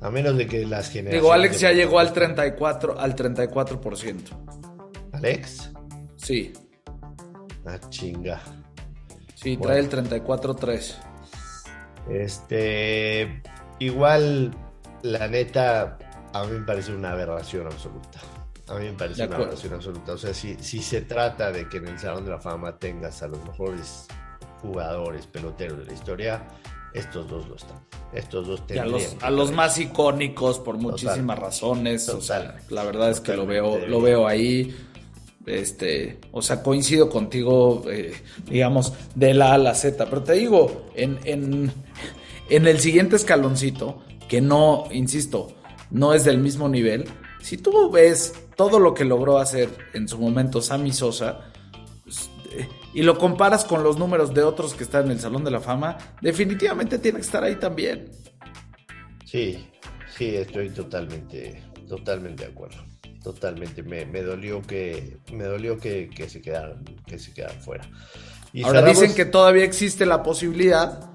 a 0.00 0.10
menos 0.10 0.36
de 0.36 0.46
que 0.46 0.66
las 0.66 0.90
Digo, 1.02 1.32
Alex 1.32 1.60
ya 1.60 1.72
llegó 1.72 1.98
al 1.98 2.12
34%. 2.12 2.94
Al 2.98 3.14
34%. 3.14 4.14
¿Alex? 5.12 5.70
Sí. 6.16 6.52
Ah, 7.66 7.78
chinga. 7.88 8.40
Sí, 9.34 9.56
trae 9.56 9.78
el 9.78 9.88
34-3. 9.88 10.94
Este, 12.10 13.42
igual, 13.78 14.54
la 15.02 15.28
neta, 15.28 15.98
a 16.32 16.44
mí 16.44 16.58
me 16.58 16.64
parece 16.66 16.94
una 16.94 17.12
aberración 17.12 17.66
absoluta. 17.66 18.20
A 18.68 18.74
mí 18.74 18.86
me 18.86 18.92
parece 18.92 19.26
una 19.26 19.36
aberración 19.36 19.74
absoluta. 19.74 20.12
O 20.12 20.18
sea, 20.18 20.34
si, 20.34 20.56
si 20.60 20.82
se 20.82 21.02
trata 21.02 21.50
de 21.50 21.68
que 21.68 21.78
en 21.78 21.88
el 21.88 21.98
Salón 21.98 22.24
de 22.24 22.30
la 22.32 22.38
Fama 22.38 22.78
tengas 22.78 23.22
a 23.22 23.28
los 23.28 23.42
mejores 23.44 24.06
jugadores, 24.60 25.26
peloteros 25.26 25.78
de 25.78 25.86
la 25.86 25.92
historia, 25.92 26.42
estos 26.94 27.28
dos 27.28 27.48
lo 27.48 27.56
están. 27.56 27.78
Estos 28.12 28.46
dos 28.46 28.62
a 28.78 28.84
los, 28.84 29.16
a 29.20 29.30
los 29.30 29.52
más 29.52 29.78
icónicos 29.78 30.58
por 30.58 30.78
muchísimas 30.78 31.38
razones. 31.38 32.08
O 32.08 32.20
sea, 32.20 32.56
la 32.68 32.84
verdad 32.84 33.10
es 33.10 33.20
que 33.20 33.34
lo 33.34 33.46
veo, 33.46 33.78
lo 33.86 34.00
veo 34.00 34.26
ahí. 34.26 34.74
Este, 35.46 36.18
o 36.32 36.42
sea, 36.42 36.62
coincido 36.62 37.08
contigo, 37.08 37.82
eh, 37.90 38.12
digamos, 38.48 38.92
de 39.14 39.34
la 39.34 39.52
A 39.52 39.54
a 39.54 39.58
la 39.58 39.74
Z. 39.74 40.04
Pero 40.04 40.22
te 40.22 40.34
digo, 40.34 40.86
en, 40.94 41.18
en, 41.24 41.72
en 42.48 42.66
el 42.66 42.80
siguiente 42.80 43.16
escaloncito, 43.16 44.02
que 44.28 44.40
no, 44.40 44.84
insisto, 44.90 45.54
no 45.90 46.14
es 46.14 46.24
del 46.24 46.38
mismo 46.38 46.68
nivel, 46.68 47.08
si 47.40 47.56
tú 47.56 47.90
ves 47.90 48.34
todo 48.56 48.78
lo 48.78 48.92
que 48.92 49.04
logró 49.04 49.38
hacer 49.38 49.70
en 49.94 50.06
su 50.08 50.18
momento 50.18 50.60
Sammy 50.60 50.92
Sosa 50.92 51.50
y 52.94 53.02
lo 53.02 53.18
comparas 53.18 53.64
con 53.64 53.82
los 53.82 53.98
números 53.98 54.34
de 54.34 54.42
otros 54.42 54.74
que 54.74 54.84
están 54.84 55.06
en 55.06 55.12
el 55.12 55.20
Salón 55.20 55.44
de 55.44 55.50
la 55.50 55.60
Fama, 55.60 55.96
definitivamente 56.20 56.98
tiene 56.98 57.18
que 57.18 57.24
estar 57.24 57.42
ahí 57.42 57.56
también. 57.56 58.10
Sí, 59.24 59.68
sí, 60.16 60.36
estoy 60.36 60.70
totalmente, 60.70 61.62
totalmente 61.88 62.44
de 62.44 62.50
acuerdo 62.50 62.90
totalmente. 63.22 63.82
Me, 63.82 64.04
dolió 64.22 64.62
que 64.62 65.18
me 65.32 65.44
dolió 65.44 65.78
que, 65.78 66.10
se 66.28 66.40
quedaran 66.40 66.84
que 67.06 67.18
se 67.18 67.32
quedaran 67.32 67.60
fuera. 67.60 67.88
Y 68.52 68.64
Ahora 68.64 68.82
dicen 68.82 69.14
que 69.14 69.24
todavía 69.24 69.64
existe 69.64 70.06
la 70.06 70.22
posibilidad 70.22 71.10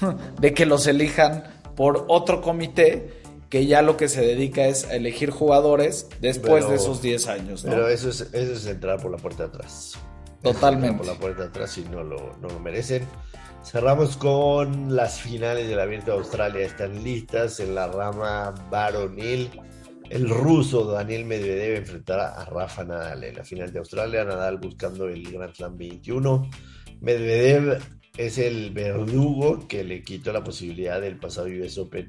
de 0.40 0.54
que 0.54 0.66
los 0.66 0.86
elijan 0.86 1.44
por 1.76 2.06
otro 2.08 2.40
comité 2.40 3.20
que 3.48 3.66
ya 3.66 3.82
lo 3.82 3.96
que 3.96 4.08
se 4.08 4.20
dedica 4.20 4.66
es 4.66 4.84
a 4.84 4.94
elegir 4.94 5.30
jugadores 5.30 6.08
después 6.20 6.68
de 6.68 6.76
esos 6.76 7.02
10 7.02 7.26
años. 7.26 7.62
Pero 7.64 7.88
eso 7.88 8.08
es, 8.08 8.20
eso 8.20 8.52
es 8.52 8.66
entrar 8.66 9.00
por 9.00 9.10
la 9.10 9.16
puerta 9.16 9.44
de 9.44 9.48
atrás. 9.48 9.98
Totalmente. 10.42 10.98
por 10.98 11.06
la 11.06 11.18
puerta 11.18 11.42
de 11.42 11.48
atrás 11.48 11.76
y 11.78 11.82
no 11.82 12.02
lo, 12.02 12.36
no 12.40 12.48
lo 12.48 12.60
merecen. 12.60 13.06
Cerramos 13.62 14.16
con 14.16 14.94
las 14.96 15.20
finales 15.20 15.68
del 15.68 15.80
Abierto 15.80 16.12
de 16.12 16.18
Australia. 16.18 16.64
Están 16.64 17.04
listas 17.04 17.60
en 17.60 17.74
la 17.74 17.88
rama 17.88 18.54
varonil. 18.70 19.50
El 20.08 20.28
ruso 20.28 20.90
Daniel 20.90 21.24
Medvedev 21.24 21.76
enfrentará 21.76 22.40
a 22.40 22.44
Rafa 22.46 22.84
Nadal 22.84 23.22
en 23.22 23.36
la 23.36 23.44
final 23.44 23.72
de 23.72 23.78
Australia. 23.78 24.24
Nadal 24.24 24.58
buscando 24.58 25.08
el 25.08 25.30
Grand 25.30 25.54
Slam 25.54 25.76
21. 25.76 26.50
Medvedev 27.00 27.80
es 28.16 28.38
el 28.38 28.70
verdugo 28.70 29.68
que 29.68 29.84
le 29.84 30.02
quitó 30.02 30.32
la 30.32 30.42
posibilidad 30.42 31.00
del 31.00 31.18
pasado 31.18 31.46
US 31.46 31.78
Open 31.78 32.08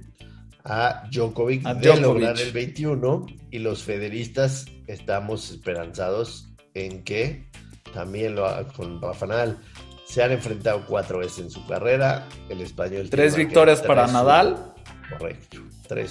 a 0.63 1.07
Djokovic, 1.11 1.63
de 1.63 1.99
lograr 1.99 2.39
el 2.39 2.51
21 2.51 3.25
y 3.49 3.59
los 3.59 3.83
federistas 3.83 4.65
estamos 4.87 5.51
esperanzados 5.51 6.49
en 6.73 7.03
que 7.03 7.47
también 7.91 8.35
lo 8.35 8.47
con 8.75 9.01
Rafa 9.01 9.27
Nadal. 9.27 9.57
Se 10.05 10.21
han 10.21 10.31
enfrentado 10.31 10.85
cuatro 10.85 11.19
veces 11.19 11.39
en 11.45 11.51
su 11.51 11.65
carrera. 11.65 12.27
El 12.49 12.61
español. 12.61 13.09
Tres 13.09 13.35
victorias 13.35 13.81
para 13.81 14.07
Nadal. 14.07 14.73
Correcto. 15.17 15.57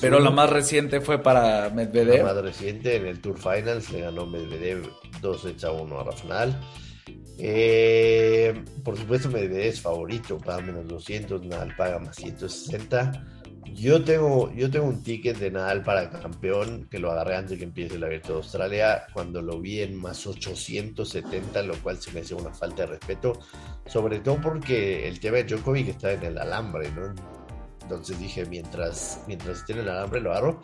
Pero 0.01 0.20
la 0.20 0.31
más 0.31 0.51
reciente 0.51 1.01
fue 1.01 1.22
para 1.22 1.70
Medvedev. 1.70 2.18
La 2.24 2.35
más 2.35 2.43
reciente 2.43 2.97
en 2.97 3.07
el 3.07 3.20
Tour 3.20 3.39
Finals 3.39 3.91
le 3.91 4.03
ganó 4.03 4.26
Medvedev 4.26 4.91
2 5.22 5.64
a 5.64 5.70
1 5.70 6.01
a 6.01 6.05
Rafael. 6.05 6.57
Eh, 7.39 8.62
por 8.85 8.99
supuesto, 8.99 9.31
Medvedev 9.31 9.68
es 9.68 9.81
favorito, 9.81 10.37
paga 10.39 10.61
menos 10.61 10.87
200, 10.87 11.45
Nadal 11.47 11.74
paga 11.76 11.99
más 11.99 12.16
160. 12.16 13.39
Yo 13.75 14.03
tengo, 14.03 14.53
yo 14.53 14.71
tengo 14.71 14.87
un 14.87 15.03
ticket 15.03 15.39
de 15.39 15.51
Nadal 15.51 15.83
para 15.83 16.11
campeón 16.11 16.89
que 16.91 16.99
lo 16.99 17.11
agarré 17.11 17.37
antes 17.37 17.53
de 17.53 17.59
que 17.59 17.64
empiece 17.64 17.97
el 17.97 18.05
Abierto 18.05 18.33
de 18.33 18.39
Australia, 18.39 19.05
cuando 19.12 19.41
lo 19.43 19.61
vi 19.61 19.81
en 19.81 19.97
más 19.97 20.27
870, 20.27 21.62
lo 21.62 21.75
cual 21.83 21.99
se 21.99 22.12
me 22.12 22.21
hace 22.21 22.35
una 22.35 22.53
falta 22.53 22.83
de 22.83 22.89
respeto, 22.89 23.41
sobre 23.87 24.21
todo 24.21 24.41
porque 24.41 25.09
el 25.09 25.21
tema 25.21 25.39
de 25.39 25.45
Djokovic 25.45 25.89
está 25.89 26.12
en 26.12 26.25
el 26.25 26.39
alambre, 26.39 26.91
¿no? 26.93 27.14
Entonces 27.83 28.18
dije, 28.18 28.45
mientras, 28.47 29.21
mientras 29.27 29.59
esté 29.59 29.73
en 29.73 29.81
el 29.81 29.89
alambre 29.89 30.21
lo 30.21 30.31
agarro. 30.31 30.62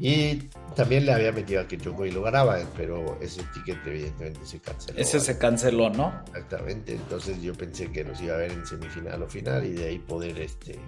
Y 0.00 0.48
también 0.76 1.06
le 1.06 1.12
había 1.12 1.32
metido 1.32 1.60
a 1.60 1.66
que 1.66 1.74
y 1.74 2.10
lo 2.12 2.22
ganaba, 2.22 2.56
pero 2.76 3.18
ese 3.20 3.42
ticket 3.52 3.84
evidentemente 3.84 4.46
se 4.46 4.60
canceló. 4.60 4.96
Ese 4.96 5.18
se 5.18 5.38
canceló, 5.38 5.90
¿no? 5.90 6.22
Exactamente. 6.28 6.94
Entonces 6.94 7.42
yo 7.42 7.52
pensé 7.54 7.90
que 7.90 8.04
nos 8.04 8.20
iba 8.20 8.34
a 8.36 8.38
ver 8.38 8.52
en 8.52 8.64
semifinal 8.64 9.20
o 9.24 9.28
final 9.28 9.66
y 9.66 9.72
de 9.72 9.88
ahí 9.88 9.98
poder 9.98 10.38
este, 10.38 10.78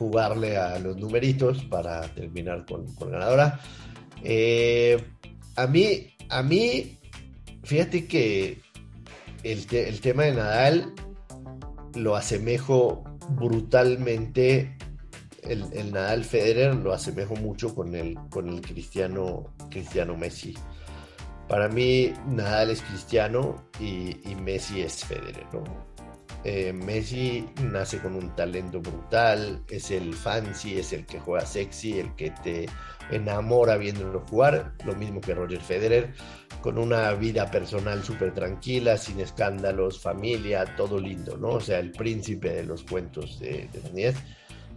jugarle 0.00 0.56
a 0.56 0.78
los 0.78 0.96
numeritos 0.96 1.62
para 1.66 2.00
terminar 2.14 2.64
con, 2.64 2.86
con 2.94 3.10
ganadora. 3.10 3.60
Eh, 4.24 4.96
a 5.56 5.66
mí, 5.66 6.16
a 6.30 6.42
mí, 6.42 6.98
fíjate 7.62 8.06
que 8.06 8.62
el, 9.42 9.66
el 9.70 10.00
tema 10.00 10.22
de 10.24 10.32
Nadal 10.32 10.94
lo 11.94 12.16
asemejo 12.16 13.04
brutalmente 13.28 14.74
el, 15.42 15.92
Nadal 15.92 16.24
Federer 16.24 16.74
lo 16.74 16.94
asemejo 16.94 17.36
mucho 17.36 17.74
con 17.74 17.94
el, 17.94 18.16
con 18.30 18.48
el 18.48 18.62
Cristiano, 18.62 19.52
Cristiano 19.70 20.16
Messi. 20.16 20.54
Para 21.46 21.68
mí, 21.68 22.12
Nadal 22.26 22.70
es 22.70 22.80
Cristiano 22.82 23.66
y, 23.78 24.14
Messi 24.36 24.80
es 24.82 25.04
Federer, 25.04 25.46
eh, 26.44 26.72
Messi 26.72 27.46
nace 27.62 27.98
con 27.98 28.14
un 28.16 28.34
talento 28.34 28.80
brutal, 28.80 29.62
es 29.68 29.90
el 29.90 30.14
fancy, 30.14 30.78
es 30.78 30.92
el 30.92 31.04
que 31.06 31.20
juega 31.20 31.44
sexy, 31.44 31.98
el 31.98 32.14
que 32.14 32.30
te 32.42 32.66
enamora 33.10 33.76
viéndolo 33.76 34.20
jugar, 34.20 34.72
lo 34.84 34.94
mismo 34.94 35.20
que 35.20 35.34
Roger 35.34 35.60
Federer, 35.60 36.14
con 36.62 36.78
una 36.78 37.12
vida 37.12 37.50
personal 37.50 38.02
súper 38.02 38.32
tranquila, 38.32 38.96
sin 38.96 39.20
escándalos, 39.20 40.00
familia, 40.00 40.76
todo 40.76 40.98
lindo, 40.98 41.36
¿no? 41.36 41.48
O 41.48 41.60
sea, 41.60 41.78
el 41.78 41.90
príncipe 41.90 42.50
de 42.50 42.64
los 42.64 42.84
cuentos 42.84 43.38
de, 43.40 43.68
de 43.72 44.14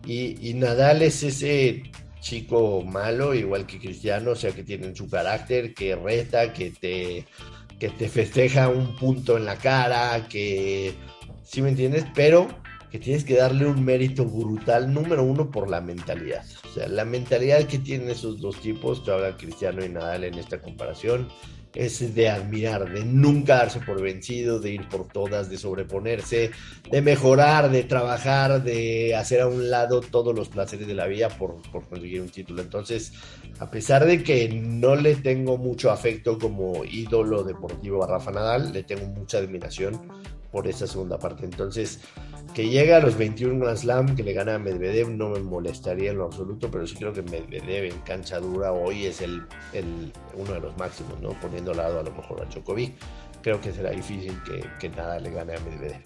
y, 0.05 0.53
Nadal 0.55 1.01
es 1.01 1.23
ese 1.23 1.83
chico 2.19 2.81
malo, 2.83 3.33
igual 3.33 3.65
que 3.65 3.79
Cristiano, 3.79 4.31
o 4.31 4.35
sea, 4.35 4.51
que 4.51 4.63
tiene 4.63 4.93
su 4.95 5.09
carácter, 5.09 5.73
que 5.73 5.95
reta, 5.95 6.51
que 6.51 6.71
te, 6.71 7.25
que 7.79 7.89
te 7.89 8.09
festeja 8.09 8.67
un 8.69 8.95
punto 8.97 9.37
en 9.37 9.45
la 9.45 9.55
cara, 9.55 10.27
que, 10.27 10.93
¿sí 11.43 11.61
me 11.61 11.69
entiendes? 11.69 12.05
Pero 12.15 12.47
que 12.91 12.99
tienes 12.99 13.23
que 13.23 13.35
darle 13.35 13.65
un 13.65 13.83
mérito 13.83 14.23
brutal, 14.23 14.93
número 14.93 15.23
uno, 15.23 15.49
por 15.49 15.67
la 15.67 15.81
mentalidad. 15.81 16.45
O 16.69 16.73
sea, 16.73 16.87
la 16.87 17.05
mentalidad 17.05 17.63
que 17.63 17.79
tienen 17.79 18.09
esos 18.09 18.39
dos 18.39 18.61
tipos, 18.61 18.99
que 19.01 19.09
habla 19.09 19.35
Cristiano 19.35 19.83
y 19.83 19.89
Nadal 19.89 20.25
en 20.25 20.35
esta 20.35 20.61
comparación, 20.61 21.27
es 21.73 22.13
de 22.13 22.29
admirar, 22.29 22.93
de 22.93 23.03
nunca 23.03 23.55
darse 23.55 23.79
por 23.79 23.99
vencido, 23.99 24.59
de 24.59 24.73
ir 24.73 24.87
por 24.89 25.07
todas, 25.07 25.49
de 25.49 25.57
sobreponerse, 25.57 26.51
de 26.91 27.01
mejorar, 27.01 27.71
de 27.71 27.83
trabajar, 27.83 28.63
de 28.63 29.15
hacer 29.15 29.41
a 29.41 29.47
un 29.47 29.71
lado 29.71 30.01
todos 30.01 30.35
los 30.35 30.49
placeres 30.49 30.85
de 30.85 30.93
la 30.93 31.07
vida 31.07 31.29
por, 31.29 31.63
por 31.71 31.87
conseguir 31.89 32.21
un 32.21 32.29
título. 32.29 32.61
Entonces, 32.61 33.13
a 33.57 33.71
pesar 33.71 34.05
de 34.05 34.21
que 34.21 34.49
no 34.49 34.95
le 34.95 35.15
tengo 35.15 35.57
mucho 35.57 35.89
afecto 35.89 36.37
como 36.37 36.85
ídolo 36.85 37.43
deportivo 37.43 38.03
a 38.03 38.07
Rafa 38.07 38.31
Nadal, 38.31 38.71
le 38.71 38.83
tengo 38.83 39.07
mucha 39.07 39.39
admiración 39.39 39.99
por 40.53 40.67
esa 40.67 40.85
segunda 40.85 41.17
parte. 41.17 41.45
Entonces, 41.45 41.99
que 42.53 42.69
llegue 42.69 42.93
a 42.93 42.99
los 42.99 43.17
21 43.17 43.59
Grand 43.59 43.77
Slam, 43.77 44.15
que 44.15 44.21
le 44.21 44.33
gane 44.33 44.51
a 44.51 44.59
Medvedev, 44.59 45.09
no 45.09 45.29
me 45.29 45.39
molestaría 45.39 46.11
en 46.11 46.19
lo 46.19 46.25
absoluto, 46.25 46.69
pero 46.69 46.85
sí 46.85 46.95
creo 46.95 47.11
que 47.11 47.23
Medvedev 47.23 47.91
en 47.91 47.99
cancha 48.01 48.39
dura 48.39 48.71
hoy 48.71 49.07
es 49.07 49.21
el, 49.21 49.41
el 49.73 50.13
uno 50.35 50.53
de 50.53 50.59
los 50.59 50.77
máximos, 50.77 51.19
¿no? 51.21 51.29
Poniendo 51.41 51.71
al 51.71 51.77
lado 51.77 51.99
a 51.99 52.03
lo 52.03 52.11
mejor 52.11 52.41
a 52.41 52.45
Djokovic. 52.45 52.93
Creo 53.41 53.59
que 53.59 53.73
será 53.73 53.89
difícil 53.89 54.39
que, 54.43 54.63
que 54.79 54.95
nada 54.95 55.19
le 55.19 55.31
gane 55.31 55.55
a 55.55 55.59
Medvedev. 55.61 56.03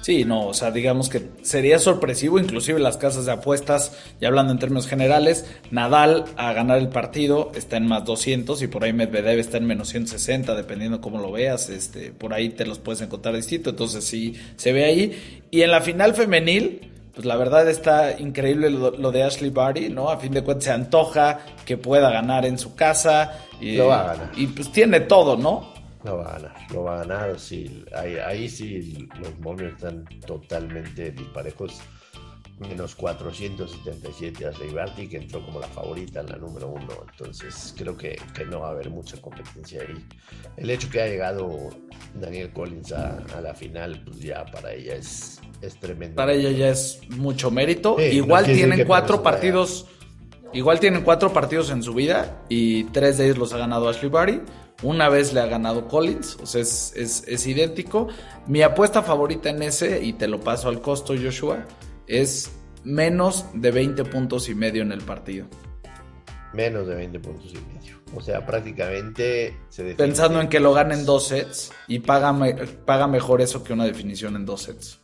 Sí, 0.00 0.24
no, 0.24 0.46
o 0.46 0.54
sea, 0.54 0.70
digamos 0.70 1.08
que 1.08 1.28
sería 1.42 1.78
sorpresivo, 1.78 2.38
inclusive 2.38 2.78
las 2.78 2.96
casas 2.96 3.26
de 3.26 3.32
apuestas, 3.32 3.92
ya 4.20 4.28
hablando 4.28 4.52
en 4.52 4.58
términos 4.58 4.86
generales, 4.86 5.44
Nadal 5.70 6.24
a 6.36 6.52
ganar 6.52 6.78
el 6.78 6.88
partido 6.88 7.50
está 7.54 7.76
en 7.76 7.86
más 7.86 8.04
200 8.04 8.62
y 8.62 8.68
por 8.68 8.84
ahí 8.84 8.92
Medvedev 8.92 9.38
está 9.38 9.58
en 9.58 9.66
menos 9.66 9.88
160, 9.88 10.54
dependiendo 10.54 11.00
cómo 11.00 11.18
lo 11.18 11.32
veas, 11.32 11.68
este, 11.68 12.12
por 12.12 12.32
ahí 12.32 12.50
te 12.50 12.64
los 12.64 12.78
puedes 12.78 13.00
encontrar 13.02 13.34
distinto, 13.34 13.70
entonces 13.70 14.04
sí, 14.04 14.34
se 14.56 14.72
ve 14.72 14.84
ahí. 14.84 15.42
Y 15.50 15.62
en 15.62 15.70
la 15.70 15.80
final 15.80 16.14
femenil, 16.14 16.90
pues 17.18 17.26
la 17.26 17.36
verdad 17.36 17.68
está 17.68 18.18
increíble 18.18 18.70
lo, 18.70 19.10
de 19.10 19.24
Ashley 19.24 19.50
Barty, 19.50 19.88
¿no? 19.88 20.08
A 20.08 20.18
fin 20.18 20.32
de 20.32 20.42
cuentas 20.42 20.66
se 20.66 20.70
antoja 20.70 21.40
que 21.66 21.76
pueda 21.76 22.10
ganar 22.10 22.46
en 22.46 22.58
su 22.58 22.76
casa. 22.76 23.40
Y, 23.60 23.74
lo 23.76 23.88
va 23.88 24.02
a 24.02 24.14
ganar. 24.14 24.30
Y 24.36 24.46
pues 24.46 24.70
tiene 24.70 25.00
todo, 25.00 25.36
¿no? 25.36 25.77
Lo 26.08 26.18
va 26.18 26.24
a 26.24 26.32
ganar, 26.32 26.56
lo 26.72 26.82
va 26.84 26.94
a 26.94 26.98
ganar. 27.04 27.38
Sí, 27.38 27.84
ahí, 27.94 28.16
ahí 28.16 28.48
sí 28.48 29.08
los 29.20 29.38
momios 29.40 29.74
están 29.74 30.04
totalmente 30.26 31.10
disparejos. 31.10 31.80
Menos 32.58 32.96
477 32.96 34.46
a 34.46 34.50
Barty, 34.74 35.08
que 35.08 35.18
entró 35.18 35.44
como 35.44 35.60
la 35.60 35.68
favorita 35.68 36.20
en 36.20 36.26
la 36.26 36.36
número 36.38 36.68
uno. 36.68 36.88
Entonces 37.12 37.72
creo 37.76 37.96
que, 37.96 38.20
que, 38.34 38.44
no 38.46 38.60
va 38.60 38.68
a 38.68 38.70
haber 38.72 38.90
mucha 38.90 39.20
competencia 39.20 39.82
ahí. 39.82 40.04
El 40.56 40.68
hecho 40.70 40.90
que 40.90 41.00
ha 41.00 41.06
llegado 41.06 41.68
Daniel 42.20 42.52
Collins 42.52 42.90
a, 42.92 43.18
a 43.36 43.40
la 43.40 43.54
final, 43.54 44.02
pues 44.04 44.18
ya 44.18 44.44
para 44.46 44.72
ella 44.72 44.96
es, 44.96 45.40
es 45.60 45.78
tremendo. 45.78 46.16
Para 46.16 46.32
ella 46.32 46.50
ya 46.50 46.70
es 46.70 47.00
mucho 47.10 47.52
mérito. 47.52 47.94
Sí, 47.96 48.04
igual 48.16 48.44
no 48.48 48.52
tienen 48.52 48.84
cuatro 48.86 49.22
partidos. 49.22 49.86
Igual 50.52 50.80
tienen 50.80 51.02
cuatro 51.02 51.32
partidos 51.32 51.70
en 51.70 51.82
su 51.82 51.92
vida 51.92 52.42
y 52.48 52.84
tres 52.84 53.18
de 53.18 53.26
ellos 53.26 53.38
los 53.38 53.52
ha 53.52 53.58
ganado 53.58 53.88
Ashley 53.88 54.10
Barty. 54.10 54.40
Una 54.82 55.08
vez 55.08 55.32
le 55.32 55.40
ha 55.40 55.46
ganado 55.46 55.88
Collins, 55.88 56.36
o 56.40 56.46
sea, 56.46 56.62
es, 56.62 56.92
es, 56.94 57.24
es, 57.26 57.46
idéntico. 57.46 58.08
Mi 58.46 58.62
apuesta 58.62 59.02
favorita 59.02 59.50
en 59.50 59.62
ese, 59.62 60.04
y 60.04 60.12
te 60.12 60.28
lo 60.28 60.38
paso 60.40 60.68
al 60.68 60.80
costo, 60.80 61.14
Joshua, 61.20 61.66
es 62.06 62.52
menos 62.84 63.46
de 63.54 63.70
20 63.72 64.04
puntos 64.04 64.48
y 64.48 64.54
medio 64.54 64.82
en 64.82 64.92
el 64.92 65.00
partido. 65.00 65.46
Menos 66.54 66.86
de 66.86 66.94
20 66.94 67.20
puntos 67.20 67.52
y 67.52 67.74
medio. 67.74 67.98
O 68.14 68.20
sea, 68.20 68.46
prácticamente 68.46 69.56
se 69.68 69.94
Pensando 69.94 70.40
en 70.40 70.48
que 70.48 70.60
lo 70.60 70.72
ganen 70.72 71.04
dos 71.04 71.28
sets 71.28 71.72
y 71.86 71.98
paga, 71.98 72.34
paga 72.86 73.06
mejor 73.06 73.42
eso 73.42 73.62
que 73.62 73.72
una 73.72 73.84
definición 73.84 74.36
en 74.36 74.46
dos 74.46 74.62
sets. 74.62 75.00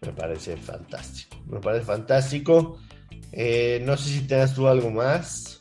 Me 0.00 0.12
parece 0.12 0.56
fantástico. 0.56 1.36
Me 1.46 1.60
parece 1.60 1.84
fantástico. 1.84 2.78
Eh, 3.32 3.82
no 3.84 3.96
sé 3.96 4.10
si 4.10 4.20
tengas 4.26 4.54
tú 4.54 4.66
algo 4.68 4.90
más. 4.90 5.55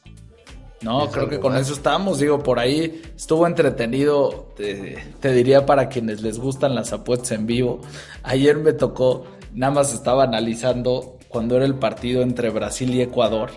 No, 0.86 1.10
creo 1.10 1.28
que 1.28 1.40
con 1.40 1.54
más? 1.54 1.64
eso 1.64 1.74
estamos. 1.74 2.20
Digo, 2.20 2.44
por 2.44 2.60
ahí 2.60 3.02
estuvo 3.16 3.48
entretenido. 3.48 4.54
Te, 4.56 4.98
te, 5.20 5.34
diría 5.34 5.66
para 5.66 5.90
quienes 5.90 6.22
les 6.22 6.38
gustan 6.38 6.76
las 6.76 6.94
apuestas 6.94 7.32
en 7.32 7.48
vivo. 7.48 7.82
Ayer 8.22 8.58
me 8.58 8.72
tocó, 8.72 9.26
nada 9.54 9.74
más 9.74 9.94
estaba 9.94 10.24
analizando 10.24 11.18
cuando 11.28 11.56
era 11.56 11.66
el 11.66 11.76
partido 11.76 12.22
entre 12.22 12.52
Brasil 12.52 12.94
y 12.94 13.02
Ecuador. 13.02 13.50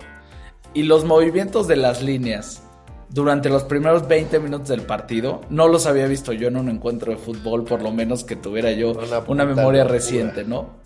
Y 0.72 0.85
los 0.85 1.05
movimientos 1.05 1.68
de 1.68 1.76
las 1.76 2.03
líneas 2.03 2.62
durante 3.11 3.51
los 3.51 3.64
primeros 3.64 4.09
20 4.09 4.39
minutos 4.41 4.68
del 4.68 4.83
partido 4.83 5.43
no 5.51 5.68
los 5.68 5.87
había 5.87 6.07
visto 6.07 6.33
yo 6.33 6.49
en 6.49 6.57
un 6.57 6.68
encuentro 6.68 7.12
de 7.12 7.18
fútbol, 7.18 7.64
por 7.64 7.83
lo 7.83 7.91
menos 7.91 8.24
que 8.24 8.37
tuviera 8.37 8.72
yo 8.72 8.93
una, 8.93 9.18
una 9.26 9.45
memoria 9.45 9.83
locura. 9.83 9.99
reciente, 9.99 10.45
¿no? 10.45 10.79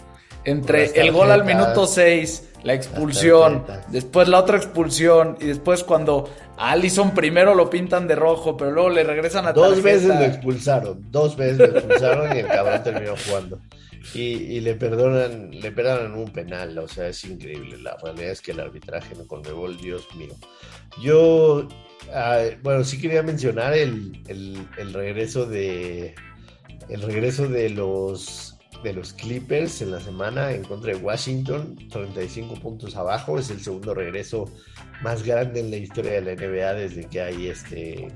Entre 0.45 1.01
el 1.01 1.13
gol 1.13 1.31
al 1.31 1.45
minuto 1.45 1.87
6 1.87 2.52
la 2.63 2.75
expulsión, 2.75 3.65
después 3.89 4.29
la 4.29 4.39
otra 4.39 4.57
expulsión 4.57 5.37
y 5.41 5.47
después 5.47 5.83
cuando 5.83 6.29
a 6.57 6.73
Allison 6.73 7.13
primero 7.13 7.55
lo 7.55 7.69
pintan 7.71 8.07
de 8.07 8.15
rojo, 8.15 8.57
pero 8.57 8.71
luego 8.71 8.91
le 8.91 9.05
regresan 9.05 9.47
a 9.47 9.53
Dos 9.53 9.69
tarjeta. 9.83 9.89
veces 9.89 10.09
lo 10.09 10.25
expulsaron, 10.25 11.07
dos 11.11 11.37
veces 11.37 11.59
lo 11.59 11.65
expulsaron 11.79 12.37
y 12.37 12.41
el 12.41 12.47
cabrón 12.47 12.83
terminó 12.83 13.15
jugando. 13.27 13.61
Y, 14.15 14.21
y, 14.21 14.61
le 14.61 14.75
perdonan, 14.75 15.51
le 15.53 15.71
perdonan 15.71 16.15
un 16.15 16.31
penal, 16.33 16.77
o 16.79 16.89
sea, 16.89 17.07
es 17.09 17.25
increíble. 17.25 17.79
La 17.79 17.97
realidad 18.03 18.31
es 18.31 18.41
que 18.43 18.51
el 18.51 18.59
arbitraje 18.59 19.15
no 19.17 19.27
Conmebol, 19.29 19.77
Dios 19.77 20.09
mío. 20.17 20.35
Yo, 21.01 21.69
uh, 22.09 22.63
bueno, 22.65 22.83
sí 22.83 23.01
quería 23.01 23.23
mencionar 23.23 23.75
el, 23.75 24.21
el, 24.27 24.67
el 24.77 24.93
regreso 24.93 25.47
de 25.47 26.15
el 26.89 27.01
regreso 27.03 27.49
de 27.49 27.71
los 27.71 28.52
de 28.83 28.93
los 28.93 29.13
Clippers 29.13 29.83
en 29.83 29.93
la 29.93 30.01
semana 30.01 30.53
en 30.53 30.65
contra 30.65 30.93
de 30.93 30.99
Washington, 30.99 31.77
35 31.91 32.55
puntos 32.57 32.97
abajo, 32.97 33.39
es 33.39 33.51
el 33.51 33.61
segundo 33.61 33.95
regreso 33.95 34.51
más 35.03 35.23
grande 35.23 35.61
en 35.61 35.71
la 35.71 35.77
historia 35.77 36.13
de 36.13 36.21
la 36.23 36.35
NBA 36.35 36.75
desde 36.75 37.05
que 37.09 37.21
hay 37.21 37.49
este 37.49 38.09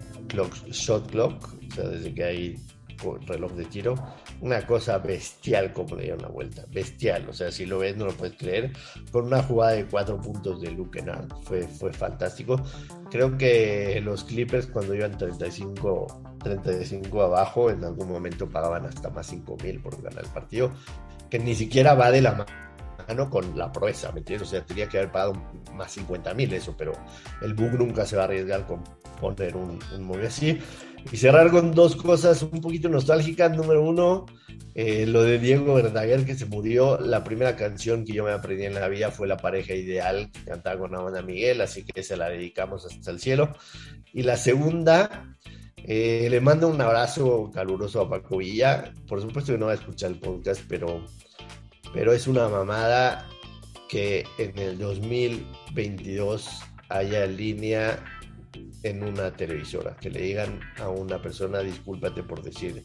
shot 0.70 1.10
clock, 1.10 1.54
o 1.70 1.74
sea, 1.74 1.88
desde 1.88 2.14
que 2.14 2.24
hay 2.24 2.56
reloj 3.26 3.52
de 3.52 3.64
tiro, 3.66 3.94
una 4.40 4.66
cosa 4.66 4.98
bestial 4.98 5.72
como 5.72 5.96
le 5.96 6.04
dieron 6.04 6.22
la 6.22 6.28
vuelta, 6.28 6.64
bestial, 6.72 7.28
o 7.28 7.32
sea, 7.32 7.50
si 7.50 7.66
lo 7.66 7.78
ves 7.78 7.96
no 7.96 8.06
lo 8.06 8.12
puedes 8.12 8.36
creer, 8.36 8.72
con 9.12 9.26
una 9.26 9.42
jugada 9.42 9.72
de 9.72 9.86
cuatro 9.86 10.20
puntos 10.20 10.60
de 10.60 10.70
Luke 10.70 10.98
Kennard, 10.98 11.28
fue, 11.42 11.62
fue 11.62 11.92
fantástico. 11.92 12.62
Creo 13.10 13.36
que 13.36 14.00
los 14.02 14.24
Clippers 14.24 14.66
cuando 14.66 14.94
iban 14.94 15.16
35 15.16 16.25
35 16.46 17.22
abajo, 17.22 17.70
en 17.70 17.84
algún 17.84 18.08
momento 18.08 18.48
pagaban 18.48 18.86
hasta 18.86 19.10
más 19.10 19.26
5 19.26 19.56
mil 19.62 19.80
por 19.80 20.00
ganar 20.02 20.24
el 20.24 20.30
partido, 20.30 20.70
que 21.30 21.38
ni 21.38 21.54
siquiera 21.54 21.94
va 21.94 22.10
de 22.10 22.22
la 22.22 22.46
mano 23.08 23.30
con 23.30 23.56
la 23.56 23.70
proeza, 23.72 24.10
¿me 24.12 24.18
entiendes? 24.18 24.48
O 24.48 24.50
sea, 24.50 24.64
tenía 24.64 24.88
que 24.88 24.98
haber 24.98 25.12
pagado 25.12 25.34
más 25.74 25.92
50 25.92 26.34
mil 26.34 26.52
eso, 26.52 26.74
pero 26.76 26.92
el 27.42 27.54
Bug 27.54 27.78
nunca 27.78 28.04
se 28.04 28.16
va 28.16 28.22
a 28.22 28.24
arriesgar 28.26 28.66
con 28.66 28.82
poner 29.20 29.56
un, 29.56 29.78
un 29.98 30.20
así. 30.24 30.58
Y 31.12 31.16
cerrar 31.16 31.50
con 31.50 31.72
dos 31.72 31.94
cosas 31.94 32.42
un 32.42 32.60
poquito 32.60 32.88
nostálgicas. 32.88 33.56
Número 33.56 33.82
uno, 33.82 34.26
eh, 34.74 35.06
lo 35.06 35.22
de 35.22 35.38
Diego 35.38 35.74
Verdaguer 35.74 36.24
que 36.24 36.34
se 36.34 36.46
murió. 36.46 36.98
La 36.98 37.22
primera 37.22 37.54
canción 37.54 38.04
que 38.04 38.12
yo 38.12 38.24
me 38.24 38.32
aprendí 38.32 38.64
en 38.64 38.74
la 38.74 38.88
vida 38.88 39.10
fue 39.10 39.28
La 39.28 39.36
pareja 39.36 39.74
ideal 39.74 40.30
que 40.32 40.50
cantaba 40.50 40.80
con 40.80 40.94
Amanda 40.94 41.22
Miguel, 41.22 41.60
así 41.60 41.84
que 41.84 42.02
se 42.02 42.16
la 42.16 42.28
dedicamos 42.28 42.86
hasta 42.86 43.10
el 43.10 43.20
cielo. 43.20 43.52
Y 44.12 44.22
la 44.22 44.36
segunda, 44.36 45.36
eh, 45.84 46.26
le 46.30 46.40
mando 46.40 46.68
un 46.68 46.80
abrazo 46.80 47.50
caluroso 47.52 48.00
a 48.00 48.08
Paco 48.08 48.38
Villa. 48.38 48.92
Por 49.06 49.20
supuesto 49.20 49.52
que 49.52 49.58
no 49.58 49.66
va 49.66 49.72
a 49.72 49.76
escuchar 49.76 50.10
el 50.10 50.18
podcast, 50.18 50.62
pero, 50.68 51.04
pero 51.92 52.12
es 52.12 52.26
una 52.26 52.48
mamada 52.48 53.28
que 53.88 54.24
en 54.38 54.58
el 54.58 54.78
2022 54.78 56.60
haya 56.88 57.26
línea 57.26 58.02
en 58.82 59.02
una 59.02 59.32
televisora, 59.32 59.96
que 59.96 60.10
le 60.10 60.22
digan 60.22 60.60
a 60.78 60.88
una 60.88 61.20
persona 61.20 61.60
discúlpate 61.60 62.22
por 62.22 62.42
decir 62.42 62.84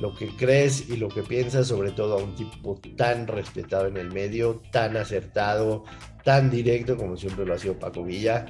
lo 0.00 0.14
que 0.14 0.28
crees 0.28 0.88
y 0.88 0.96
lo 0.96 1.08
que 1.08 1.22
piensas, 1.22 1.68
sobre 1.68 1.90
todo 1.90 2.18
a 2.18 2.22
un 2.22 2.34
tipo 2.34 2.80
tan 2.96 3.26
respetado 3.26 3.86
en 3.86 3.96
el 3.96 4.10
medio, 4.10 4.62
tan 4.72 4.96
acertado, 4.96 5.84
tan 6.24 6.50
directo 6.50 6.96
como 6.96 7.16
siempre 7.16 7.44
lo 7.44 7.54
ha 7.54 7.58
sido 7.58 7.78
Paco 7.78 8.02
Villa. 8.02 8.46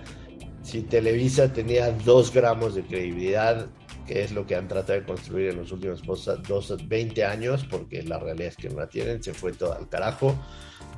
Si 0.62 0.82
Televisa 0.82 1.52
tenía 1.52 1.90
dos 1.90 2.32
gramos 2.32 2.74
de 2.74 2.82
credibilidad, 2.82 3.66
que 4.10 4.24
es 4.24 4.32
lo 4.32 4.44
que 4.44 4.56
han 4.56 4.66
tratado 4.66 4.98
de 4.98 5.06
construir 5.06 5.50
en 5.50 5.58
los 5.58 5.70
últimos 5.70 6.02
dos, 6.02 6.88
20 6.88 7.24
años, 7.24 7.64
porque 7.70 8.02
la 8.02 8.18
realidad 8.18 8.48
es 8.48 8.56
que 8.56 8.68
no 8.68 8.80
la 8.80 8.88
tienen, 8.88 9.22
se 9.22 9.32
fue 9.32 9.52
todo 9.52 9.72
al 9.72 9.88
carajo. 9.88 10.34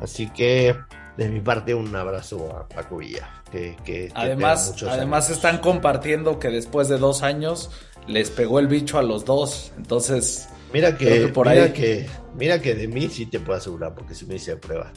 Así 0.01 0.31
que 0.31 0.75
de 1.19 1.29
mi 1.29 1.41
parte 1.41 1.75
un 1.75 1.95
abrazo 1.95 2.57
a 2.57 2.67
Paco 2.67 2.97
Villa. 2.97 3.29
Que, 3.51 3.77
que, 3.85 4.11
además, 4.15 4.83
además 4.89 5.29
están 5.29 5.59
compartiendo 5.59 6.39
que 6.39 6.49
después 6.49 6.89
de 6.89 6.97
dos 6.97 7.23
años 7.23 7.71
les 8.07 8.31
pegó 8.31 8.61
el 8.61 8.67
bicho 8.67 8.99
a 8.99 9.03
los 9.03 9.27
dos. 9.27 9.73
Entonces, 9.77 10.49
mira 10.73 10.97
que, 10.97 11.29
por 11.29 11.51
mira 11.51 11.65
ahí... 11.65 11.73
que 11.75 12.07
mira 12.35 12.63
que 12.63 12.75
de 12.75 12.89
mí 12.89 13.11
sí 13.11 13.27
te 13.27 13.41
puedo 13.41 13.59
asegurar, 13.59 13.95
porque 13.95 14.15
si 14.15 14.25
me 14.25 14.37
hice 14.37 14.57
prueba. 14.57 14.91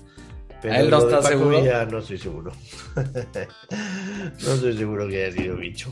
Pero 0.62 0.74
¿A 0.74 0.80
él 0.80 0.90
no 0.90 1.00
está 1.00 1.22
seguro? 1.22 1.62
Villa, 1.62 1.86
no 1.86 1.98
estoy 1.98 2.18
seguro. 2.18 2.54
no 2.96 4.54
estoy 4.54 4.78
seguro 4.78 5.06
que 5.10 5.26
haya 5.26 5.36
sido 5.36 5.58
bicho. 5.58 5.92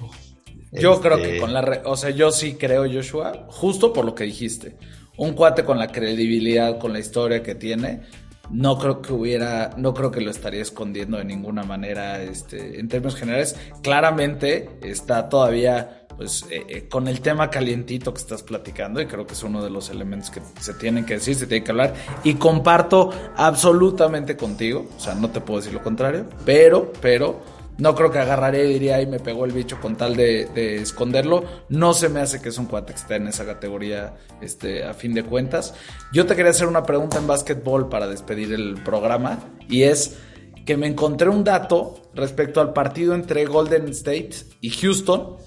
Yo 0.74 0.94
este... 0.94 1.08
creo 1.08 1.18
que 1.18 1.40
con 1.40 1.54
la. 1.54 1.82
O 1.86 1.96
sea, 1.96 2.10
yo 2.10 2.32
sí 2.32 2.56
creo, 2.56 2.86
Joshua, 2.92 3.46
justo 3.48 3.94
por 3.94 4.06
lo 4.06 4.16
que 4.16 4.26
dijiste. 4.26 4.76
Un 5.16 5.34
cuate 5.34 5.64
con 5.64 5.78
la 5.78 5.88
credibilidad, 5.88 6.80
con 6.80 6.92
la 6.92 7.00
historia 7.00 7.44
que 7.44 7.54
tiene, 7.54 8.02
no 8.50 8.80
creo 8.80 9.02
que 9.02 9.14
hubiera, 9.14 9.72
no 9.78 9.94
creo 9.94 10.10
que 10.10 10.22
lo 10.22 10.32
estaría 10.32 10.62
escondiendo 10.62 11.18
de 11.18 11.26
ninguna 11.26 11.64
manera, 11.64 12.22
este, 12.24 12.80
en 12.80 12.88
términos 12.88 13.16
generales. 13.16 13.56
Claramente 13.84 14.70
está 14.82 15.30
todavía 15.30 16.04
pues 16.18 16.46
eh, 16.50 16.66
eh, 16.68 16.88
con 16.88 17.08
el 17.08 17.22
tema 17.22 17.50
calientito 17.50 18.14
que 18.14 18.20
estás 18.20 18.44
platicando, 18.44 19.02
y 19.02 19.06
creo 19.06 19.26
que 19.26 19.34
es 19.34 19.44
uno 19.44 19.64
de 19.64 19.70
los 19.70 19.90
elementos 19.90 20.30
que 20.30 20.42
se 20.60 20.74
tienen 20.74 21.06
que 21.06 21.16
decir, 21.16 21.36
se 21.36 21.48
tiene 21.48 21.64
que 21.64 21.72
hablar, 21.72 21.94
y 22.24 22.36
comparto 22.36 23.12
absolutamente 23.36 24.38
contigo, 24.38 24.88
o 24.96 25.00
sea, 25.00 25.16
no 25.16 25.30
te 25.30 25.42
puedo 25.42 25.60
decir 25.60 25.74
lo 25.74 25.84
contrario, 25.84 26.26
pero, 26.46 26.92
pero, 27.02 27.42
no 27.78 27.96
creo 27.96 28.12
que 28.12 28.20
agarraré 28.20 28.66
y 28.66 28.74
diría, 28.74 29.02
y 29.02 29.08
me 29.08 29.20
pegó 29.20 29.46
el 29.46 29.52
bicho 29.52 29.80
con 29.82 29.96
tal 29.96 30.16
de, 30.16 30.76
esconderlo. 30.82 31.44
No 31.70 31.94
se 31.94 32.10
me 32.10 32.20
hace 32.20 32.42
que 32.42 32.50
es 32.50 32.58
un 32.58 32.68
cuate 32.68 32.94
que 32.94 33.00
esté 33.00 33.16
en 33.16 33.28
esa 33.28 33.46
categoría, 33.46 34.16
este, 34.42 34.84
a 34.84 34.94
fin 34.94 35.14
de 35.14 35.24
cuentas. 35.24 35.74
Yo 36.12 36.26
te 36.26 36.36
quería 36.36 36.52
hacer 36.52 36.68
una 36.68 36.84
pregunta 36.84 37.18
en 37.18 37.28
básquetbol 37.28 37.90
para 37.90 38.08
despedir 38.08 38.54
el 38.54 38.76
programa, 38.84 39.40
y 39.68 39.84
es 39.84 40.18
que 40.66 40.78
me 40.78 40.88
encontré 40.88 41.30
un 41.30 41.44
dato 41.44 42.10
respecto 42.14 42.62
al 42.62 42.74
partido 42.74 43.16
entre 43.16 43.46
Golden 43.46 43.90
State 43.90 44.32
y 44.62 44.70
Houston 44.70 45.38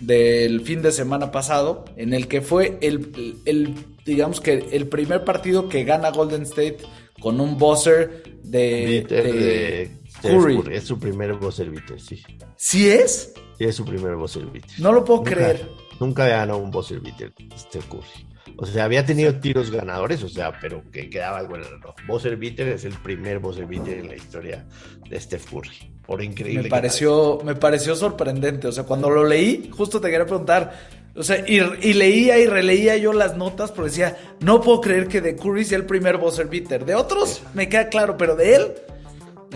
del 0.00 0.60
fin 0.60 0.80
de 0.80 0.92
semana 0.92 1.32
pasado, 1.32 1.84
en 1.96 2.14
el 2.14 2.28
que 2.28 2.40
fue 2.40 2.78
el, 2.80 3.40
el, 3.44 3.74
digamos 4.06 4.40
que 4.40 4.68
el 4.70 4.86
primer 4.86 5.24
partido 5.24 5.68
que 5.68 5.84
gana 5.84 6.10
Golden 6.10 6.42
State 6.42 6.78
con 7.20 7.40
un 7.40 7.58
buzzer 7.58 8.22
de, 8.44 9.90
Curry. 10.22 10.62
Es 10.70 10.84
su 10.84 10.98
primer 10.98 11.34
buzzer 11.34 11.70
beater, 11.70 12.00
sí. 12.00 12.22
¿Sí 12.56 12.88
es? 12.88 13.32
Sí, 13.56 13.64
es 13.64 13.76
su 13.76 13.84
primer 13.84 14.14
buzzer 14.16 14.46
beater. 14.46 14.70
No 14.78 14.92
lo 14.92 15.04
puedo 15.04 15.22
creer. 15.22 15.68
Nunca 16.00 16.26
ganó 16.26 16.58
un 16.58 16.70
buzzer 16.70 17.00
beater 17.00 17.32
este 17.54 17.80
Curry. 17.80 18.26
O 18.56 18.66
sea, 18.66 18.84
había 18.84 19.04
tenido 19.04 19.34
tiros 19.36 19.70
ganadores, 19.70 20.22
o 20.22 20.28
sea, 20.28 20.58
pero 20.60 20.82
que 20.90 21.08
quedaba 21.10 21.38
algo 21.38 21.56
en 21.56 21.62
el 21.62 21.70
reloj. 21.70 21.94
Buzzer 22.06 22.36
beater 22.36 22.68
es 22.68 22.84
el 22.84 22.94
primer 22.94 23.38
buzzer 23.38 23.66
beater 23.66 23.98
en 23.98 24.08
la 24.08 24.16
historia 24.16 24.66
de 25.08 25.20
Steph 25.20 25.50
Curry. 25.50 25.92
Por 26.06 26.22
increíble. 26.22 26.64
Me 26.64 26.68
pareció, 26.68 27.38
me 27.44 27.54
pareció 27.54 27.94
sorprendente. 27.94 28.66
O 28.66 28.72
sea, 28.72 28.84
cuando 28.84 29.10
lo 29.10 29.24
leí, 29.24 29.70
justo 29.72 30.00
te 30.00 30.10
quería 30.10 30.26
preguntar. 30.26 30.72
O 31.14 31.22
sea, 31.22 31.44
y, 31.46 31.92
leía 31.94 32.38
y 32.38 32.46
releía 32.46 32.96
yo 32.96 33.12
las 33.12 33.36
notas, 33.36 33.72
porque 33.72 33.90
decía, 33.90 34.16
no 34.40 34.60
puedo 34.60 34.80
creer 34.80 35.08
que 35.08 35.20
de 35.20 35.36
Curry 35.36 35.64
sea 35.64 35.78
el 35.78 35.84
primer 35.84 36.16
buzzer 36.16 36.46
beater. 36.46 36.84
De 36.84 36.94
otros 36.94 37.42
me 37.54 37.68
queda 37.68 37.88
claro, 37.88 38.16
pero 38.16 38.36
de 38.36 38.54
él. 38.54 38.72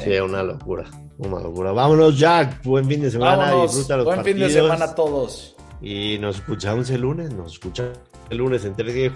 Sí, 0.00 0.10
una 0.18 0.42
locura. 0.42 0.84
Una 1.18 1.40
locura. 1.40 1.72
Vámonos, 1.72 2.18
Jack. 2.18 2.62
Buen 2.64 2.86
fin 2.86 3.02
de 3.02 3.10
semana. 3.10 3.36
Vámonos. 3.36 3.88
Buen 4.04 4.24
fin 4.24 4.38
de 4.38 4.50
semana 4.50 4.84
a 4.86 4.94
todos. 4.94 5.56
Y 5.80 6.18
nos 6.18 6.36
escuchamos 6.36 6.90
el 6.90 7.02
lunes. 7.02 7.32
Nos 7.32 7.52
escuchamos 7.52 7.98
el 8.30 8.38
lunes 8.38 8.64
en 8.64 8.74
3 8.74 9.12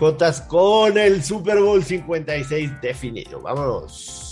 con 0.46 0.98
el 0.98 1.22
Super 1.22 1.60
Bowl 1.60 1.82
56 1.82 2.80
definido. 2.80 3.40
Vámonos. 3.40 4.25